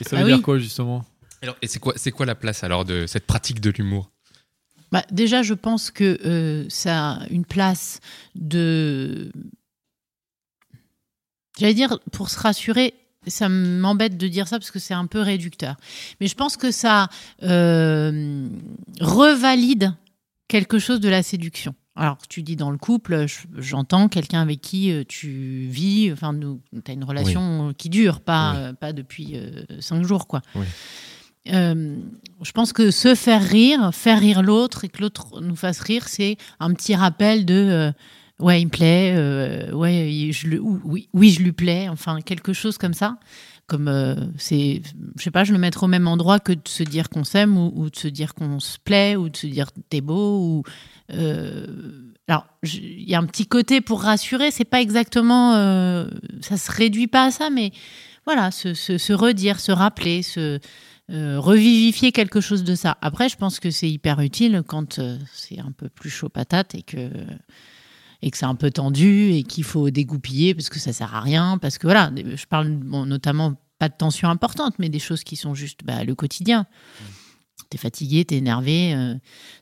ça 0.05 0.11
Ah 0.13 0.17
veut 0.17 0.25
oui. 0.27 0.33
dire 0.35 0.43
quoi, 0.43 0.59
justement? 0.59 1.05
Alors, 1.43 1.57
et 1.63 1.67
c'est 1.67 1.79
quoi, 1.79 1.95
c'est 1.97 2.11
quoi 2.11 2.27
la 2.27 2.35
place 2.35 2.65
alors 2.65 2.85
de 2.85 3.07
cette 3.07 3.27
pratique 3.27 3.61
de 3.61 3.71
l'humour? 3.71 4.11
Bah, 4.93 5.05
déjà, 5.11 5.43
je 5.43 5.55
pense 5.55 5.91
que 5.91 6.19
euh, 6.27 6.67
ça 6.69 7.13
a 7.13 7.27
une 7.29 7.45
place 7.45 8.01
de. 8.35 9.31
J'allais 11.59 11.75
dire, 11.75 11.99
pour 12.13 12.31
se 12.31 12.39
rassurer, 12.39 12.95
ça 13.27 13.49
m'embête 13.49 14.17
de 14.17 14.29
dire 14.29 14.49
ça 14.49 14.59
parce 14.59 14.71
que 14.71 14.79
c'est 14.79 14.95
un 14.95 15.07
peu 15.07 15.21
réducteur. 15.21 15.77
Mais 16.21 16.27
je 16.27 16.35
pense 16.35 16.57
que 16.57 16.71
ça 16.71 17.09
euh, 17.43 18.49
revalide 19.01 19.93
quelque 20.49 20.79
chose 20.79 21.01
de 21.01 21.09
la 21.09 21.23
séduction. 21.23 21.75
Alors, 21.97 22.19
tu 22.29 22.43
dis 22.43 22.57
dans 22.57 22.71
le 22.71 22.79
couple, 22.79 23.27
je- 23.27 23.47
j'entends 23.59 24.09
quelqu'un 24.09 24.41
avec 24.41 24.61
qui 24.61 24.91
euh, 24.91 25.05
tu 25.07 25.67
vis, 25.71 26.11
enfin, 26.13 26.33
tu 26.35 26.91
as 26.91 26.95
une 26.95 27.05
relation 27.05 27.75
qui 27.77 27.91
dure, 27.91 28.21
pas, 28.21 28.69
Oui. 28.71 28.77
pas 28.81 28.93
depuis 28.93 29.33
euh, 29.35 29.65
cinq 29.81 30.05
jours, 30.05 30.27
quoi. 30.27 30.41
Oui. 30.55 30.65
Euh, 31.49 31.97
je 32.43 32.53
pense 32.53 32.73
que 32.73 32.91
se 32.91 33.15
faire 33.15 33.43
rire, 33.43 33.95
faire 33.95 34.21
rire 34.21 34.43
l'autre 34.43 34.85
et 34.85 34.89
que 34.89 35.01
l'autre 35.01 35.41
nous 35.41 35.57
fasse 35.57 35.81
rire, 35.81 36.09
c'est 36.09 36.37
un 36.59 36.73
petit 36.75 36.95
rappel 36.95 37.47
de 37.47 37.55
euh, 37.55 37.93
ouais, 38.39 38.61
il 38.61 38.67
me 38.67 38.71
plaît, 38.71 39.15
euh, 39.17 39.73
ouais, 39.73 40.31
je 40.33 40.59
oui, 40.59 41.31
je 41.31 41.43
lui 41.43 41.53
plais, 41.53 41.89
enfin 41.89 42.21
quelque 42.21 42.53
chose 42.53 42.79
comme 42.79 42.95
ça. 42.95 43.19
Comme 43.67 44.33
c'est, 44.37 44.83
je 45.17 45.23
sais 45.23 45.31
pas, 45.31 45.45
je 45.45 45.53
le 45.53 45.59
mettrais 45.59 45.85
au 45.85 45.89
même 45.89 46.09
endroit 46.09 46.41
que 46.41 46.53
de 46.53 46.67
se 46.67 46.83
dire 46.83 47.09
qu'on 47.09 47.23
s'aime 47.23 47.57
ou, 47.57 47.89
de 47.89 47.97
se 47.97 48.09
dire 48.09 48.35
qu'on 48.35 48.59
se 48.59 48.79
plaît 48.79 49.15
ou 49.15 49.29
de 49.29 49.37
se 49.37 49.47
dire 49.47 49.69
t'es 49.89 50.01
beau 50.01 50.65
alors 52.31 52.47
il 52.63 53.09
y 53.09 53.15
a 53.17 53.19
un 53.19 53.27
petit 53.27 53.47
côté 53.47 53.81
pour 53.81 54.03
rassurer, 54.03 54.53
c'est 54.53 54.65
pas 54.65 54.81
exactement, 54.81 55.55
euh, 55.57 56.07
ça 56.41 56.57
se 56.57 56.71
réduit 56.71 57.09
pas 57.09 57.25
à 57.25 57.31
ça, 57.33 57.51
mais 57.51 57.73
voilà, 58.25 58.53
se, 58.53 58.73
se, 58.73 58.99
se 58.99 59.13
redire, 59.13 59.59
se 59.59 59.73
rappeler, 59.73 60.23
se 60.23 60.61
euh, 61.11 61.41
revivifier 61.41 62.13
quelque 62.13 62.41
chose 62.41 62.65
de 62.65 62.75
ça. 62.75 62.97
Après, 63.01 63.29
je 63.29 63.37
pense 63.37 63.61
que 63.61 63.71
c'est 63.71 63.91
hyper 63.91 64.21
utile 64.21 64.63
quand 64.67 64.99
euh, 64.99 65.19
c'est 65.33 65.59
un 65.59 65.73
peu 65.73 65.89
plus 65.89 66.11
chaud 66.11 66.29
patate 66.29 66.75
et 66.75 66.83
que 66.83 67.11
et 68.23 68.31
que 68.31 68.37
c'est 68.37 68.47
un 68.47 68.55
peu 68.55 68.71
tendu 68.71 69.33
et 69.33 69.43
qu'il 69.43 69.65
faut 69.65 69.91
dégoupiller 69.91 70.55
parce 70.55 70.69
que 70.69 70.79
ça 70.79 70.93
sert 70.93 71.15
à 71.15 71.21
rien 71.21 71.59
parce 71.59 71.79
que 71.79 71.87
voilà, 71.87 72.11
je 72.15 72.45
parle 72.47 72.71
bon, 72.71 73.07
notamment 73.07 73.55
pas 73.79 73.89
de 73.89 73.95
tension 73.97 74.29
importante 74.29 74.75
mais 74.79 74.91
des 74.91 74.99
choses 74.99 75.25
qui 75.25 75.37
sont 75.37 75.55
juste 75.55 75.81
bah, 75.85 76.05
le 76.05 76.15
quotidien. 76.15 76.67
T'es 77.71 77.79
fatigué, 77.79 78.25
t'es 78.25 78.37
énervé, 78.37 78.95
euh, 78.95 79.15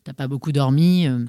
t'as 0.05 0.13
pas 0.13 0.29
beaucoup 0.29 0.53
dormi. 0.53 1.07
euh, 1.07 1.25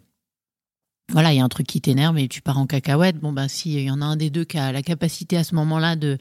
voilà, 1.12 1.34
il 1.34 1.38
y 1.38 1.40
a 1.40 1.44
un 1.44 1.50
truc 1.50 1.66
qui 1.68 1.82
t'énerve 1.82 2.18
et 2.20 2.28
tu 2.28 2.42
pars 2.42 2.58
en 2.58 2.68
cacahuète. 2.68 3.18
Bon, 3.20 3.34
bah, 3.34 3.48
si 3.48 3.74
il 3.74 3.82
y 3.82 3.92
en 3.92 4.02
a 4.02 4.06
un 4.06 4.16
des 4.16 4.30
deux 4.30 4.46
qui 4.46 4.58
a 4.58 4.72
la 4.72 4.84
capacité 4.84 5.38
à 5.38 5.44
ce 5.44 5.56
moment-là 5.56 5.96
de 5.96 6.18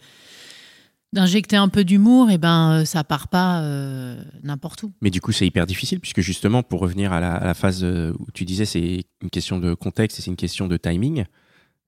d'injecter 1.13 1.57
un 1.57 1.69
peu 1.69 1.85
d'humour, 1.85 2.31
et 2.31 2.39
ben 2.39 2.81
euh, 2.81 2.85
ça 2.85 3.03
part 3.05 3.29
pas 3.29 3.63
euh, 3.63 4.23
n'importe 4.43 4.83
où. 4.83 4.93
Mais 5.01 5.11
du 5.11 5.21
coup, 5.21 5.33
c'est 5.33 5.47
hyper 5.47 5.67
difficile 5.67 6.01
puisque 6.01 6.21
justement, 6.21 6.63
pour 6.63 6.81
revenir 6.81 7.13
à 7.13 7.21
la, 7.21 7.35
à 7.35 7.45
la 7.45 7.55
phase 7.55 7.83
euh, 7.83 8.13
où 8.19 8.31
tu 8.33 8.45
disais 8.45 8.65
c'est 8.65 9.05
une 9.23 9.31
question 9.31 9.59
de 9.59 9.75
contexte 9.75 10.19
et 10.19 10.23
c'est 10.23 10.31
une 10.31 10.37
question 10.37 10.69
de 10.69 10.77
timing, 10.77 11.25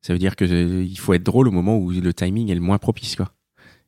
ça 0.03 0.13
veut 0.13 0.19
dire 0.19 0.37
que 0.37 0.45
euh, 0.45 0.85
il 0.85 0.99
faut 0.99 1.13
être 1.15 1.23
drôle 1.23 1.49
au 1.49 1.51
moment 1.51 1.77
où 1.77 1.91
le 1.91 2.15
timing 2.15 2.51
est 2.51 2.55
le 2.55 2.61
moins 2.61 2.79
propice, 2.79 3.17
quoi. 3.17 3.33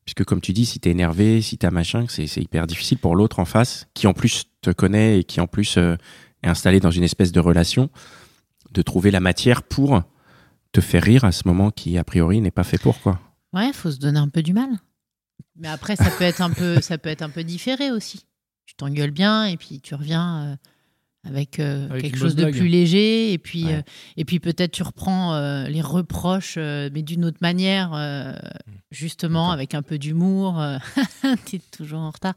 Puisque 0.05 0.25
comme 0.25 0.41
tu 0.41 0.53
dis, 0.53 0.67
si 0.67 0.81
t'es 0.81 0.91
énervé, 0.91 1.41
si 1.41 1.57
t'as 1.59 1.71
machin, 1.71 2.07
c'est 2.09 2.27
c'est 2.27 2.43
hyper 2.43 2.67
difficile 2.67 2.99
pour 2.99 3.15
l'autre 3.15 3.39
en 3.39 3.45
face, 3.45 3.87
qui 3.95 4.07
en 4.09 4.13
plus 4.13 4.47
te 4.61 4.71
connaît 4.71 5.21
et 5.21 5.25
qui 5.25 5.41
en 5.41 5.47
plus 5.47 5.77
euh, 5.79 5.97
est 6.43 6.49
installé 6.49 6.81
dans 6.81 6.91
une 6.91 7.05
espèce 7.05 7.31
de 7.31 7.41
relation, 7.41 7.89
de 8.73 8.83
trouver 8.83 9.11
la 9.13 9.21
matière 9.21 9.63
pour 9.63 10.03
te 10.73 10.81
faire 10.81 11.03
rire 11.03 11.25
à 11.25 11.33
ce 11.33 11.47
moment 11.47 11.71
qui 11.71 11.99
a 11.99 12.05
priori 12.05 12.41
n'est 12.41 12.51
pas 12.51 12.65
fait 12.65 12.79
pour, 12.79 13.01
quoi. 13.01 13.21
Ouais, 13.53 13.73
faut 13.73 13.91
se 13.91 13.99
donner 13.99 14.19
un 14.19 14.29
peu 14.29 14.43
du 14.43 14.53
mal. 14.53 14.71
Mais 15.57 15.69
après, 15.69 15.97
ça 15.97 16.11
peut 16.11 16.25
être 16.25 16.41
un 16.41 16.51
peu, 16.51 16.81
ça 16.81 16.99
peut 16.99 17.09
être 17.11 17.23
un 17.23 17.31
peu 17.31 17.45
différé 17.45 17.91
aussi. 17.91 18.25
Tu 18.67 18.75
t'engueules 18.75 19.11
bien 19.11 19.45
et 19.47 19.57
puis 19.57 19.81
tu 19.81 19.95
reviens 19.95 20.45
euh, 20.53 20.57
avec, 21.29 21.59
euh, 21.61 21.89
Avec 21.91 22.03
quelque 22.03 22.19
chose 22.19 22.35
de 22.35 22.43
blague. 22.43 22.57
plus 22.57 22.69
léger 22.69 23.33
et 23.33 23.39
puis 23.39 23.65
Ouais. 23.67 23.75
euh, 23.77 23.83
et 24.17 24.25
puis 24.25 24.41
peut-être 24.41 24.73
tu 24.73 24.83
reprends 24.83 25.37
les 25.69 25.81
reproches, 25.83 26.57
mais 26.57 27.03
d'une 27.03 27.25
autre 27.25 27.39
manière, 27.43 27.93
euh, 27.95 28.33
justement 28.91 29.51
avec 29.53 29.75
un 29.75 29.83
peu 29.83 29.99
d'humour. 29.99 30.61
euh, 30.61 30.79
T'es 31.45 31.61
toujours 31.77 32.01
en 32.01 32.11
retard. 32.11 32.35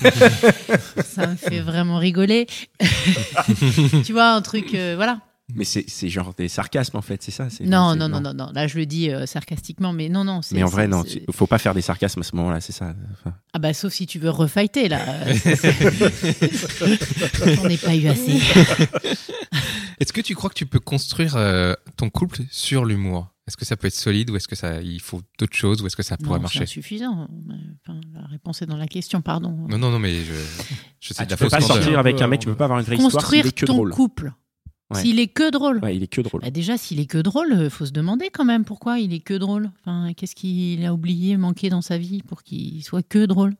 ça 1.04 1.26
me 1.26 1.36
fait 1.36 1.60
vraiment 1.60 1.98
rigoler. 1.98 2.46
tu 4.04 4.12
vois 4.12 4.32
un 4.32 4.42
truc, 4.42 4.70
voilà. 4.70 5.20
Mais 5.54 5.64
c'est 5.64 5.84
c'est 5.88 6.08
genre 6.08 6.32
des 6.32 6.48
sarcasmes 6.48 6.96
en 6.96 7.02
fait, 7.02 7.22
c'est 7.22 7.30
ça 7.30 7.50
c'est- 7.50 7.64
Non, 7.64 7.92
c'est- 7.92 7.98
non, 7.98 8.08
non, 8.08 8.20
non, 8.20 8.32
non. 8.32 8.50
Là, 8.54 8.66
je 8.66 8.78
le 8.78 8.86
dis 8.86 9.10
euh, 9.10 9.26
sarcastiquement, 9.26 9.92
mais 9.92 10.08
non, 10.08 10.24
non. 10.24 10.40
c'est- 10.40 10.54
Mais 10.54 10.62
en 10.62 10.68
vrai, 10.68 10.84
c'est- 10.84 10.88
non, 10.88 11.02
c'est- 11.06 11.20
tu- 11.26 11.32
faut 11.32 11.46
pas 11.46 11.58
faire 11.58 11.74
des 11.74 11.82
sarcasmes 11.82 12.20
à 12.20 12.22
ce 12.22 12.34
moment-là, 12.36 12.60
c'est 12.62 12.72
ça. 12.72 12.94
Enfin, 13.12 13.34
Ah 13.52 13.58
bah 13.58 13.74
sauf 13.74 13.92
si 13.92 14.06
tu 14.06 14.18
veux 14.18 14.30
refighter 14.30 14.88
là. 14.88 15.04
On 17.62 17.68
n'est 17.68 17.76
pas 17.76 17.94
eu 17.94 18.06
assez. 18.08 18.32
Est-ce 20.00 20.12
que 20.12 20.20
tu 20.20 20.34
crois 20.34 20.50
que 20.50 20.54
tu 20.54 20.66
peux 20.66 20.80
construire 20.80 21.36
euh, 21.36 21.74
ton 21.96 22.10
couple 22.10 22.38
sur 22.50 22.84
l'humour? 22.84 23.28
Est-ce 23.46 23.56
que 23.58 23.64
ça 23.66 23.76
peut 23.76 23.86
être 23.88 23.94
solide 23.94 24.30
ou 24.30 24.36
est-ce 24.36 24.48
que 24.48 24.56
ça 24.56 24.80
il 24.80 25.00
faut 25.00 25.20
d'autres 25.38 25.54
choses 25.56 25.82
ou 25.82 25.86
est-ce 25.86 25.96
que 25.96 26.02
ça 26.02 26.16
pourrait 26.16 26.38
Non, 26.38 26.46
c'est 26.48 26.58
marcher? 26.58 26.62
insuffisant. 26.62 27.28
Enfin, 27.86 28.00
la 28.14 28.26
réponse 28.28 28.62
est 28.62 28.66
dans 28.66 28.78
la 28.78 28.86
question, 28.86 29.20
pardon. 29.20 29.50
Non, 29.68 29.76
non, 29.76 29.90
non, 29.90 29.98
mais 29.98 30.14
je, 30.24 30.32
je 31.00 31.08
sais 31.12 31.14
ah, 31.18 31.24
de 31.24 31.28
tu 31.28 31.32
la 31.32 31.36
peux 31.36 31.48
pas 31.50 31.60
sortir 31.60 31.98
avec 31.98 32.22
un 32.22 32.26
mec, 32.28 32.40
tu 32.40 32.46
peux 32.46 32.52
peu. 32.52 32.56
pas 32.58 32.64
avoir 32.64 32.78
une 32.80 32.86
vraie 32.86 32.96
histoire 32.96 33.12
Construire 33.12 33.44
est 33.46 33.52
que 33.52 33.66
ton 33.66 33.74
drôle. 33.74 33.90
couple. 33.90 34.32
Ouais. 34.92 35.00
S'il 35.00 35.18
est 35.18 35.28
que 35.28 35.50
drôle. 35.50 35.78
Ouais, 35.82 35.96
il 35.96 36.02
est 36.02 36.08
que 36.08 36.20
drôle. 36.20 36.42
Bah 36.42 36.50
déjà, 36.50 36.76
s'il 36.76 37.00
est 37.00 37.06
que 37.06 37.18
drôle, 37.18 37.52
euh, 37.52 37.70
faut 37.70 37.86
se 37.86 37.92
demander 37.92 38.28
quand 38.30 38.44
même 38.44 38.64
pourquoi 38.64 38.98
il 38.98 39.14
est 39.14 39.20
que 39.20 39.34
drôle. 39.34 39.70
Enfin, 39.80 40.12
qu'est-ce 40.14 40.34
qu'il 40.34 40.84
a 40.84 40.92
oublié, 40.92 41.36
manqué 41.38 41.70
dans 41.70 41.80
sa 41.80 41.96
vie 41.96 42.22
pour 42.22 42.42
qu'il 42.42 42.84
soit 42.84 43.02
que 43.02 43.24
drôle? 43.24 43.54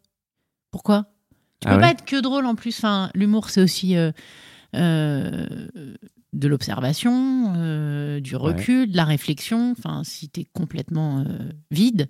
Pourquoi? 0.70 1.06
Tu 1.60 1.68
Ah 1.68 1.70
peux 1.70 1.76
ouais 1.76 1.80
pas 1.82 1.90
être 1.92 2.04
que 2.04 2.20
drôle 2.20 2.44
en 2.44 2.54
plus. 2.54 2.76
Enfin, 2.78 3.10
l'humour, 3.14 3.48
c'est 3.48 3.62
aussi 3.62 3.96
euh, 3.96 4.12
euh, 4.74 5.46
de 6.34 6.48
l'observation, 6.48 7.54
euh, 7.56 8.20
du 8.20 8.36
recul, 8.36 8.90
de 8.90 8.96
la 8.96 9.04
réflexion. 9.04 9.70
Enfin, 9.70 10.02
si 10.04 10.28
t'es 10.28 10.44
complètement 10.52 11.24
vide, 11.70 12.08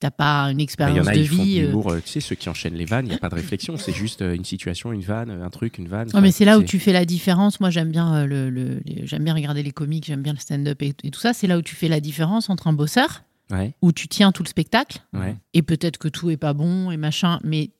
t'as 0.00 0.10
pas 0.10 0.44
une 0.46 0.48
Bah, 0.48 0.52
Il 0.56 0.60
y 0.60 0.62
expérience 0.64 1.06
en 1.06 1.10
a, 1.10 1.14
de 1.14 1.18
ils 1.20 1.28
font 1.28 1.36
de 1.36 1.42
vie. 1.42 1.60
euh, 1.60 1.66
l'humour, 1.66 1.92
euh, 1.92 2.00
tu 2.04 2.10
sais, 2.10 2.20
ceux 2.20 2.34
qui 2.34 2.48
enchaînent 2.48 2.74
les 2.74 2.84
vannes, 2.86 3.06
il 3.06 3.10
n'y 3.10 3.14
a 3.14 3.18
pas 3.18 3.28
de 3.28 3.34
réflexion, 3.36 3.76
c'est 3.76 3.92
juste 3.92 4.22
euh, 4.22 4.34
une 4.34 4.44
situation, 4.44 4.92
une 4.92 5.02
vanne, 5.02 5.30
un 5.30 5.50
truc, 5.50 5.78
une 5.78 5.88
vanne. 5.88 6.08
Ouais, 6.14 6.20
mais 6.20 6.32
c'est 6.32 6.44
là 6.44 6.58
où 6.58 6.62
tu 6.62 6.78
fais 6.78 6.92
la 6.92 7.04
différence. 7.04 7.60
Moi, 7.60 7.70
j'aime 7.70 7.90
bien 7.90 8.26
le, 8.26 8.50
le- 8.50 8.80
les- 8.84 9.06
j'aime 9.06 9.22
bien 9.24 9.34
regarder 9.34 9.62
les 9.62 9.70
comiques, 9.72 10.06
j'aime 10.06 10.22
bien 10.22 10.32
le 10.32 10.38
stand-up 10.38 10.82
et, 10.82 10.94
et 11.04 11.10
tout 11.10 11.20
ça. 11.20 11.32
C'est 11.32 11.46
là 11.46 11.58
où 11.58 11.62
tu 11.62 11.76
fais 11.76 11.88
la 11.88 12.00
différence 12.00 12.50
entre 12.50 12.66
un 12.66 12.72
bosseur 12.72 13.22
Ouais, 13.52 13.74
où 13.82 13.90
tu 13.92 14.06
tiens 14.06 14.30
tout 14.30 14.44
le 14.44 14.48
spectacle 14.48 14.98
ouais. 15.12 15.36
et 15.54 15.62
peut-être 15.62 15.98
que 15.98 16.06
tout 16.06 16.30
est 16.30 16.36
pas 16.36 16.52
bon 16.52 16.92
et 16.92 16.96
machin, 16.96 17.40
mais 17.42 17.70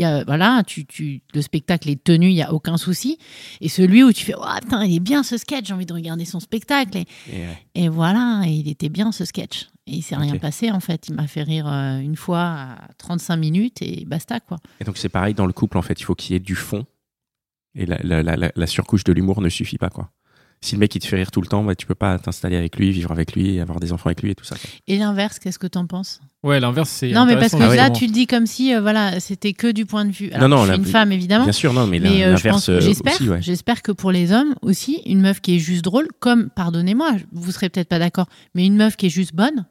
y 0.00 0.04
a, 0.04 0.24
voilà, 0.24 0.62
tu, 0.66 0.86
tu, 0.86 1.22
le 1.34 1.42
spectacle 1.42 1.90
est 1.90 2.02
tenu, 2.02 2.28
il 2.28 2.34
y 2.34 2.42
a 2.42 2.52
aucun 2.54 2.76
souci. 2.78 3.18
Et 3.60 3.68
celui 3.68 4.02
où 4.02 4.12
tu 4.12 4.24
fais, 4.24 4.34
oh, 4.36 4.42
putain, 4.62 4.84
il 4.84 4.96
est 4.96 5.00
bien 5.00 5.22
ce 5.22 5.36
sketch, 5.36 5.66
j'ai 5.66 5.74
envie 5.74 5.84
de 5.86 5.92
regarder 5.92 6.24
son 6.24 6.40
spectacle. 6.40 6.96
Et, 6.98 7.06
Et, 7.30 7.32
ouais. 7.46 7.58
et 7.74 7.88
voilà, 7.88 8.42
et 8.46 8.50
il 8.52 8.68
était 8.68 8.88
bien 8.88 9.12
ce 9.12 9.24
sketch. 9.24 9.68
Et 9.86 9.96
il 9.96 10.02
s'est 10.02 10.16
rien 10.16 10.36
passé 10.38 10.70
en 10.70 10.78
fait. 10.80 11.08
Il 11.08 11.14
m'a 11.16 11.26
fait 11.26 11.42
rire 11.42 11.66
euh, 11.66 11.98
une 11.98 12.14
fois 12.16 12.40
à 12.40 12.88
35 12.98 13.36
minutes 13.36 13.82
et 13.82 14.04
basta 14.06 14.38
quoi. 14.38 14.58
Et 14.80 14.84
donc 14.84 14.96
c'est 14.96 15.08
pareil 15.08 15.34
dans 15.34 15.44
le 15.46 15.52
couple 15.52 15.76
en 15.76 15.82
fait, 15.82 16.00
il 16.00 16.04
faut 16.04 16.14
qu'il 16.14 16.32
y 16.34 16.36
ait 16.36 16.40
du 16.40 16.54
fond 16.54 16.86
et 17.74 17.84
la, 17.84 17.98
la, 18.04 18.22
la, 18.22 18.36
la- 18.36 18.52
la 18.54 18.66
surcouche 18.68 19.02
de 19.02 19.12
l'humour 19.12 19.40
ne 19.40 19.48
suffit 19.48 19.78
pas 19.78 19.90
quoi. 19.90 20.12
Si 20.64 20.76
le 20.76 20.78
mec 20.78 20.94
il 20.94 21.00
te 21.00 21.06
fait 21.08 21.16
rire 21.16 21.32
tout 21.32 21.40
le 21.40 21.48
temps, 21.48 21.64
bah, 21.64 21.74
tu 21.74 21.86
peux 21.86 21.96
pas 21.96 22.18
t'installer 22.20 22.56
avec 22.56 22.76
lui, 22.76 22.92
vivre 22.92 23.10
avec 23.10 23.34
lui, 23.34 23.58
avoir 23.58 23.80
des 23.80 23.92
enfants 23.92 24.06
avec 24.06 24.22
lui 24.22 24.30
et 24.30 24.34
tout 24.36 24.44
ça. 24.44 24.54
quoi. 24.54 24.70
Et 24.86 24.96
l'inverse, 24.96 25.40
qu'est-ce 25.40 25.58
que 25.58 25.66
t'en 25.66 25.86
penses? 25.88 26.20
Ouais, 26.44 26.60
l'inverse, 26.60 26.88
c'est. 26.88 27.10
Non, 27.10 27.26
mais 27.26 27.34
parce 27.36 27.52
que 27.52 27.58
là, 27.76 27.90
tu 27.90 28.06
le 28.06 28.12
dis 28.12 28.28
comme 28.28 28.46
si 28.46 28.72
euh, 28.74 28.80
voilà, 28.80 29.18
c'était 29.18 29.52
que 29.54 29.72
du 29.72 29.86
point 29.86 30.04
de 30.04 30.12
vue. 30.12 30.30
Alors, 30.30 30.48
Non, 30.48 30.56
non, 30.58 30.64
je 30.66 30.72
suis 30.72 30.78
une 30.78 30.86
femme 30.86 31.10
évidemment. 31.10 31.44
Bien 31.44 31.52
sûr, 31.52 31.72
non, 31.72 31.86
mais, 31.88 31.98
Mais 31.98 32.22
euh, 32.24 32.30
l'inverse 32.32 32.68
euh, 32.68 32.80
j'espère, 32.80 33.20
ouais. 33.22 33.42
j'espère 33.42 33.82
que 33.82 33.90
pour 33.92 34.12
les 34.12 34.32
hommes 34.32 34.54
aussi, 34.62 35.02
une 35.06 35.20
meuf 35.20 35.40
qui 35.40 35.56
est 35.56 35.58
juste 35.58 35.82
drôle, 35.84 36.06
comme, 36.20 36.48
pardonnez-moi, 36.50 37.16
vous 37.32 37.50
serez 37.50 37.68
peut-être 37.68 37.88
pas 37.88 37.98
d'accord, 37.98 38.26
mais 38.54 38.64
une 38.64 38.76
meuf 38.76 38.94
qui 38.96 39.06
est 39.06 39.10
juste 39.10 39.34
bonne, 39.34 39.66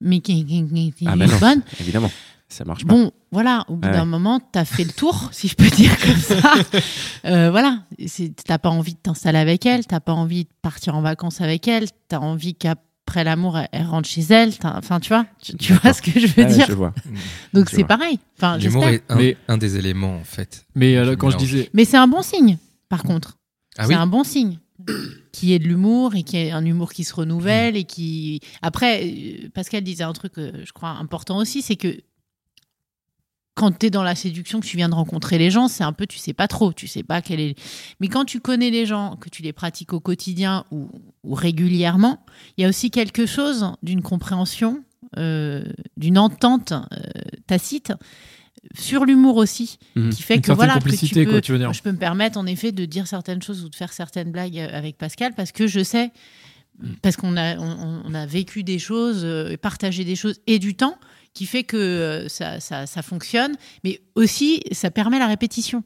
mais 0.00 0.18
qui, 0.20 0.44
qui- 0.44 0.66
qui- 0.66 0.92
qui 0.92 1.04
est 1.04 1.08
Ah 1.08 1.14
bah 1.16 1.26
juste 1.26 1.40
non, 1.40 1.48
bonne, 1.48 1.62
évidemment, 1.80 2.10
ça 2.54 2.64
marche 2.64 2.84
pas. 2.86 2.94
bon, 2.94 3.10
voilà, 3.32 3.64
au 3.68 3.76
bout 3.76 3.86
Ouais. 3.88 3.92
d'un 3.94 4.04
moment, 4.04 4.40
t'as 4.40 4.64
fait 4.64 4.84
le 4.84 4.92
tour, 4.92 5.28
si 5.32 5.48
je 5.48 5.54
peux 5.56 5.68
dire 5.70 5.96
comme 6.00 6.16
ça. 6.16 6.40
Euh, 7.26 7.50
voilà, 7.50 7.80
C'est- 8.06 8.34
t'as 8.44 8.58
pas 8.58 8.68
envie 8.70 8.92
de 8.94 8.98
t'installer 8.98 9.38
avec 9.38 9.64
elle, 9.66 9.86
t'as 9.86 10.00
pas 10.00 10.12
envie 10.12 10.44
de 10.44 10.50
partir 10.62 10.94
en 10.94 11.00
vacances 11.00 11.40
avec 11.40 11.66
elle, 11.68 11.86
t'as 12.08 12.18
envie 12.18 12.54
qu'après 12.54 13.24
l'amour, 13.24 13.56
elle, 13.58 13.68
elle 13.72 13.86
rentre 13.86 14.06
chez 14.08 14.20
elle. 14.28 14.52
Enfin, 14.62 15.00
tu 15.00 15.08
vois, 15.08 15.24
tu, 15.42 15.56
tu 15.56 15.72
vois 15.72 15.92
ce 15.94 16.02
que 16.02 16.10
je 16.20 16.26
veux 16.26 16.44
Ouais, 16.44 16.52
dire. 16.54 16.66
je 16.68 16.74
vois. 16.74 16.92
Donc 17.54 17.70
c'est 17.70 17.84
pareil. 17.84 18.18
Enfin, 18.36 18.58
L'humour 18.58 18.84
est 18.84 19.02
un, 19.08 19.16
Mais- 19.16 19.36
un 19.48 19.56
des 19.56 19.76
éléments, 19.78 20.16
en 20.16 20.24
fait. 20.24 20.66
Mais 20.74 20.96
euh, 20.96 21.04
Je 21.06 21.10
quand 21.14 21.30
je 21.30 21.38
disais. 21.38 21.70
Mais 21.72 21.84
c'est 21.86 21.96
un 21.96 22.08
bon 22.08 22.20
signe, 22.22 22.58
par 22.90 23.02
contre. 23.02 23.38
Ah 23.78 23.84
c'est 23.84 23.88
oui 23.88 23.94
un 23.94 24.06
bon 24.06 24.22
signe. 24.22 24.58
Qui 25.32 25.54
est 25.54 25.58
de 25.58 25.64
l'humour 25.64 26.14
et 26.14 26.22
qui 26.24 26.36
est 26.36 26.50
un 26.50 26.64
humour 26.64 26.92
qui 26.92 27.04
se 27.04 27.14
renouvelle 27.14 27.76
et 27.76 27.84
qui. 27.84 28.40
Après, 28.60 29.02
euh, 29.04 29.48
Pascal 29.54 29.82
disait 29.82 30.04
un 30.04 30.12
truc, 30.12 30.32
euh, 30.36 30.52
je 30.64 30.72
crois, 30.72 30.90
important 30.90 31.38
aussi, 31.38 31.62
c'est 31.62 31.76
que 31.76 31.96
quand 33.54 33.78
tu 33.78 33.86
es 33.86 33.90
dans 33.90 34.02
la 34.02 34.14
séduction, 34.14 34.60
que 34.60 34.66
tu 34.66 34.76
viens 34.76 34.88
de 34.88 34.94
rencontrer 34.94 35.38
les 35.38 35.50
gens, 35.50 35.68
c'est 35.68 35.84
un 35.84 35.92
peu, 35.92 36.06
tu 36.06 36.18
sais 36.18 36.32
pas 36.32 36.48
trop, 36.48 36.72
tu 36.72 36.88
sais 36.88 37.02
pas 37.04 37.22
quel 37.22 37.38
est. 37.40 37.54
Mais 38.00 38.08
quand 38.08 38.24
tu 38.24 38.40
connais 38.40 38.70
les 38.70 38.84
gens, 38.86 39.16
que 39.16 39.28
tu 39.28 39.42
les 39.42 39.52
pratiques 39.52 39.92
au 39.92 40.00
quotidien 40.00 40.64
ou, 40.72 40.88
ou 41.22 41.34
régulièrement, 41.34 42.24
il 42.56 42.62
y 42.62 42.64
a 42.64 42.68
aussi 42.68 42.90
quelque 42.90 43.26
chose 43.26 43.66
d'une 43.82 44.02
compréhension, 44.02 44.82
euh, 45.18 45.62
d'une 45.96 46.18
entente 46.18 46.72
euh, 46.72 46.86
tacite 47.46 47.92
sur 48.74 49.04
l'humour 49.04 49.36
aussi, 49.36 49.78
Mhm. 49.94 50.10
qui 50.10 50.22
fait 50.22 50.36
Une 50.36 50.40
que 50.40 50.52
voilà, 50.52 50.78
que 50.80 50.88
tu 50.90 51.14
peux, 51.14 51.24
quoi, 51.26 51.40
tu 51.40 51.52
veux 51.52 51.58
dire. 51.58 51.72
je 51.72 51.82
peux 51.82 51.92
me 51.92 51.98
permettre 51.98 52.38
en 52.38 52.46
effet 52.46 52.72
de 52.72 52.84
dire 52.86 53.06
certaines 53.06 53.42
choses 53.42 53.62
ou 53.62 53.68
de 53.68 53.74
faire 53.76 53.92
certaines 53.92 54.32
blagues 54.32 54.58
euh, 54.58 54.68
avec 54.72 54.96
Pascal 54.98 55.32
parce 55.36 55.52
que 55.52 55.66
je 55.66 55.84
sais, 55.84 56.10
parce 57.02 57.16
qu'on 57.16 57.36
a, 57.36 57.56
on, 57.58 58.02
on 58.04 58.14
a 58.14 58.26
vécu 58.26 58.64
des 58.64 58.78
choses, 58.80 59.20
euh, 59.22 59.56
partagé 59.56 60.04
des 60.04 60.16
choses 60.16 60.40
et 60.48 60.58
du 60.58 60.74
temps 60.74 60.98
qui 61.34 61.46
fait 61.46 61.64
que 61.64 61.76
euh, 61.76 62.28
ça, 62.28 62.60
ça, 62.60 62.86
ça 62.86 63.02
fonctionne, 63.02 63.52
mais 63.82 64.00
aussi 64.14 64.62
ça 64.72 64.90
permet 64.90 65.18
la 65.18 65.26
répétition 65.26 65.82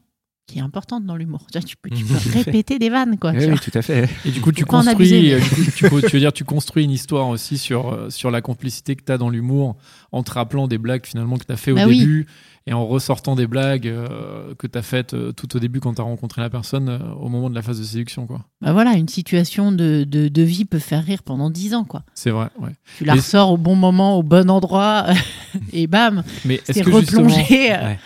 qui 0.46 0.58
est 0.60 0.62
importante 0.62 1.04
dans 1.04 1.16
l'humour. 1.16 1.46
Tu, 1.52 1.76
peux, 1.76 1.90
tu 1.90 2.04
peux 2.04 2.14
répéter 2.32 2.78
des 2.78 2.88
vannes, 2.88 3.18
quoi. 3.18 3.32
Oui, 3.32 3.44
oui, 3.46 3.58
tout 3.58 3.70
à 3.74 3.82
fait. 3.82 4.08
Et 4.24 4.30
du 4.30 4.40
coup, 4.40 4.50
tu 4.50 4.64
construis, 4.64 5.34
euh, 5.34 5.40
tu, 5.76 5.86
veux 5.88 6.18
dire, 6.18 6.32
tu 6.32 6.44
construis 6.44 6.84
une 6.84 6.90
histoire 6.90 7.28
aussi 7.28 7.58
sur, 7.58 7.92
euh, 7.92 8.08
sur 8.08 8.30
la 8.30 8.40
complicité 8.40 8.96
que 8.96 9.02
tu 9.04 9.12
as 9.12 9.18
dans 9.18 9.28
l'humour 9.28 9.76
en 10.10 10.22
te 10.22 10.30
rappelant 10.30 10.66
des 10.66 10.78
blagues 10.78 11.04
finalement 11.04 11.36
que 11.36 11.44
tu 11.44 11.52
as 11.52 11.58
fait 11.58 11.72
au 11.72 11.76
Bah 11.76 11.84
oui. 11.86 11.98
début 11.98 12.26
et 12.68 12.72
en 12.74 12.86
ressortant 12.86 13.34
des 13.34 13.46
blagues 13.46 13.88
euh, 13.88 14.54
que 14.58 14.66
tu 14.66 14.76
as 14.78 14.82
faites 14.82 15.14
euh, 15.14 15.32
tout 15.32 15.56
au 15.56 15.58
début 15.58 15.80
quand 15.80 15.94
tu 15.94 16.00
as 16.00 16.04
rencontré 16.04 16.42
la 16.42 16.50
personne 16.50 16.88
euh, 16.90 16.98
au 17.18 17.28
moment 17.28 17.48
de 17.48 17.54
la 17.54 17.62
phase 17.62 17.78
de 17.80 17.84
séduction. 17.84 18.26
quoi. 18.26 18.44
Bah 18.60 18.72
voilà, 18.72 18.92
une 18.92 19.08
situation 19.08 19.72
de, 19.72 20.04
de, 20.06 20.28
de 20.28 20.42
vie 20.42 20.64
peut 20.66 20.78
faire 20.78 21.02
rire 21.02 21.22
pendant 21.22 21.48
dix 21.50 21.74
ans, 21.74 21.84
quoi. 21.84 22.04
C'est 22.14 22.30
vrai, 22.30 22.48
ouais. 22.60 22.70
Tu 22.98 23.04
la 23.04 23.14
Mais- 23.14 23.20
ressors 23.20 23.50
au 23.52 23.56
bon 23.56 23.74
moment, 23.74 24.18
au 24.18 24.22
bon 24.22 24.50
endroit, 24.50 25.06
et 25.72 25.86
bam, 25.86 26.22
Mais 26.44 26.56
est-ce 26.56 26.72
c'est 26.74 26.82
que 26.84 26.92
justement, 27.00 27.22
replongé. 27.28 27.70
Ouais. 27.72 27.98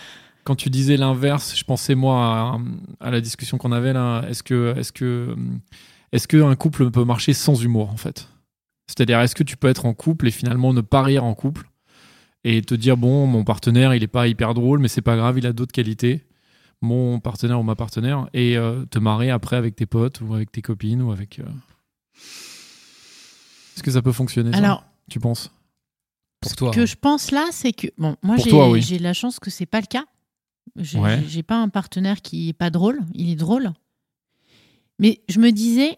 quand 0.45 0.55
tu 0.55 0.69
disais 0.69 0.95
l'inverse, 0.97 1.53
je 1.57 1.63
pensais 1.63 1.95
moi 1.95 2.57
à, 3.01 3.07
à 3.07 3.11
la 3.11 3.19
discussion 3.21 3.57
qu'on 3.57 3.71
avait 3.73 3.93
là. 3.93 4.23
Est-ce 4.29 4.43
que, 4.43 4.73
est-ce 4.77 4.91
que, 4.93 5.35
est-ce 6.13 6.27
que 6.27 6.41
un 6.41 6.55
couple 6.55 6.89
peut 6.89 7.03
marcher 7.05 7.33
sans 7.33 7.61
humour 7.61 7.89
en 7.89 7.97
fait? 7.97 8.29
C'est-à-dire, 8.87 9.19
est-ce 9.21 9.35
que 9.35 9.43
tu 9.43 9.57
peux 9.57 9.67
être 9.67 9.85
en 9.85 9.93
couple 9.93 10.27
et 10.27 10.31
finalement 10.31 10.73
ne 10.73 10.81
pas 10.81 11.01
rire 11.01 11.23
en 11.23 11.33
couple 11.33 11.69
et 12.43 12.61
te 12.61 12.75
dire 12.75 12.97
bon, 12.97 13.25
mon 13.27 13.43
partenaire, 13.43 13.93
il 13.95 14.03
est 14.03 14.07
pas 14.07 14.27
hyper 14.27 14.53
drôle, 14.53 14.79
mais 14.79 14.87
c'est 14.87 15.01
pas 15.01 15.15
grave, 15.15 15.37
il 15.37 15.45
a 15.47 15.53
d'autres 15.53 15.71
qualités. 15.71 16.25
Mon 16.81 17.19
partenaire 17.21 17.59
ou 17.59 17.63
ma 17.63 17.75
partenaire 17.75 18.27
et 18.33 18.57
euh, 18.57 18.83
te 18.85 18.99
marrer 18.99 19.29
après 19.31 19.55
avec 19.55 19.75
tes 19.75 19.85
potes 19.85 20.19
ou 20.21 20.33
avec 20.33 20.51
tes 20.51 20.61
copines 20.61 21.01
ou 21.01 21.11
avec. 21.13 21.39
euh, 21.39 21.43
Est-ce 23.75 23.83
que 23.83 23.91
ça 23.91 24.01
peut 24.01 24.11
fonctionner 24.11 24.51
ça, 24.51 24.57
Alors, 24.57 24.83
tu 25.09 25.19
penses? 25.19 25.51
Pour 26.41 26.55
toi. 26.55 26.71
Ce 26.71 26.75
que 26.75 26.81
hein. 26.81 26.85
je 26.85 26.95
pense 26.95 27.31
là, 27.31 27.45
c'est 27.51 27.71
que 27.71 27.87
bon, 27.97 28.17
moi 28.21 28.35
Pour 28.35 28.43
j'ai 28.43 28.49
toi, 28.49 28.69
oui. 28.69 28.81
j'ai 28.81 28.97
de 28.97 29.03
la 29.03 29.13
chance 29.13 29.39
que 29.39 29.49
c'est 29.49 29.65
pas 29.65 29.79
le 29.79 29.85
cas. 29.87 30.03
J'ai 30.75 30.99
Ouais. 30.99 31.23
j'ai 31.27 31.43
pas 31.43 31.55
un 31.57 31.69
partenaire 31.69 32.21
qui 32.21 32.49
est 32.49 32.53
pas 32.53 32.69
drôle, 32.69 32.99
il 33.13 33.29
est 33.29 33.35
drôle. 33.35 33.71
Mais 34.99 35.21
je 35.29 35.39
me 35.39 35.51
disais, 35.51 35.97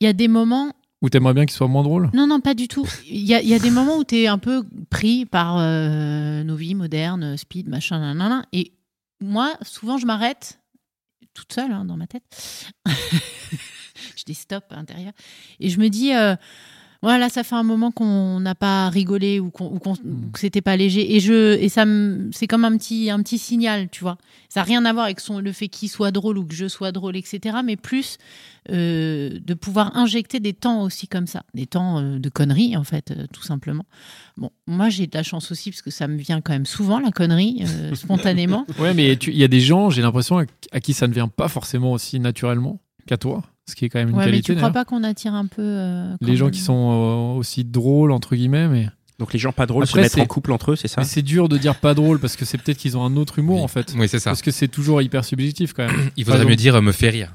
il 0.00 0.04
y 0.04 0.06
a 0.06 0.12
des 0.14 0.28
moments, 0.28 0.72
Ou 1.04 1.10
t'aimerais 1.10 1.34
bien 1.34 1.44
qu'il 1.44 1.54
soit 1.54 1.68
moins 1.68 1.82
drôle? 1.82 2.08
Non 2.14 2.26
non 2.26 2.40
pas 2.40 2.54
du 2.54 2.66
tout. 2.66 2.88
Il 3.06 3.20
y 3.20 3.34
a, 3.34 3.58
des 3.58 3.70
moments 3.70 3.98
où 3.98 4.04
tu 4.04 4.22
es 4.22 4.26
un 4.26 4.38
peu 4.38 4.64
pris 4.88 5.26
par 5.26 5.58
euh, 5.58 6.42
nos 6.44 6.56
vies 6.56 6.74
modernes, 6.74 7.36
speed, 7.36 7.68
machin, 7.68 7.98
nanana. 7.98 8.46
Et 8.54 8.72
moi, 9.20 9.52
souvent, 9.60 9.98
je 9.98 10.06
m'arrête 10.06 10.60
toute 11.34 11.52
seule 11.52 11.72
hein, 11.72 11.84
dans 11.84 11.98
ma 11.98 12.06
tête. 12.06 12.22
je 12.86 14.24
dis 14.24 14.32
stop 14.32 14.64
à 14.70 14.76
l'intérieur 14.76 15.12
et 15.60 15.68
je 15.68 15.78
me 15.78 15.90
dis. 15.90 16.14
euh, 16.14 16.36
voilà, 17.04 17.28
ça 17.28 17.44
fait 17.44 17.54
un 17.54 17.62
moment 17.62 17.90
qu'on 17.90 18.40
n'a 18.40 18.54
pas 18.54 18.88
rigolé 18.88 19.38
ou, 19.38 19.50
qu'on- 19.50 19.78
que 19.78 20.38
c'était 20.38 20.62
pas 20.62 20.76
léger. 20.76 21.14
Et, 21.14 21.20
je, 21.20 21.54
et 21.58 21.68
ça 21.68 21.84
c'est 22.32 22.46
comme 22.46 22.64
un 22.64 22.76
petit, 22.78 23.10
un 23.10 23.22
petit 23.22 23.38
signal, 23.38 23.88
tu 23.90 24.00
vois. 24.02 24.16
Ça 24.48 24.60
n'a 24.60 24.64
rien 24.64 24.84
à 24.86 24.92
voir 24.92 25.04
avec 25.04 25.20
son, 25.20 25.38
le 25.40 25.52
fait 25.52 25.68
qu'il 25.68 25.90
soit 25.90 26.10
drôle 26.10 26.38
ou 26.38 26.44
que 26.46 26.54
je 26.54 26.66
sois 26.66 26.92
drôle, 26.92 27.16
etc. 27.16 27.58
Mais 27.64 27.76
plus 27.76 28.16
euh, 28.70 29.38
de 29.44 29.52
pouvoir 29.54 29.96
injecter 29.96 30.40
des 30.40 30.54
temps 30.54 30.82
aussi 30.82 31.06
comme 31.06 31.26
ça. 31.26 31.42
Des 31.52 31.66
temps 31.66 31.98
euh, 31.98 32.18
de 32.18 32.28
conneries, 32.30 32.76
en 32.76 32.84
fait, 32.84 33.10
euh, 33.10 33.26
tout 33.32 33.42
simplement. 33.42 33.84
Bon, 34.38 34.50
moi, 34.66 34.88
j'ai 34.88 35.06
de 35.06 35.14
la 35.16 35.22
chance 35.22 35.52
aussi 35.52 35.70
parce 35.70 35.82
que 35.82 35.90
ça 35.90 36.08
me 36.08 36.16
vient 36.16 36.40
quand 36.40 36.52
même 36.54 36.64
souvent, 36.66 36.98
la 37.00 37.10
connerie, 37.10 37.64
spontanément. 37.94 38.66
Ouais, 38.78 38.94
mais 38.94 39.12
il 39.12 39.36
y 39.36 39.44
a 39.44 39.48
des 39.48 39.60
gens, 39.60 39.90
j'ai 39.90 40.00
l'impression, 40.00 40.38
à 40.72 40.80
qui 40.80 40.94
ça 40.94 41.06
ne 41.06 41.12
vient 41.12 41.28
pas 41.28 41.48
forcément 41.48 41.92
aussi 41.92 42.18
naturellement 42.18 42.80
qu'à 43.06 43.18
toi, 43.18 43.42
ce 43.68 43.74
qui 43.74 43.84
est 43.84 43.88
quand 43.88 43.98
même 43.98 44.10
une 44.10 44.14
Ouais, 44.16 44.24
mais 44.26 44.30
qualité. 44.32 44.52
tu 44.52 44.56
crois 44.58 44.70
pas 44.70 44.84
qu'on 44.84 45.02
attire 45.04 45.34
un 45.34 45.46
peu. 45.46 45.62
euh, 45.62 46.14
Les 46.20 46.36
gens 46.36 46.50
qui 46.50 46.60
sont 46.60 47.32
euh, 47.34 47.38
aussi 47.38 47.64
drôles, 47.64 48.12
entre 48.12 48.36
guillemets, 48.36 48.68
mais, 48.68 48.88
Donc 49.18 49.32
les 49.32 49.38
gens 49.38 49.52
pas 49.52 49.66
drôles 49.66 49.84
Après, 49.84 50.00
se 50.00 50.02
mettre 50.02 50.14
c'est- 50.16 50.20
en 50.20 50.26
couple 50.26 50.52
entre 50.52 50.72
eux, 50.72 50.76
c'est 50.76 50.88
ça 50.88 51.00
mais 51.00 51.06
c'est 51.06 51.22
dur 51.22 51.48
de 51.48 51.56
dire 51.56 51.76
pas 51.76 51.94
drôle 51.94 52.18
parce 52.18 52.36
que 52.36 52.44
c'est 52.44 52.58
peut-être 52.58 52.76
qu'ils 52.78 52.96
ont 52.98 53.04
un 53.04 53.16
autre 53.16 53.38
humour 53.38 53.56
Oui. 53.58 53.62
en 53.62 53.68
fait. 53.68 53.94
Oui, 53.96 54.08
c'est 54.08 54.18
ça. 54.18 54.30
Parce 54.30 54.42
que 54.42 54.50
c'est 54.50 54.68
toujours 54.68 55.00
hyper 55.02 55.24
subjectif 55.24 55.72
quand 55.72 55.86
même. 55.86 56.10
Il 56.16 56.24
Par 56.24 56.34
vaudrait 56.36 56.50
mieux 56.50 56.56
dire 56.56 56.74
euh, 56.74 56.80
me 56.82 56.92
fait 56.92 57.10
rire. 57.10 57.32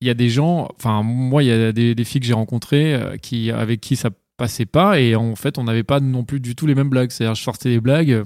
Il 0.00 0.06
y 0.06 0.10
a 0.10 0.14
des 0.14 0.28
gens, 0.28 0.68
enfin, 0.76 1.02
moi, 1.02 1.42
il 1.42 1.46
y 1.46 1.50
a 1.52 1.72
des, 1.72 1.94
des 1.94 2.04
filles 2.04 2.20
que 2.20 2.26
j'ai 2.26 2.34
rencontrées 2.34 3.00
qui, 3.22 3.50
avec 3.50 3.80
qui 3.80 3.96
ça 3.96 4.10
passait 4.36 4.66
pas 4.66 5.00
et 5.00 5.16
en 5.16 5.34
fait, 5.36 5.56
on 5.56 5.64
n'avait 5.64 5.84
pas 5.84 6.00
non 6.00 6.22
plus 6.22 6.38
du 6.38 6.54
tout 6.54 6.66
les 6.66 6.74
mêmes 6.74 6.90
blagues. 6.90 7.10
C'est-à-dire, 7.10 7.34
je 7.34 7.42
sortais 7.42 7.70
des 7.70 7.80
blagues, 7.80 8.22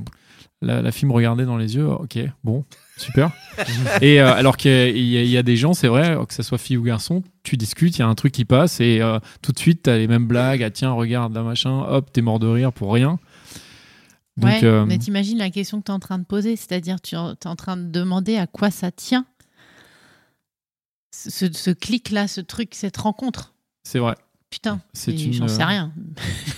la, 0.62 0.82
la 0.82 0.90
fille 0.90 1.06
me 1.08 1.12
regardait 1.14 1.44
dans 1.44 1.56
les 1.56 1.76
yeux, 1.76 1.86
ok, 1.88 2.18
bon, 2.42 2.64
super. 3.00 3.30
et 4.00 4.20
euh, 4.20 4.32
alors 4.32 4.56
qu'il 4.56 4.70
y, 4.70 5.18
a- 5.18 5.40
y 5.40 5.42
des 5.42 5.56
gens, 5.56 5.72
c'est 5.74 5.88
vrai, 5.88 6.16
que 6.28 6.34
ce 6.34 6.42
soit 6.42 6.58
fille 6.58 6.76
ou 6.76 6.82
garçon, 6.82 7.22
tu 7.42 7.56
discutes, 7.56 7.96
il 7.96 8.00
y 8.00 8.02
a 8.02 8.08
un 8.08 8.14
truc 8.14 8.32
qui 8.32 8.44
passe 8.44 8.80
et 8.80 9.00
euh, 9.00 9.18
tout 9.42 9.52
de 9.52 9.58
suite, 9.58 9.82
tu 9.84 9.90
as 9.90 9.98
les 9.98 10.06
mêmes 10.06 10.26
blagues. 10.26 10.62
Ah 10.62 10.70
tiens, 10.70 10.92
regarde, 10.92 11.34
la 11.34 11.42
machin, 11.42 11.80
hop, 11.88 12.12
t'es 12.12 12.22
mort 12.22 12.38
de 12.38 12.46
rire 12.46 12.72
pour 12.72 12.92
rien. 12.92 13.18
Donc, 14.36 14.50
ouais, 14.50 14.64
euh, 14.64 14.86
mais 14.86 14.96
t'imagines 14.98 15.38
la 15.38 15.50
question 15.50 15.80
que 15.80 15.84
tu 15.86 15.90
es 15.92 15.94
en 15.94 15.98
train 15.98 16.18
de 16.18 16.24
poser, 16.24 16.56
c'est-à-dire 16.56 17.00
tu 17.00 17.14
es 17.16 17.18
en 17.46 17.56
train 17.56 17.76
de 17.76 17.90
demander 17.90 18.36
à 18.36 18.46
quoi 18.46 18.70
ça 18.70 18.90
tient? 18.90 19.26
Ce, 21.12 21.52
ce 21.52 21.70
clic-là, 21.70 22.28
ce 22.28 22.40
truc, 22.40 22.74
cette 22.74 22.96
rencontre? 22.96 23.54
c'est 23.82 23.98
vrai. 23.98 24.14
Putain, 24.50 24.80
C'est 24.92 25.12
une, 25.12 25.32
j'en 25.32 25.46
sais 25.46 25.62
euh, 25.62 25.66
rien. 25.66 25.92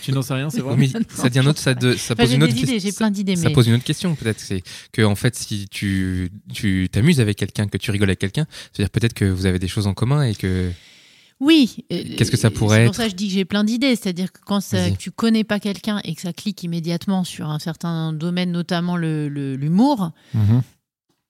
Tu 0.02 0.12
n'en 0.12 0.22
sais 0.22 0.32
rien, 0.32 0.48
c'est 0.48 0.60
vrai. 0.62 0.76
Mais 0.78 0.88
ça 1.10 1.28
dit 1.28 1.38
un 1.38 1.46
autre, 1.46 1.58
ça, 1.60 1.74
de- 1.74 1.92
ça 1.94 2.14
Enfin, 2.14 2.22
pose 2.22 2.30
j'ai 2.30 2.36
une 2.36 2.42
autre 2.42 2.52
idées, 2.56 2.66
question. 2.72 2.90
j'ai 2.90 2.96
plein 2.96 3.10
d'idées, 3.10 3.36
Ça 3.36 3.48
mais 3.48 3.52
pose 3.54 3.66
une 3.68 3.74
autre 3.74 3.84
question, 3.84 4.14
peut-être. 4.14 4.40
C'est 4.40 4.62
que, 4.92 5.02
en 5.02 5.14
fait, 5.14 5.36
si 5.36 5.68
tu, 5.68 6.30
tu 6.52 6.88
t'amuses 6.90 7.20
avec 7.20 7.36
quelqu'un, 7.36 7.68
que 7.68 7.76
tu 7.76 7.90
rigoles 7.90 8.08
avec 8.08 8.18
quelqu'un, 8.18 8.46
c'est-à-dire 8.72 8.90
peut-être 8.90 9.12
que 9.12 9.26
vous 9.26 9.44
avez 9.44 9.58
des 9.58 9.68
choses 9.68 9.86
en 9.86 9.92
commun 9.92 10.22
et 10.22 10.34
que. 10.34 10.70
oui. 11.38 11.84
euh, 11.92 12.02
Qu'est-ce 12.16 12.30
que 12.30 12.38
ça 12.38 12.50
pourrait 12.50 12.76
C'est 12.78 12.82
être 12.84 12.86
pour 12.88 12.94
ça 12.96 13.04
que 13.04 13.10
je 13.10 13.16
dis 13.16 13.28
que 13.28 13.34
j'ai 13.34 13.44
plein 13.44 13.62
d'idées, 13.62 13.94
c'est-à-dire 13.94 14.32
que 14.32 14.40
quand 14.42 14.62
ça- 14.62 14.90
que 14.90 14.96
tu 14.96 15.10
connais 15.10 15.44
pas 15.44 15.60
quelqu'un 15.60 16.00
et 16.04 16.14
que 16.14 16.22
ça 16.22 16.32
clique 16.32 16.62
immédiatement 16.62 17.24
sur 17.24 17.50
un 17.50 17.58
certain 17.58 18.14
domaine, 18.14 18.52
notamment 18.52 18.96
le- 18.96 19.28
le- 19.28 19.54
l'humour, 19.54 20.12
Mhm. 20.32 20.62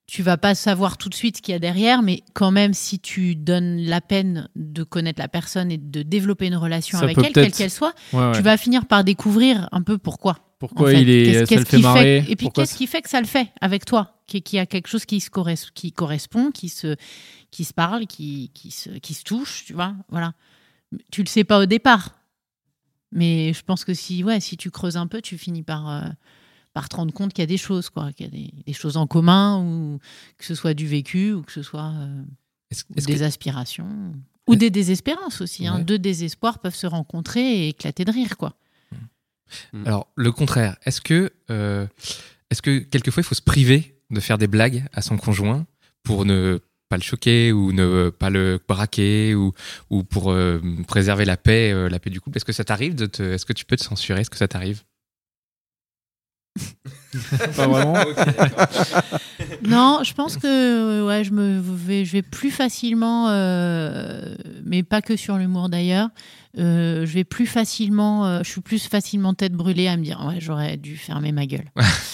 Tu 0.06 0.22
vas 0.22 0.36
pas 0.36 0.54
savoir 0.54 0.98
tout 0.98 1.08
de 1.08 1.14
suite 1.14 1.38
ce 1.38 1.42
qu'il 1.42 1.52
y 1.52 1.54
a 1.54 1.58
derrière, 1.58 2.02
mais 2.02 2.22
quand 2.34 2.50
même, 2.50 2.74
si 2.74 2.98
tu 2.98 3.34
donnes 3.34 3.78
la 3.82 4.00
peine 4.00 4.48
de 4.56 4.82
connaître 4.82 5.20
la 5.20 5.28
personne 5.28 5.70
et 5.72 5.78
de 5.78 6.02
développer 6.02 6.46
une 6.48 6.56
relation 6.56 6.98
Ça 6.98 7.04
avec 7.04 7.16
elle, 7.18 7.32
quelle 7.32 7.52
qu'elle 7.52 7.70
soit, 7.70 7.94
Ouais, 8.12 8.20
ouais. 8.20 8.32
tu 8.34 8.42
vas 8.42 8.56
finir 8.56 8.86
par 8.86 9.04
découvrir 9.04 9.68
un 9.72 9.82
peu 9.82 9.98
pourquoi. 9.98 10.38
Pourquoi 10.58 10.88
en 10.88 10.92
fait. 10.92 11.02
il 11.02 11.10
est, 11.10 11.24
Qu'est-ce- 11.24 11.34
ça 11.34 11.40
le 11.40 11.46
qu'est-ce 11.46 11.64
fait 11.70 11.76
qui 11.78 11.82
marrer 11.82 12.24
Et 12.28 12.36
puis 12.36 12.50
qu'est-ce 12.50 12.76
qui 12.76 12.86
fait 12.86 13.00
que 13.02 13.08
ça 13.10 13.20
le 13.20 13.26
fait 13.26 13.48
avec 13.60 13.84
toi 13.84 14.18
qu'il 14.26 14.42
y 14.52 14.58
a 14.58 14.66
quelque 14.66 14.86
chose 14.88 15.04
qui, 15.04 15.20
se 15.20 15.28
qui 15.74 15.92
correspond, 15.92 16.50
qui 16.52 16.68
se, 16.68 16.94
qui 17.50 17.64
se 17.64 17.74
parle, 17.74 18.06
qui, 18.06 18.50
qui, 18.54 18.70
se, 18.70 18.88
qui 18.90 19.12
se 19.14 19.24
touche, 19.24 19.64
tu 19.66 19.72
vois. 19.72 19.94
Voilà. 20.08 20.34
Tu 21.10 21.22
le 21.22 21.28
sais 21.28 21.44
pas 21.44 21.58
au 21.58 21.66
départ. 21.66 22.16
Mais 23.12 23.52
je 23.52 23.62
pense 23.62 23.84
que 23.84 23.92
si, 23.92 24.24
ouais, 24.24 24.40
si 24.40 24.56
tu 24.56 24.70
creuses 24.70 24.96
un 24.96 25.06
peu, 25.06 25.20
tu 25.20 25.36
finis 25.36 25.62
par, 25.62 25.88
euh, 25.90 26.00
par 26.74 26.88
te 26.88 26.96
rendre 26.96 27.12
compte 27.12 27.32
qu'il 27.32 27.42
y 27.42 27.44
a 27.44 27.46
des 27.46 27.56
choses, 27.58 27.90
quoi, 27.90 28.12
qu'il 28.12 28.26
y 28.26 28.28
a 28.28 28.32
des, 28.32 28.50
des 28.66 28.72
choses 28.72 28.96
en 28.96 29.06
commun, 29.06 29.60
ou 29.62 29.98
que 30.38 30.44
ce 30.44 30.54
soit 30.54 30.74
du 30.74 30.86
vécu, 30.86 31.32
ou 31.32 31.42
que 31.42 31.52
ce 31.52 31.62
soit 31.62 31.92
euh, 31.94 32.22
Est-ce- 32.70 32.84
ou 32.90 32.94
est-ce 32.96 33.06
des 33.06 33.16
que- 33.18 33.22
aspirations, 33.24 34.14
ou 34.48 34.56
des 34.56 34.70
désespérances 34.70 35.40
aussi. 35.40 35.66
Hein. 35.66 35.76
Ouais. 35.78 35.84
Deux 35.84 35.98
désespoirs 35.98 36.58
peuvent 36.58 36.74
se 36.74 36.86
rencontrer 36.86 37.40
et 37.66 37.68
éclater 37.68 38.04
de 38.04 38.10
rire, 38.10 38.36
quoi. 38.36 38.54
Alors, 39.86 40.08
le 40.16 40.32
contraire, 40.32 40.76
est-ce 40.84 41.00
que, 41.02 41.30
euh, 41.50 41.86
est-ce 42.50 42.62
que 42.62 42.78
quelquefois 42.78 43.20
il 43.22 43.24
faut 43.26 43.34
se 43.34 43.42
priver 43.42 43.98
de 44.10 44.18
faire 44.20 44.38
des 44.38 44.46
blagues 44.46 44.84
à 44.94 45.02
son 45.02 45.16
conjoint 45.18 45.66
pour 46.02 46.24
ne 46.24 46.58
pas 46.88 46.96
le 46.96 47.02
choquer 47.02 47.52
ou 47.52 47.72
ne 47.72 48.08
pas 48.10 48.30
le 48.30 48.58
braquer 48.66 49.34
ou, 49.34 49.52
ou 49.90 50.04
pour 50.04 50.30
euh, 50.32 50.60
préserver 50.88 51.24
la 51.26 51.36
paix, 51.36 51.70
euh, 51.72 51.88
la 51.90 51.98
paix 51.98 52.10
du 52.10 52.20
couple? 52.20 52.38
Est-ce 52.38 52.44
que 52.46 52.52
ça 52.52 52.64
t'arrive 52.64 52.94
de 52.94 53.06
te, 53.06 53.22
Est-ce 53.22 53.44
que 53.46 53.52
tu 53.52 53.64
peux 53.66 53.76
te 53.76 53.84
censurer? 53.84 54.22
Est-ce 54.22 54.30
que 54.30 54.36
ça 54.38 54.48
t'arrive? 54.48 54.82
Pas 57.56 57.66
vraiment. 57.66 57.94
Non, 59.66 60.00
je 60.02 60.12
pense 60.14 60.36
que 60.36 60.46
euh, 60.46 61.06
ouais, 61.06 61.24
je 61.24 61.30
me 61.32 61.60
vais, 61.60 62.04
je 62.04 62.12
vais 62.12 62.22
plus 62.22 62.50
facilement, 62.50 63.28
euh, 63.30 64.34
mais 64.64 64.82
pas 64.82 65.02
que 65.02 65.16
sur 65.16 65.36
l'humour 65.36 65.68
d'ailleurs. 65.68 66.08
euh, 66.58 67.06
je 67.06 67.12
vais 67.12 67.24
plus 67.24 67.46
facilement, 67.46 68.26
euh, 68.26 68.40
je 68.42 68.50
suis 68.50 68.60
plus 68.60 68.86
facilement 68.88 69.34
tête 69.34 69.52
brûlée 69.52 69.86
à 69.88 69.96
me 69.96 70.02
dire 70.02 70.24
ouais 70.28 70.36
j'aurais 70.40 70.76
dû 70.76 70.96
fermer 70.96 71.32
ma 71.32 71.46
gueule. 71.46 71.66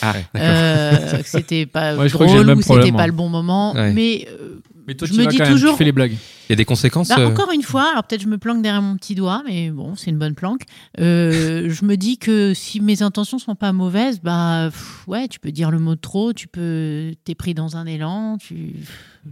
Ah 0.03 0.13
ouais, 0.13 0.25
Euh, 0.41 1.21
c'était 1.25 1.67
pas 1.67 1.97
Ouais, 1.97 2.09
drôle 2.09 2.51
ou 2.51 2.63
c'était 2.63 2.93
pas 2.93 3.07
le 3.07 3.13
bon 3.13 3.29
moment. 3.29 3.75
Ouais. 3.75 3.93
Mais 3.93 4.29
euh, 4.31 4.61
Mais 4.89 4.95
toi, 4.95 5.07
Je 5.07 5.13
tu 5.13 5.19
me 5.19 5.25
vas 5.25 5.31
dis 5.31 5.37
quand 5.37 5.45
même, 5.45 5.53
toujours- 5.53 5.73
tu 5.73 5.79
fais 5.79 5.85
les 5.85 5.93
blagues. 5.93 6.13
Il 6.13 6.51
y 6.51 6.53
a 6.55 6.57
des 6.57 6.65
conséquences 6.65 7.09
Bah, 7.09 7.17
euh, 7.19 7.29
encore 7.29 7.53
une 7.53 7.63
fois, 7.63 7.91
alors 7.91 8.05
peut-être 8.05 8.23
je 8.23 8.27
me 8.27 8.39
planque 8.39 8.63
derrière 8.63 8.81
mon 8.83 8.97
petit 8.97 9.15
doigt, 9.15 9.43
mais 9.47 9.71
bon, 9.71 9.95
c'est 9.97 10.11
une 10.11 10.17
bonne 10.19 10.35
planque. 10.35 10.63
Euh, 10.99 11.69
je 11.71 11.85
me 11.85 11.97
dis 11.97 12.17
que 12.19 12.55
si 12.55 12.81
mes 12.81 13.03
intentions 13.03 13.39
sont 13.39 13.55
pas 13.55 13.73
mauvaises, 13.73 14.21
bah 14.23 14.71
pff, 14.73 15.07
ouais, 15.07 15.29
tu 15.29 15.39
peux 15.41 15.53
dire 15.53 15.71
le 15.71 15.79
mot 15.79 15.95
de 15.95 16.01
trop, 16.01 16.33
tu 16.33 16.49
peux, 16.49 17.13
t'es 17.25 17.35
pris 17.35 17.53
dans 17.53 17.77
un 17.77 17.85
élan, 17.85 18.39
tu, 18.39 18.77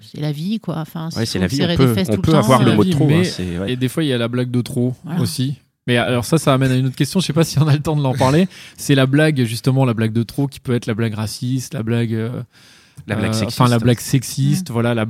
c'est 0.03 0.21
la 0.21 0.31
vie 0.31 0.61
quoi. 0.61 0.77
Enfin, 0.79 1.09
Ouais, 1.17 1.25
c'est 1.25 1.39
la 1.39 1.47
vie. 1.47 1.59
On 1.63 1.75
peut, 1.77 1.95
on 2.09 2.15
tout 2.17 2.21
peut 2.21 2.35
avoir 2.35 2.63
le 2.63 2.75
mot 2.75 2.85
de 2.85 2.89
vie, 2.91 2.95
trop. 2.95 3.07
mais- 3.07 3.27
hein, 3.27 3.61
ouais. 3.63 3.73
Et 3.73 3.77
des 3.77 3.89
fois, 3.89 4.05
il 4.05 4.09
y 4.09 4.13
a 4.13 4.19
la 4.19 4.29
blague 4.29 4.51
de 4.51 4.61
trop 4.61 4.95
Voilà. 5.05 5.21
aussi. 5.23 5.55
Mais 5.87 5.97
alors 5.97 6.25
ça, 6.27 6.37
ça 6.37 6.53
amène 6.53 6.73
à 6.73 6.77
une 6.77 6.87
autre 6.87 6.97
question. 6.97 7.21
Je 7.21 7.27
sais 7.27 7.33
pas 7.33 7.45
si 7.45 7.59
on 7.61 7.67
a 7.69 7.73
le 7.73 7.81
temps 7.81 7.97
de 7.97 8.03
l'en 8.03 8.13
parler. 8.13 8.47
C'est 8.77 8.95
la 8.97 9.07
blague, 9.07 9.45
justement, 9.45 9.85
la 9.87 9.95
blague 9.95 10.13
de 10.13 10.25
trop 10.25 10.49
qui 10.49 10.59
peut 10.61 10.75
être 10.75 10.85
la 10.87 10.95
blague 10.95 11.15
raciste, 11.15 11.75
la 11.75 11.83
blague, 11.85 12.13
euh, 12.13 12.43
La 13.07 13.15
blague 13.15 13.31
euh, 13.31 13.33
sexiste. 13.33 13.61
enfin 13.61 13.71
la 13.71 13.79
blague 13.79 14.01
sexiste. 14.01 14.69
Mm. 14.69 14.73
Voilà 14.73 14.95
la 14.95 15.07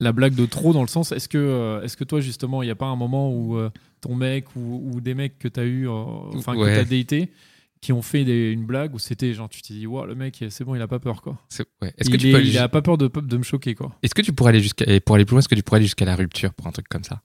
la 0.00 0.12
blague 0.12 0.34
de 0.34 0.44
trop 0.46 0.72
dans 0.72 0.82
le 0.82 0.88
sens. 0.88 1.12
Est-ce 1.12 1.28
que 1.28 1.38
euh, 1.38 1.82
est-ce 1.82 1.96
que 1.96 2.04
toi 2.04 2.20
justement, 2.20 2.62
il 2.62 2.66
n'y 2.66 2.70
a 2.72 2.76
pas 2.76 2.86
un 2.86 2.96
moment 2.96 3.30
où 3.32 3.56
euh, 3.56 3.70
ton 4.00 4.14
mec 4.14 4.54
ou, 4.56 4.90
ou 4.92 5.00
des 5.00 5.14
mecs 5.14 5.38
que 5.38 5.48
t'as 5.48 5.64
eu, 5.64 5.88
euh, 5.88 5.92
enfin 6.34 6.54
Ouais. 6.56 6.68
que 6.70 6.76
t'as 6.76 6.84
daté, 6.84 7.32
qui 7.80 7.92
ont 7.92 8.02
fait 8.02 8.24
des- 8.24 8.50
une 8.52 8.66
blague 8.66 8.94
où 8.94 8.98
c'était 8.98 9.32
genre 9.34 9.48
tu 9.48 9.62
t'es 9.62 9.74
dit 9.74 9.86
waouh 9.86 10.06
le 10.06 10.14
mec 10.14 10.44
c'est 10.50 10.64
bon 10.64 10.74
il 10.74 10.82
a 10.82 10.88
pas 10.88 10.98
peur 10.98 11.22
quoi. 11.22 11.38
c'est- 11.48 11.66
ouais. 11.82 11.94
Est-ce 11.98 12.10
il, 12.10 12.12
que 12.12 12.18
tu 12.18 12.28
est- 12.28 12.32
peux 12.32 12.38
aller 12.38 12.48
il 12.50 12.58
a 12.58 12.64
jus- 12.64 12.68
pas 12.68 12.82
peur 12.82 12.98
de, 12.98 13.08
de 13.08 13.36
me 13.36 13.42
choquer 13.42 13.74
quoi. 13.74 13.94
Est-ce 14.02 14.14
que 14.14 14.22
tu 14.22 14.32
pourrais 14.32 14.50
aller 14.50 14.60
jusqu'à 14.62 14.84
et 14.92 15.00
pour 15.00 15.14
aller 15.16 15.24
plus 15.24 15.32
loin 15.34 15.38
Est-ce 15.40 15.48
que 15.48 15.54
tu 15.54 15.62
pourrais 15.62 15.78
aller 15.78 15.86
jusqu'à 15.86 16.04
la 16.04 16.16
rupture 16.16 16.52
pour 16.54 16.66
un 16.66 16.72
truc 16.72 16.88
comme 16.88 17.04
ça? 17.04 17.22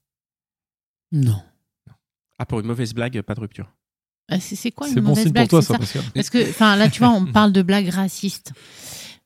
Non. 1.12 1.42
Ah, 2.40 2.46
pour 2.46 2.60
une 2.62 2.68
mauvaise 2.68 2.94
blague, 2.94 3.22
pas 3.22 3.36
de 3.36 3.40
rupture. 3.42 3.70
Ah, 4.30 4.40
c'est, 4.40 4.72
quoi 4.72 4.88
une 4.88 4.94
C'est 4.94 5.02
bon 5.02 5.10
mauvaise 5.10 5.24
signe 5.26 5.34
blague? 5.34 5.50
pour 5.50 5.60
toi 5.60 5.62
c'est 5.62 5.74
ça 5.74 5.78
Pascal. 5.80 6.04
Parce 6.16 6.30
que, 6.30 6.50
enfin, 6.50 6.76
là, 6.78 6.90
tu 6.90 7.00
vois, 7.00 7.10
on 7.10 7.26
parle 7.32 7.52
de 7.52 7.62
blagues 7.62 7.90
racistes. 7.90 8.54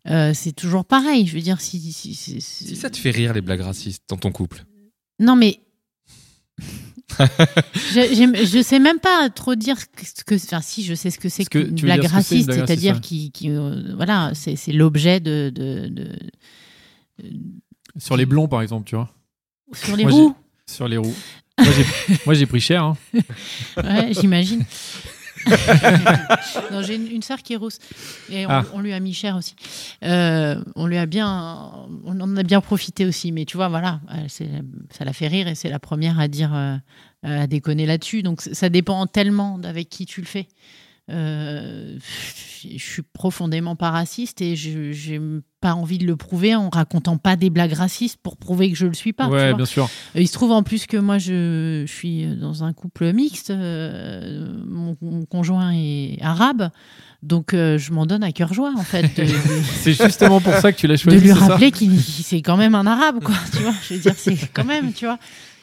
Euh, 0.08 0.34
c'est 0.34 0.52
toujours 0.52 0.86
pareil. 0.86 1.26
Je 1.28 1.34
veux 1.36 1.42
dire, 1.42 1.60
si, 1.62 1.80
si, 1.80 2.14
si- 2.14 2.42
si- 2.42 2.68
Si 2.68 2.76
ça 2.76 2.90
te 2.90 2.98
fait 2.98 3.12
rire 3.12 3.34
les 3.34 3.42
blagues 3.42 3.62
racistes 3.62 4.04
dans 4.08 4.18
ton 4.18 4.32
couple 4.32 4.64
Non, 5.20 5.36
mais. 5.36 5.60
je, 7.20 8.46
je 8.46 8.62
sais 8.64 8.80
même 8.80 9.00
pas 9.00 9.30
trop 9.30 9.56
dire 9.56 9.78
ce 9.80 10.24
que. 10.24 10.36
Enfin, 10.36 10.62
si, 10.62 10.84
je 10.84 10.94
sais 10.94 11.10
ce 11.12 11.20
que 11.20 11.30
c'est 11.30 11.46
qu'une 11.46 11.72
dire 11.76 11.86
blague 11.86 12.06
raciste, 12.06 12.52
c'est-à-dire 12.52 13.02
qui. 13.02 13.32
qui, 13.32 13.50
euh, 13.50 13.94
voilà, 13.96 14.32
c'est, 14.34 14.56
l'objet 14.72 15.20
de. 15.20 15.52
de, 15.54 15.88
de- 15.88 16.20
Sur 17.98 18.18
les 18.18 18.26
blonds 18.26 18.48
par 18.48 18.62
exemple 18.62 18.88
tu 18.88 18.96
vois. 18.96 19.10
sur 19.74 19.96
les 19.96 20.04
Moi, 20.04 20.12
roues. 20.12 20.36
Sur 20.70 20.88
les 20.88 20.98
roues. 20.98 21.14
Moi 21.58 21.68
j'ai- 21.72 22.16
moi 22.26 22.34
j'ai 22.34 22.46
pris 22.46 22.60
cher. 22.60 22.84
hein. 22.84 22.98
Ouais, 23.78 24.12
j'imagine. 24.14 24.64
non, 26.72 26.82
j'ai 26.82 26.96
une, 26.96 27.08
une 27.08 27.22
sœur 27.22 27.42
qui 27.44 27.54
est 27.54 27.58
rousse 27.58 27.80
et 28.30 28.46
on, 28.46 28.50
Ah. 28.50 28.66
on 28.74 28.80
lui 28.80 28.94
a 28.94 29.00
mis 29.00 29.14
cher 29.14 29.36
aussi. 29.36 29.56
Euh, 30.04 30.62
on 30.76 30.88
lui 30.88 30.98
a 30.98 31.06
bien, 31.06 31.72
on 32.06 32.20
en 32.22 32.38
a 32.38 32.44
bien 32.44 32.62
profité 32.62 33.06
aussi. 33.06 33.32
Mais 33.32 33.46
tu 33.46 33.58
vois, 33.58 33.68
voilà, 33.68 34.00
ça 34.90 35.06
la 35.06 35.14
fait 35.14 35.28
rire 35.28 35.48
et 35.48 35.56
c'est 35.56 35.70
la 35.70 35.80
première 35.80 36.20
à 36.20 36.28
dire, 36.28 36.54
euh, 36.56 36.78
à 37.24 37.48
déconner 37.48 37.86
là-dessus. 37.86 38.24
Donc 38.24 38.42
ça 38.42 38.70
dépend 38.70 39.06
tellement 39.08 39.58
d'avec 39.60 39.90
qui 39.90 40.06
tu 40.06 40.22
le 40.22 40.28
fais. 40.28 40.48
Euh, 41.12 41.98
je 42.64 42.78
suis 42.84 43.04
profondément 43.04 43.76
pas 43.76 43.92
raciste 43.92 44.42
et 44.42 44.56
je 44.56 44.92
j'ai 44.92 45.22
pas 45.66 45.74
envie 45.74 45.98
de 45.98 46.06
le 46.06 46.16
prouver 46.16 46.54
en 46.56 46.70
racontant 46.70 47.18
pas 47.18 47.36
des 47.36 47.50
blagues 47.50 47.74
racistes 47.74 48.20
pour 48.22 48.38
prouver 48.38 48.70
que 48.70 48.78
je 48.78 48.86
le 48.86 48.94
suis 48.94 49.14
pas. 49.14 49.28
ouais 49.30 49.54
bien 49.56 49.66
sûr. 49.66 49.90
Euh, 50.16 50.22
Il 50.22 50.28
se 50.28 50.34
trouve 50.34 50.52
en 50.52 50.62
plus 50.62 50.86
que 50.86 50.98
moi, 50.98 51.18
je, 51.18 51.86
je 51.88 51.92
suis 51.92 52.28
dans 52.36 52.64
un 52.64 52.72
couple 52.72 53.12
mixte. 53.14 53.50
euh, 53.50 54.48
mon, 54.68 54.96
mon 55.02 55.26
conjoint 55.26 55.72
est 55.74 56.20
arabe. 56.22 56.70
Donc, 57.24 57.56
euh, 57.56 57.80
je 57.80 57.92
m'en 57.94 58.06
donne 58.06 58.24
à 58.24 58.32
cœur 58.32 58.54
joie, 58.54 58.74
en 58.78 58.84
fait, 58.84 59.02
de, 59.18 59.24
de- 59.24 59.28
C'est 59.82 59.94
justement 59.94 60.40
pour 60.40 60.54
ça 60.54 60.72
que 60.72 60.78
tu 60.78 60.86
l'as 60.86 60.94
de 60.94 61.00
choisi. 61.00 61.18
lui 61.20 61.30
c'est 61.30 61.34
ça 61.40 61.48
rappeler 61.48 61.72
qu'il 61.72 62.00
c'est 62.00 62.44
quand 62.44 62.58
même 62.58 62.76
un 62.76 62.86
arabe, 62.86 63.24
quoi. 63.24 63.34
Tu 63.52 63.64
vois, 63.64 63.74
je 63.88 63.96
veux 63.96 64.00
dire, 64.00 64.14
c'est 64.16 64.38
quand 64.54 64.66
même, 64.66 64.94
tu 64.94 65.06
vois. 65.06 65.18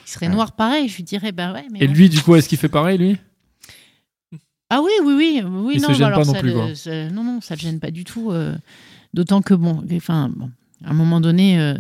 Il 0.05 0.11
serait 0.11 0.29
noir 0.29 0.51
pareil, 0.53 0.89
je 0.89 0.97
lui 0.97 1.05
dirais, 1.05 1.31
bah 1.31 1.53
ouais, 1.53 1.67
mais. 1.73 1.79
Et 1.79 1.87
lui 1.87 2.09
du 2.09 2.21
coup 2.21 2.35
est-ce 2.35 2.49
qu'il 2.49 2.59
fait 2.59 2.69
pareil 2.69 2.99
lui? 2.99 3.17
Ah 4.71 4.81
oui, 4.83 4.91
oui, 5.05 5.15
oui. 5.17 5.43
oui 5.45 5.73
Il 5.77 5.83
non, 5.83 5.89
se 5.89 5.93
gêne 5.95 6.07
alors 6.07 6.21
pas 6.21 6.25
non 6.25 6.33
ça 6.33 6.41
plus, 6.41 6.49
le- 6.49 6.55
quoi. 6.55 6.75
ça- 6.75 7.09
non, 7.11 7.23
non, 7.25 7.41
ça 7.41 7.55
le 7.55 7.61
gêne 7.61 7.79
pas 7.79 7.91
du 7.91 8.05
tout. 8.05 8.31
euh, 8.33 8.55
D'autant 9.15 9.43
que, 9.43 9.55
bon, 9.55 9.85
enfin, 9.95 10.31
bon, 10.35 10.51
à 10.85 10.91
un 10.91 10.95
moment 10.95 11.21
donné, 11.21 11.61
euh, 11.61 11.75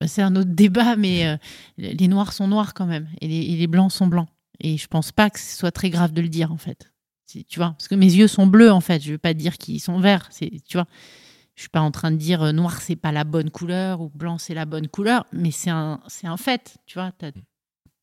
bah, 0.00 0.06
c'est 0.06 0.22
un 0.22 0.36
autre 0.36 0.50
débat, 0.50 0.96
mais 0.96 1.26
euh, 1.26 1.36
les 1.78 2.08
noirs 2.08 2.32
sont 2.32 2.48
noirs 2.48 2.74
quand 2.74 2.86
même, 2.86 3.08
et 3.20 3.28
les, 3.28 3.66
blancs 3.66 3.92
sont 3.92 4.06
blancs. 4.06 4.28
Et 4.60 4.76
je 4.76 4.86
pense 4.86 5.12
pas 5.12 5.30
que 5.30 5.40
ce 5.40 5.56
soit 5.56 5.72
très 5.72 5.90
grave 5.90 6.12
de 6.12 6.20
le 6.20 6.28
dire, 6.28 6.52
en 6.52 6.58
fait. 6.58 6.92
Tu 7.26 7.58
vois, 7.58 7.70
parce 7.70 7.88
que 7.88 7.94
mes 7.94 8.12
yeux 8.12 8.28
sont 8.28 8.46
bleus, 8.46 8.70
en 8.70 8.82
fait. 8.82 9.02
Je 9.02 9.12
veux 9.12 9.18
pas 9.18 9.32
dire 9.32 9.56
qu'ils 9.56 9.80
sont 9.80 9.98
verts. 9.98 10.28
Tu 10.38 10.50
vois, 10.74 10.86
je 11.54 11.62
suis 11.62 11.70
pas 11.70 11.80
en 11.80 11.90
train 11.90 12.10
de 12.10 12.16
dire 12.16 12.42
euh, 12.42 12.52
noir 12.52 12.80
c'est 12.80 12.96
pas 12.96 13.12
la 13.12 13.24
bonne 13.24 13.50
couleur 13.50 14.00
ou 14.00 14.08
blanc 14.08 14.38
c'est 14.38 14.54
la 14.54 14.64
bonne 14.64 14.88
couleur, 14.88 15.26
mais 15.32 15.50
c'est 15.50 15.70
un, 15.70 16.00
un 16.24 16.36
fait. 16.36 16.78
Tu 16.86 16.98
vois, 16.98 17.12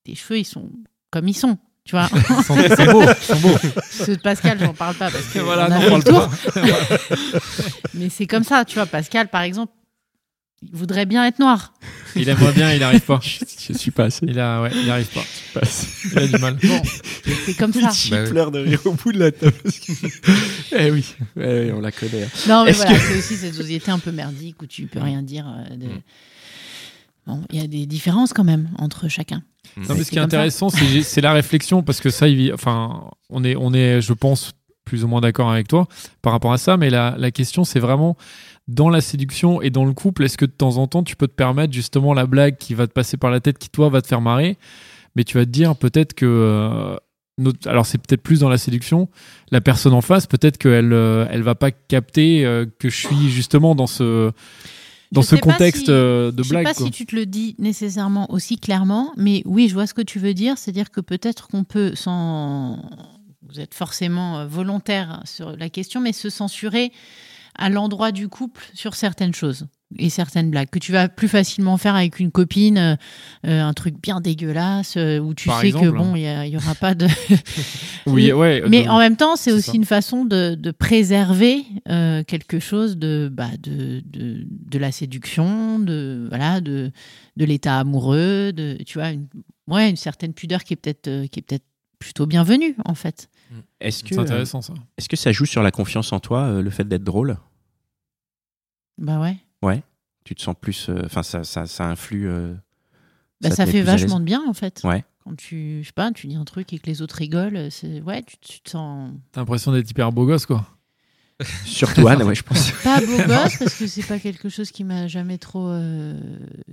tes 0.04 0.16
cheveux 0.16 0.40
ils 0.40 0.46
sont 0.46 0.70
comme 1.12 1.28
ils 1.28 1.36
sont. 1.36 1.58
Tu 1.86 1.96
vois. 1.96 2.08
Ils 2.14 2.44
sont, 2.44 2.56
ils 2.58 2.76
sont 2.76 2.92
beaux, 2.92 3.04
ils 3.04 3.26
sont 3.26 3.40
beaux. 3.40 3.58
Ceux 3.90 4.16
de 4.16 4.22
Pascal, 4.22 4.60
j'en 4.60 4.74
parle 4.74 4.96
pas 4.96 5.10
parce 5.10 5.26
que 5.26 5.40
Voilà, 5.40 5.68
on 5.68 5.72
a 5.72 5.80
le 5.84 5.90
parle 5.90 6.04
tour. 6.04 6.30
Mais 7.96 8.10
c'est 8.10 8.28
comme 8.28 8.44
ça, 8.44 8.64
tu 8.66 8.76
vois. 8.76 8.86
Pascal, 8.86 9.28
par 9.30 9.42
exemple, 9.42 9.74
il 10.62 10.70
voudrait 10.78 11.06
bien 11.06 11.26
être 11.26 11.40
noir. 11.40 11.74
Il 12.16 12.28
aimerait 12.30 12.52
bien, 12.52 12.74
il 12.74 12.84
arrive 12.84 13.02
pas. 13.02 13.20
Je 13.24 13.74
suis 13.74 13.92
pas 13.92 14.06
assez. 14.06 14.26
Il 14.28 14.40
a, 14.40 14.62
ouais, 14.62 14.72
il 14.76 14.90
arrive 14.90 15.08
pas. 15.08 15.24
Il 16.12 16.20
a 16.20 16.28
du 16.28 16.38
mal. 16.38 16.58
Bon, 16.62 16.82
c'est 17.46 17.54
comme 17.56 17.74
ça. 17.74 17.90
Bah 18.12 18.24
oui. 18.24 18.30
pleure 18.30 18.52
de 18.52 18.60
rire 18.60 18.82
au 18.86 18.92
bout 18.94 19.12
de 19.12 19.20
la 19.20 19.32
table. 19.32 19.54
eh 20.74 20.92
oui, 20.92 21.16
ouais, 21.38 21.44
ouais, 21.46 21.72
on 21.74 21.80
la 21.80 21.92
connaît. 21.92 22.24
hein. 22.24 22.30
Non, 22.48 22.66
mais 22.66 22.74
voilà, 22.74 22.94
que- 22.94 23.00
c'est 23.00 23.18
aussi 23.18 23.36
cette 23.38 23.56
société 23.56 23.90
un 23.90 24.00
peu 24.00 24.12
merdique 24.12 24.62
où 24.62 24.68
tu 24.68 24.86
peux 24.88 25.00
rien 25.00 25.22
dire. 25.24 25.48
euh, 25.48 25.76
de- 25.76 25.88
Bon, 27.26 27.44
il 27.52 27.60
y 27.60 27.64
a 27.64 27.68
des 27.68 27.86
différences 27.86 28.34
quand 28.34 28.44
même 28.44 28.70
entre 28.80 29.08
chacun. 29.08 29.44
Non, 29.78 29.84
mais 29.90 29.96
C'est 30.00 30.04
ce 30.06 30.10
qui 30.12 30.18
est 30.18 30.22
intéressant, 30.22 30.70
c'est 30.70 31.02
c'est 31.04 31.22
la 31.22 31.34
réflexion 31.34 31.84
parce 31.84 32.00
que 32.02 32.10
ça, 32.10 32.28
il- 32.28 32.54
enfin, 32.54 33.10
on 33.30 33.44
est, 33.44 33.56
on 33.56 33.74
est, 33.74 34.02
je 34.02 34.14
pense, 34.14 34.52
plus 34.86 35.04
ou 35.04 35.08
moins 35.08 35.22
d'accord 35.22 35.52
avec 35.52 35.68
toi 35.68 35.88
par 36.22 36.34
rapport 36.34 36.52
à 36.54 36.58
ça. 36.58 36.76
Mais 36.78 36.90
la, 36.90 37.16
la 37.18 37.32
question, 37.32 37.64
c'est 37.64 37.80
vraiment 37.80 38.18
dans 38.68 38.90
la 38.90 39.02
séduction 39.02 39.62
et 39.62 39.70
dans 39.70 39.86
le 39.86 39.94
couple, 39.94 40.24
est-ce 40.24 40.38
que 40.38 40.46
de 40.46 40.52
temps 40.52 40.78
en 40.78 40.88
temps, 40.88 41.04
tu 41.04 41.16
peux 41.16 41.28
te 41.28 41.34
permettre 41.34 41.74
justement 41.74 42.14
la 42.14 42.26
blague 42.26 42.58
qui 42.58 42.74
va 42.74 42.88
te 42.88 42.92
passer 42.94 43.18
par 43.18 43.32
la 43.32 43.40
tête, 43.40 43.58
qui 43.58 43.70
toi 43.70 43.90
va 43.90 44.02
te 44.02 44.08
faire 44.08 44.22
marrer, 44.22 44.58
mais 45.16 45.24
tu 45.24 45.38
vas 45.38 45.46
te 45.46 45.50
dire 45.50 45.76
peut-être 45.76 46.14
que 46.14 46.26
euh, 46.26 46.96
notre- 47.40 47.68
alors 47.70 47.86
c'est 47.86 47.98
peut-être 47.98 48.22
plus 48.22 48.40
dans 48.42 48.50
la 48.50 48.58
séduction, 48.58 49.08
la 49.52 49.62
personne 49.62 49.94
en 49.94 50.02
face, 50.02 50.28
peut-être 50.28 50.58
qu'elle 50.58 50.92
euh, 50.94 51.26
elle 51.32 51.42
va 51.42 51.56
pas 51.56 51.72
capter 51.72 52.46
euh, 52.46 52.66
que 52.80 52.90
je 52.90 52.98
suis 53.08 53.30
justement 53.30 53.74
dans 53.76 53.88
ce 53.88 54.32
dans 55.12 55.22
Je 55.22 55.28
ce 55.28 55.36
contexte 55.38 55.86
si- 55.86 55.92
euh, 55.92 56.32
de 56.32 56.44
je 56.44 56.50
blague. 56.50 56.68
sais 56.68 56.74
pas 56.74 56.78
quoi. 56.78 56.86
si 56.86 56.92
tu 56.92 57.06
te 57.06 57.16
le 57.16 57.26
dis 57.26 57.56
nécessairement 57.58 58.32
aussi 58.32 58.58
clairement, 58.58 59.12
mais 59.18 59.42
oui, 59.46 59.68
je 59.68 59.74
vois 59.74 59.88
ce 59.88 59.94
que 59.94 60.02
tu 60.02 60.20
veux 60.20 60.34
dire. 60.34 60.58
C'est-à-dire 60.58 60.92
que 60.92 61.02
peut-être 61.02 61.48
qu'on 61.48 61.64
peut, 61.64 61.94
sans. 61.96 62.78
Vous 63.48 63.60
êtes 63.60 63.74
forcément 63.74 64.40
euh, 64.40 64.46
volontaire 64.48 65.22
sur 65.26 65.56
la 65.58 65.70
question, 65.70 66.00
mais 66.02 66.14
se 66.14 66.30
censurer 66.30 66.92
à 67.56 67.70
l'endroit 67.70 68.12
du 68.12 68.30
couple 68.30 68.64
sur 68.76 68.94
certaines 68.96 69.34
choses. 69.34 69.66
Et 69.98 70.10
certaines 70.10 70.52
blagues 70.52 70.70
que 70.70 70.78
tu 70.78 70.92
vas 70.92 71.10
plus 71.10 71.28
facilement 71.28 71.78
faire 71.78 71.96
avec 71.96 72.20
une 72.20 72.30
copine, 72.32 72.78
euh, 72.78 72.96
euh, 73.48 73.64
un 73.64 73.74
truc 73.74 73.96
bien 74.02 74.22
dégueulasse 74.22 74.96
euh, 74.98 75.18
où 75.20 75.34
tu 75.34 75.48
Par 75.48 75.62
sais 75.62 75.72
que 75.72 75.78
exemple. 75.78 75.98
bon, 75.98 76.16
il 76.16 76.22
y, 76.22 76.28
a- 76.28 76.46
il 76.46 76.54
y 76.54 76.58
aura 76.58 76.76
pas 76.76 76.94
de. 76.94 77.08
Oui, 78.06 78.32
ouais. 78.32 78.62
Mais 78.70 78.84
de- 78.84 78.90
en 78.90 79.00
même 79.00 79.16
temps, 79.18 79.36
c'est 79.36 79.52
aussi 79.52 79.72
ça. 79.72 79.74
une 79.76 79.86
façon 79.86 80.26
de, 80.26 80.56
de 80.56 80.72
préserver 80.72 81.64
euh, 81.90 82.24
quelque 82.24 82.60
chose 82.60 82.98
de, 82.98 83.30
bah, 83.32 83.50
de, 83.62 84.02
de, 84.06 84.46
de 84.50 84.78
la 84.80 84.92
séduction, 84.92 85.80
de 85.80 86.26
voilà, 86.30 86.62
de, 86.62 86.92
de 87.38 87.46
l'état 87.46 87.80
amoureux, 87.80 88.52
de 88.54 88.78
tu 88.86 88.98
vois, 89.00 89.10
une, 89.10 89.28
ouais, 89.68 89.90
une 89.90 89.96
certaine 89.96 90.34
pudeur 90.34 90.64
qui 90.64 90.74
est 90.74 90.78
peut-être 90.78 91.08
euh, 91.08 91.28
qui 91.28 91.40
est 91.40 91.44
peut-être 91.44 91.66
plutôt 92.00 92.26
bienvenue 92.28 92.76
en 92.86 92.96
fait. 92.96 93.28
Est-ce 93.82 94.04
que, 94.04 94.14
C'est 94.16 94.22
intéressant 94.22 94.62
ça. 94.62 94.74
est-ce 94.98 95.10
que 95.10 95.16
ça 95.18 95.32
joue 95.32 95.46
sur 95.46 95.64
la 95.64 95.72
confiance 95.72 96.14
en 96.14 96.20
toi, 96.20 96.44
euh, 96.44 96.62
le 96.62 96.70
fait 96.70 96.88
d'être 96.88 97.04
drôle? 97.04 97.38
Bah 98.98 99.20
ouais. 99.20 99.38
Tu 100.26 100.36
te 100.36 100.42
sens 100.44 100.56
plus. 100.60 100.90
euh, 100.90 101.02
Enfin, 101.06 101.24
ça, 101.24 101.44
ça, 101.44 101.66
ça 101.66 101.86
influe. 101.88 102.30
euh, 102.30 102.54
Bah, 103.42 103.50
ça 103.50 103.66
fait 103.66 103.82
vachement 103.82 104.20
de 104.20 104.26
bien 104.26 104.44
en 104.48 104.54
fait. 104.54 104.82
Ouais. 104.84 105.04
Quand 105.24 105.36
tu, 105.36 105.80
je 105.82 105.88
sais 105.88 105.94
pas, 105.94 106.12
tu 106.12 106.28
dis 106.28 106.36
un 106.36 106.46
truc 106.46 106.72
et 106.74 106.78
que 106.80 106.86
les 106.88 107.02
autres 107.02 107.16
rigolent, 107.16 107.70
c'est 107.72 108.02
ouais, 108.02 108.22
tu, 108.24 108.38
tu 108.38 108.60
te 108.62 108.70
sens 108.72 109.12
T'as 109.32 109.42
l'impression 109.42 109.72
d'être 109.72 109.90
hyper 109.90 110.12
beau 110.12 110.26
gosse, 110.26 110.46
quoi. 110.46 110.68
Surtout 111.66 112.08
Anne, 112.08 112.22
ouais, 112.24 112.36
je 112.36 112.44
pense. 112.44 112.72
pas 112.84 113.00
beau 113.00 113.18
gosse 113.28 113.58
parce 113.58 113.74
que 113.76 113.88
c'est 113.88 114.04
pas 114.04 114.20
quelque 114.20 114.50
chose 114.50 114.72
qui 114.72 114.84
m'a 114.84 115.08
jamais 115.08 115.38
trop 115.38 115.68
euh, 115.70 116.20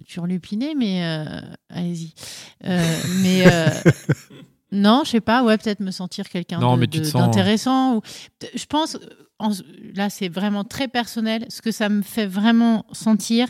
turlupiné, 0.06 0.74
mais 0.74 1.04
euh, 1.04 1.40
allez-y. 1.70 2.12
Euh, 2.64 2.96
mais 3.22 3.44
euh, 3.46 3.70
non, 4.72 5.02
je 5.04 5.10
sais 5.10 5.20
pas, 5.20 5.44
ouais, 5.44 5.56
peut-être 5.58 5.80
me 5.80 5.90
sentir 5.90 6.28
quelqu'un 6.28 6.58
sens- 7.10 7.22
d'intéressant. 7.22 7.96
ou- 7.96 8.00
Je 8.54 8.66
pense, 8.66 8.98
en- 9.38 9.52
là, 9.94 10.10
c'est 10.10 10.28
vraiment 10.28 10.64
très 10.64 10.88
personnel. 10.88 11.46
Ce 11.48 11.62
que 11.62 11.70
ça 11.70 11.88
me 11.88 12.02
fait 12.02 12.26
vraiment 12.26 12.84
sentir, 12.92 13.48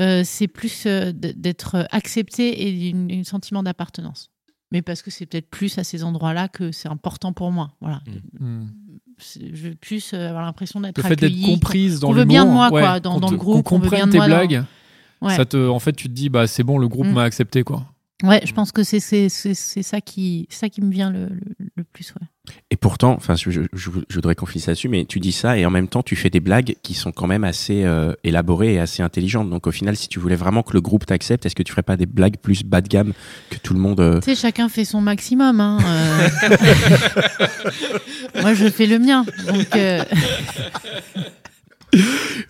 euh, 0.00 0.22
c'est 0.24 0.48
plus 0.48 0.84
euh, 0.86 1.12
d'être 1.14 1.86
accepté 1.90 2.88
et 2.88 2.92
un 2.94 3.08
un 3.20 3.24
sentiment 3.24 3.62
d'appartenance. 3.62 4.30
Mais 4.70 4.80
parce 4.82 5.02
que 5.02 5.10
c'est 5.10 5.26
peut-être 5.26 5.50
plus 5.50 5.76
à 5.78 5.84
ces 5.84 6.02
endroits-là 6.02 6.48
que 6.48 6.72
c'est 6.72 6.88
important 6.88 7.32
pour 7.34 7.52
moi. 7.52 7.72
Voilà. 7.82 8.00
Hmm. 8.40 8.66
C'est- 9.18 9.54
Je 9.54 9.68
veux 9.68 9.74
plus 9.74 10.12
euh, 10.14 10.28
avoir 10.30 10.44
l'impression 10.44 10.80
d'être 10.80 10.96
Le 10.96 11.02
fait 11.02 11.16
d'être 11.16 11.40
comprise 11.44 12.00
dans 12.00 12.10
le 12.12 12.20
veut 12.20 12.24
bien 12.24 12.46
de 12.46 12.50
moi, 12.50 12.70
quoi, 12.70 12.98
dans- 13.00 13.20
le 13.20 13.36
groupe, 13.36 13.62
qu'on 13.64 13.76
on 13.76 13.78
veut 13.78 13.84
comprenne 13.90 13.98
bien 14.00 14.06
de 14.06 14.12
tes 14.12 14.18
dans- 14.18 14.24
blagues. 14.26 14.64
Ouais. 15.20 15.36
Ça 15.36 15.44
te, 15.44 15.68
en 15.68 15.78
fait, 15.78 15.92
tu 15.92 16.08
te 16.08 16.12
dis, 16.14 16.28
bah 16.30 16.46
c'est 16.46 16.62
bon, 16.64 16.78
le 16.78 16.88
groupe 16.88 17.06
Mm. 17.06 17.12
m'a 17.12 17.22
accepté, 17.22 17.62
quoi. 17.62 17.84
Ouais, 18.22 18.42
je 18.44 18.52
pense 18.52 18.72
que 18.72 18.82
c'est 18.82 19.00
ça 19.28 20.00
qui 20.00 20.46
ça 20.50 20.68
qui 20.68 20.80
me 20.80 20.90
vient 20.90 21.10
le, 21.10 21.26
le, 21.28 21.66
le 21.76 21.84
plus 21.84 22.12
ouais. 22.20 22.26
Et 22.70 22.76
pourtant, 22.76 23.12
enfin, 23.12 23.36
je, 23.36 23.50
je, 23.50 23.60
je 23.72 24.14
voudrais 24.14 24.34
qu'on 24.34 24.46
finisse 24.46 24.66
là-dessus, 24.66 24.88
mais 24.88 25.04
tu 25.04 25.20
dis 25.20 25.30
ça 25.30 25.56
et 25.58 25.64
en 25.64 25.70
même 25.70 25.86
temps, 25.86 26.02
tu 26.02 26.16
fais 26.16 26.30
des 26.30 26.40
blagues 26.40 26.74
qui 26.82 26.94
sont 26.94 27.12
quand 27.12 27.28
même 27.28 27.44
assez 27.44 27.84
euh, 27.84 28.14
élaborées 28.24 28.74
et 28.74 28.80
assez 28.80 29.02
intelligentes. 29.02 29.48
Donc, 29.48 29.66
au 29.68 29.70
final, 29.70 29.96
si 29.96 30.08
tu 30.08 30.18
voulais 30.18 30.34
vraiment 30.36 30.62
que 30.64 30.72
le 30.72 30.80
groupe 30.80 31.06
t'accepte, 31.06 31.46
est-ce 31.46 31.54
que 31.54 31.62
tu 31.62 31.70
ferais 31.70 31.84
pas 31.84 31.96
des 31.96 32.06
blagues 32.06 32.38
plus 32.38 32.64
bas 32.64 32.80
de 32.80 32.88
gamme 32.88 33.12
que 33.50 33.58
tout 33.58 33.74
le 33.74 33.80
monde 33.80 34.00
euh, 34.00 34.18
Tu 34.20 34.34
sais, 34.34 34.40
chacun 34.40 34.68
fait 34.68 34.84
son 34.84 35.00
maximum. 35.00 35.60
Hein, 35.60 35.78
euh. 35.84 36.28
Moi, 38.42 38.54
je 38.54 38.68
fais 38.68 38.86
le 38.86 38.98
mien. 38.98 39.24
Donc, 39.46 39.68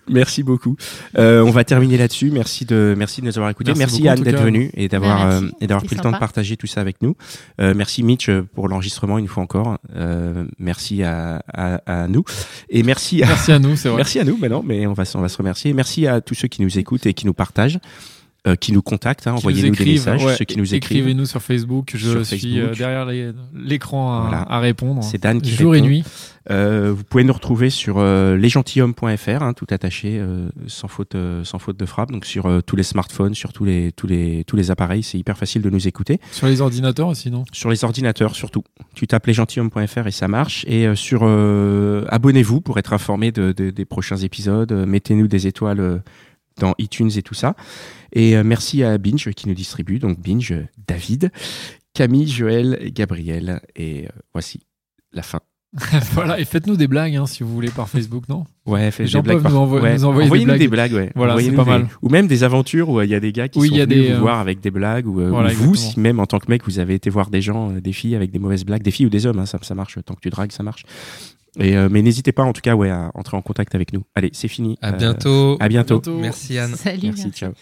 Merci 0.09 0.43
beaucoup. 0.43 0.75
Euh, 1.17 1.41
on 1.41 1.51
va 1.51 1.63
terminer 1.63 1.97
là-dessus. 1.97 2.31
Merci 2.31 2.65
de, 2.65 2.93
merci 2.97 3.21
de 3.21 3.25
nous 3.27 3.37
avoir 3.37 3.49
écoutés. 3.49 3.73
Merci 3.75 3.83
Merci, 3.83 4.01
beaucoup, 4.01 4.09
en 4.09 4.13
Anne 4.13 4.23
d'être 4.23 4.43
venue 4.43 4.69
et 4.73 4.87
d'avoir 4.87 5.27
Bah, 5.27 5.33
euh, 5.35 5.49
et 5.61 5.67
d'avoir 5.67 5.83
pris 5.83 5.95
le 5.95 6.01
temps 6.01 6.11
de 6.11 6.17
partager 6.17 6.57
tout 6.57 6.67
ça 6.67 6.81
avec 6.81 7.01
nous. 7.01 7.15
Euh, 7.61 7.73
merci 7.75 8.03
Mitch 8.03 8.29
euh, 8.29 8.43
pour 8.53 8.67
l'enregistrement 8.67 9.17
une 9.17 9.27
fois 9.27 9.43
encore. 9.43 9.77
Euh, 9.95 10.45
merci 10.59 11.03
à, 11.03 11.43
à, 11.53 12.03
à 12.03 12.07
nous 12.07 12.23
et 12.69 12.83
merci 12.83 13.23
à, 13.23 13.27
Merci 13.27 13.51
à 13.51 13.59
nous, 13.59 13.75
c'est 13.75 13.89
vrai. 13.89 13.97
Merci 14.03 14.19
à 14.19 14.23
nous, 14.25 14.37
mais 14.39 14.49
non, 14.49 14.63
mais 14.65 14.85
on 14.85 14.93
va, 14.93 15.03
on 15.15 15.21
va 15.21 15.29
se 15.29 15.37
remercier. 15.37 15.73
Merci 15.73 16.07
à 16.07 16.19
tous 16.21 16.35
ceux 16.35 16.47
qui 16.47 16.61
nous 16.61 16.77
écoutent 16.77 17.05
et 17.05 17.13
qui 17.13 17.25
nous 17.25 17.33
partagent, 17.33 17.79
euh, 18.45 18.55
qui 18.55 18.71
nous 18.73 18.81
contactent. 18.81 19.25
hein, 19.27 19.33
Envoyez-nous 19.33 19.69
nous 19.69 19.75
des 19.75 19.85
messages, 19.85 20.23
ouais, 20.25 20.35
ceux 20.35 20.45
qui 20.45 20.57
nous 20.57 20.75
écrivent. 20.75 20.97
Écrivez-nous 20.99 21.25
sur 21.25 21.41
Facebook. 21.41 21.91
Je 21.95 22.09
Sur 22.09 22.25
suis 22.25 22.37
Facebook. 22.39 22.71
euh, 22.71 22.75
derrière 22.75 23.33
l'écran 23.55 24.17
à, 24.17 24.21
Voilà. 24.23 24.41
à 24.49 24.59
répondre. 24.59 25.03
C'est 25.03 25.21
Dan 25.21 25.41
qui 25.41 25.51
Jour 25.51 25.75
et 25.75 25.81
nuit. 25.81 26.03
Euh, 26.51 26.91
vous 26.93 27.05
pouvez 27.05 27.23
nous 27.23 27.31
retrouver 27.31 27.69
sur 27.69 27.99
euh, 27.99 28.35
lesgentilhommes.fr, 28.35 29.41
hein, 29.43 29.53
tout 29.53 29.67
attaché, 29.69 30.17
euh, 30.19 30.49
sans 30.67 30.89
faute, 30.89 31.15
euh, 31.15 31.45
sans 31.45 31.57
faute 31.57 31.77
de 31.79 31.85
frappe. 31.85 32.11
Donc 32.11 32.25
sur 32.25 32.61
tous 32.65 32.75
les 32.75 32.83
smartphones, 32.83 33.33
sur 33.33 33.53
tous 33.53 33.63
les, 33.63 33.93
tous 33.93 34.07
les, 34.07 34.43
tous 34.45 34.57
les 34.57 34.69
appareils, 34.71 35.03
c'est 35.03 35.17
hyper 35.17 35.37
facile 35.37 35.61
de 35.61 35.69
nous 35.69 35.87
écouter. 35.87 36.19
Sur 36.33 36.47
les 36.47 36.59
ordinateurs 36.59 37.07
aussi, 37.07 37.31
non? 37.31 37.45
Sur 37.53 37.69
les 37.69 37.85
ordinateurs 37.85 38.35
surtout. 38.35 38.63
Tu 38.93 39.07
tapes 39.07 39.25
lesgentilhommes.fr 39.27 40.07
et 40.07 40.11
ça 40.11 40.27
marche. 40.27 40.65
Et 40.67 40.85
euh, 40.85 40.95
sur 40.95 41.21
euh, 41.23 42.03
abonnez-vous 42.09 42.59
pour 42.59 42.77
être 42.77 42.91
informé 42.91 43.31
de, 43.31 43.53
de- 43.53 43.69
des 43.69 43.85
prochains 43.85 44.17
épisodes. 44.17 44.71
Mettez-nous 44.73 45.27
des 45.29 45.47
étoiles 45.47 46.01
dans 46.59 46.73
iTunes 46.77 47.11
et 47.15 47.21
tout 47.21 47.33
ça. 47.33 47.55
Et 48.13 48.35
euh, 48.37 48.43
merci 48.43 48.83
à 48.83 48.97
Binge 48.97 49.29
qui 49.31 49.47
nous 49.47 49.55
distribue. 49.55 49.99
Donc 49.99 50.19
Binge, 50.19 50.53
David, 50.87 51.31
Camille, 51.93 52.27
Joël, 52.27 52.91
Gabriel. 52.93 53.61
Et 53.75 54.05
euh, 54.05 54.09
voici 54.33 54.61
la 55.11 55.21
fin. 55.23 55.39
Voilà, 56.13 56.39
et 56.39 56.45
faites-nous 56.45 56.75
des 56.75 56.87
blagues 56.87 57.15
hein, 57.15 57.25
si 57.25 57.41
vous 57.41 57.51
voulez 57.51 57.71
par 57.71 57.89
Facebook, 57.89 58.29
non? 58.29 58.45
Ouais, 58.67 58.91
gens 58.91 59.19
des 59.19 59.23
blagues 59.23 59.37
nous 59.37 59.43
par- 59.43 59.71
ouais. 59.71 59.93
nous 59.95 60.05
envoyer 60.05 60.25
des 60.25 60.25
Envoyez-nous 60.27 60.57
des 60.59 60.67
blagues. 60.67 60.91
blagues, 60.91 61.05
ouais. 61.05 61.11
Voilà, 61.15 61.35
c'est 61.39 61.51
pas 61.51 61.63
des- 61.63 61.69
mal. 61.71 61.87
Ou 62.03 62.09
même 62.09 62.27
des 62.27 62.43
aventures 62.43 62.89
où 62.89 62.99
euh, 62.99 63.05
il 63.05 63.09
y 63.09 63.15
a 63.15 63.19
des 63.19 63.31
gars 63.31 63.47
qui 63.47 63.57
Oui, 63.57 63.69
sont 63.69 63.75
y 63.77 63.81
a 63.81 63.85
venus 63.85 63.97
des, 64.03 64.09
vous 64.09 64.15
euh, 64.17 64.19
voir 64.19 64.39
avec 64.39 64.59
des 64.59 64.69
blagues, 64.69 65.07
ou, 65.07 65.19
euh, 65.19 65.29
voilà, 65.29 65.49
ou 65.51 65.55
vous, 65.55 65.73
si 65.75 65.99
même 65.99 66.19
en 66.19 66.27
tant 66.27 66.37
que 66.37 66.45
mec, 66.51 66.63
vous 66.65 66.77
avez 66.77 66.93
été 66.93 67.09
voir 67.09 67.31
des 67.31 67.41
gens, 67.41 67.71
des 67.71 67.91
filles 67.91 68.15
avec 68.15 68.29
des 68.29 68.37
mauvaises 68.37 68.65
blagues, 68.65 68.83
des 68.83 68.91
filles 68.91 69.07
ou 69.07 69.09
des 69.09 69.25
hommes, 69.25 69.39
hein, 69.39 69.47
ça, 69.47 69.57
ça 69.63 69.73
marche, 69.73 69.97
tant 70.05 70.13
que 70.13 70.19
tu 70.21 70.29
dragues, 70.29 70.51
ça 70.51 70.61
marche. 70.61 70.83
Et, 71.59 71.75
euh, 71.77 71.87
mais 71.89 72.01
n'hésitez 72.01 72.31
pas, 72.31 72.43
en 72.43 72.53
tout 72.53 72.61
cas, 72.61 72.75
ouais, 72.75 72.89
à 72.89 73.11
entrer 73.13 73.37
en 73.37 73.41
contact 73.41 73.75
avec 73.75 73.93
nous. 73.93 74.03
Allez, 74.15 74.31
c'est 74.33 74.47
fini. 74.47 74.77
À 74.81 74.89
Euh, 74.93 74.97
bientôt. 74.97 75.57
à 75.59 75.67
bientôt. 75.67 76.01
Merci 76.19 76.57
Anne. 76.57 76.75
salut. 76.75 76.99
Merci, 77.03 77.23
merci. 77.25 77.31
ciao. 77.31 77.53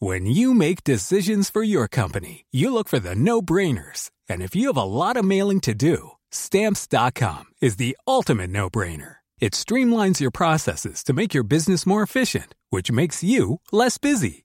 When 0.00 0.26
you 0.26 0.52
make 0.52 0.82
decisions 0.82 1.48
for 1.48 1.62
your 1.62 1.86
company, 1.88 2.44
you 2.50 2.72
look 2.72 2.88
for 2.88 2.98
the 2.98 3.14
no-brainers. 3.14 4.10
And 4.28 4.42
if 4.42 4.56
you 4.56 4.66
have 4.66 4.76
a 4.76 4.82
lot 4.84 5.16
of 5.16 5.24
mailing 5.24 5.60
to 5.60 5.74
do, 5.74 6.12
stamps.com 6.32 7.44
is 7.60 7.76
the 7.76 7.96
ultimate 8.08 8.50
no-brainer. 8.50 9.16
It 9.40 9.52
streamlines 9.52 10.18
your 10.20 10.32
processes 10.32 11.04
to 11.04 11.12
make 11.12 11.34
your 11.34 11.44
business 11.44 11.86
more 11.86 12.02
efficient, 12.02 12.54
which 12.70 12.90
makes 12.90 13.22
you 13.22 13.60
less 13.70 13.96
busy. 13.98 14.44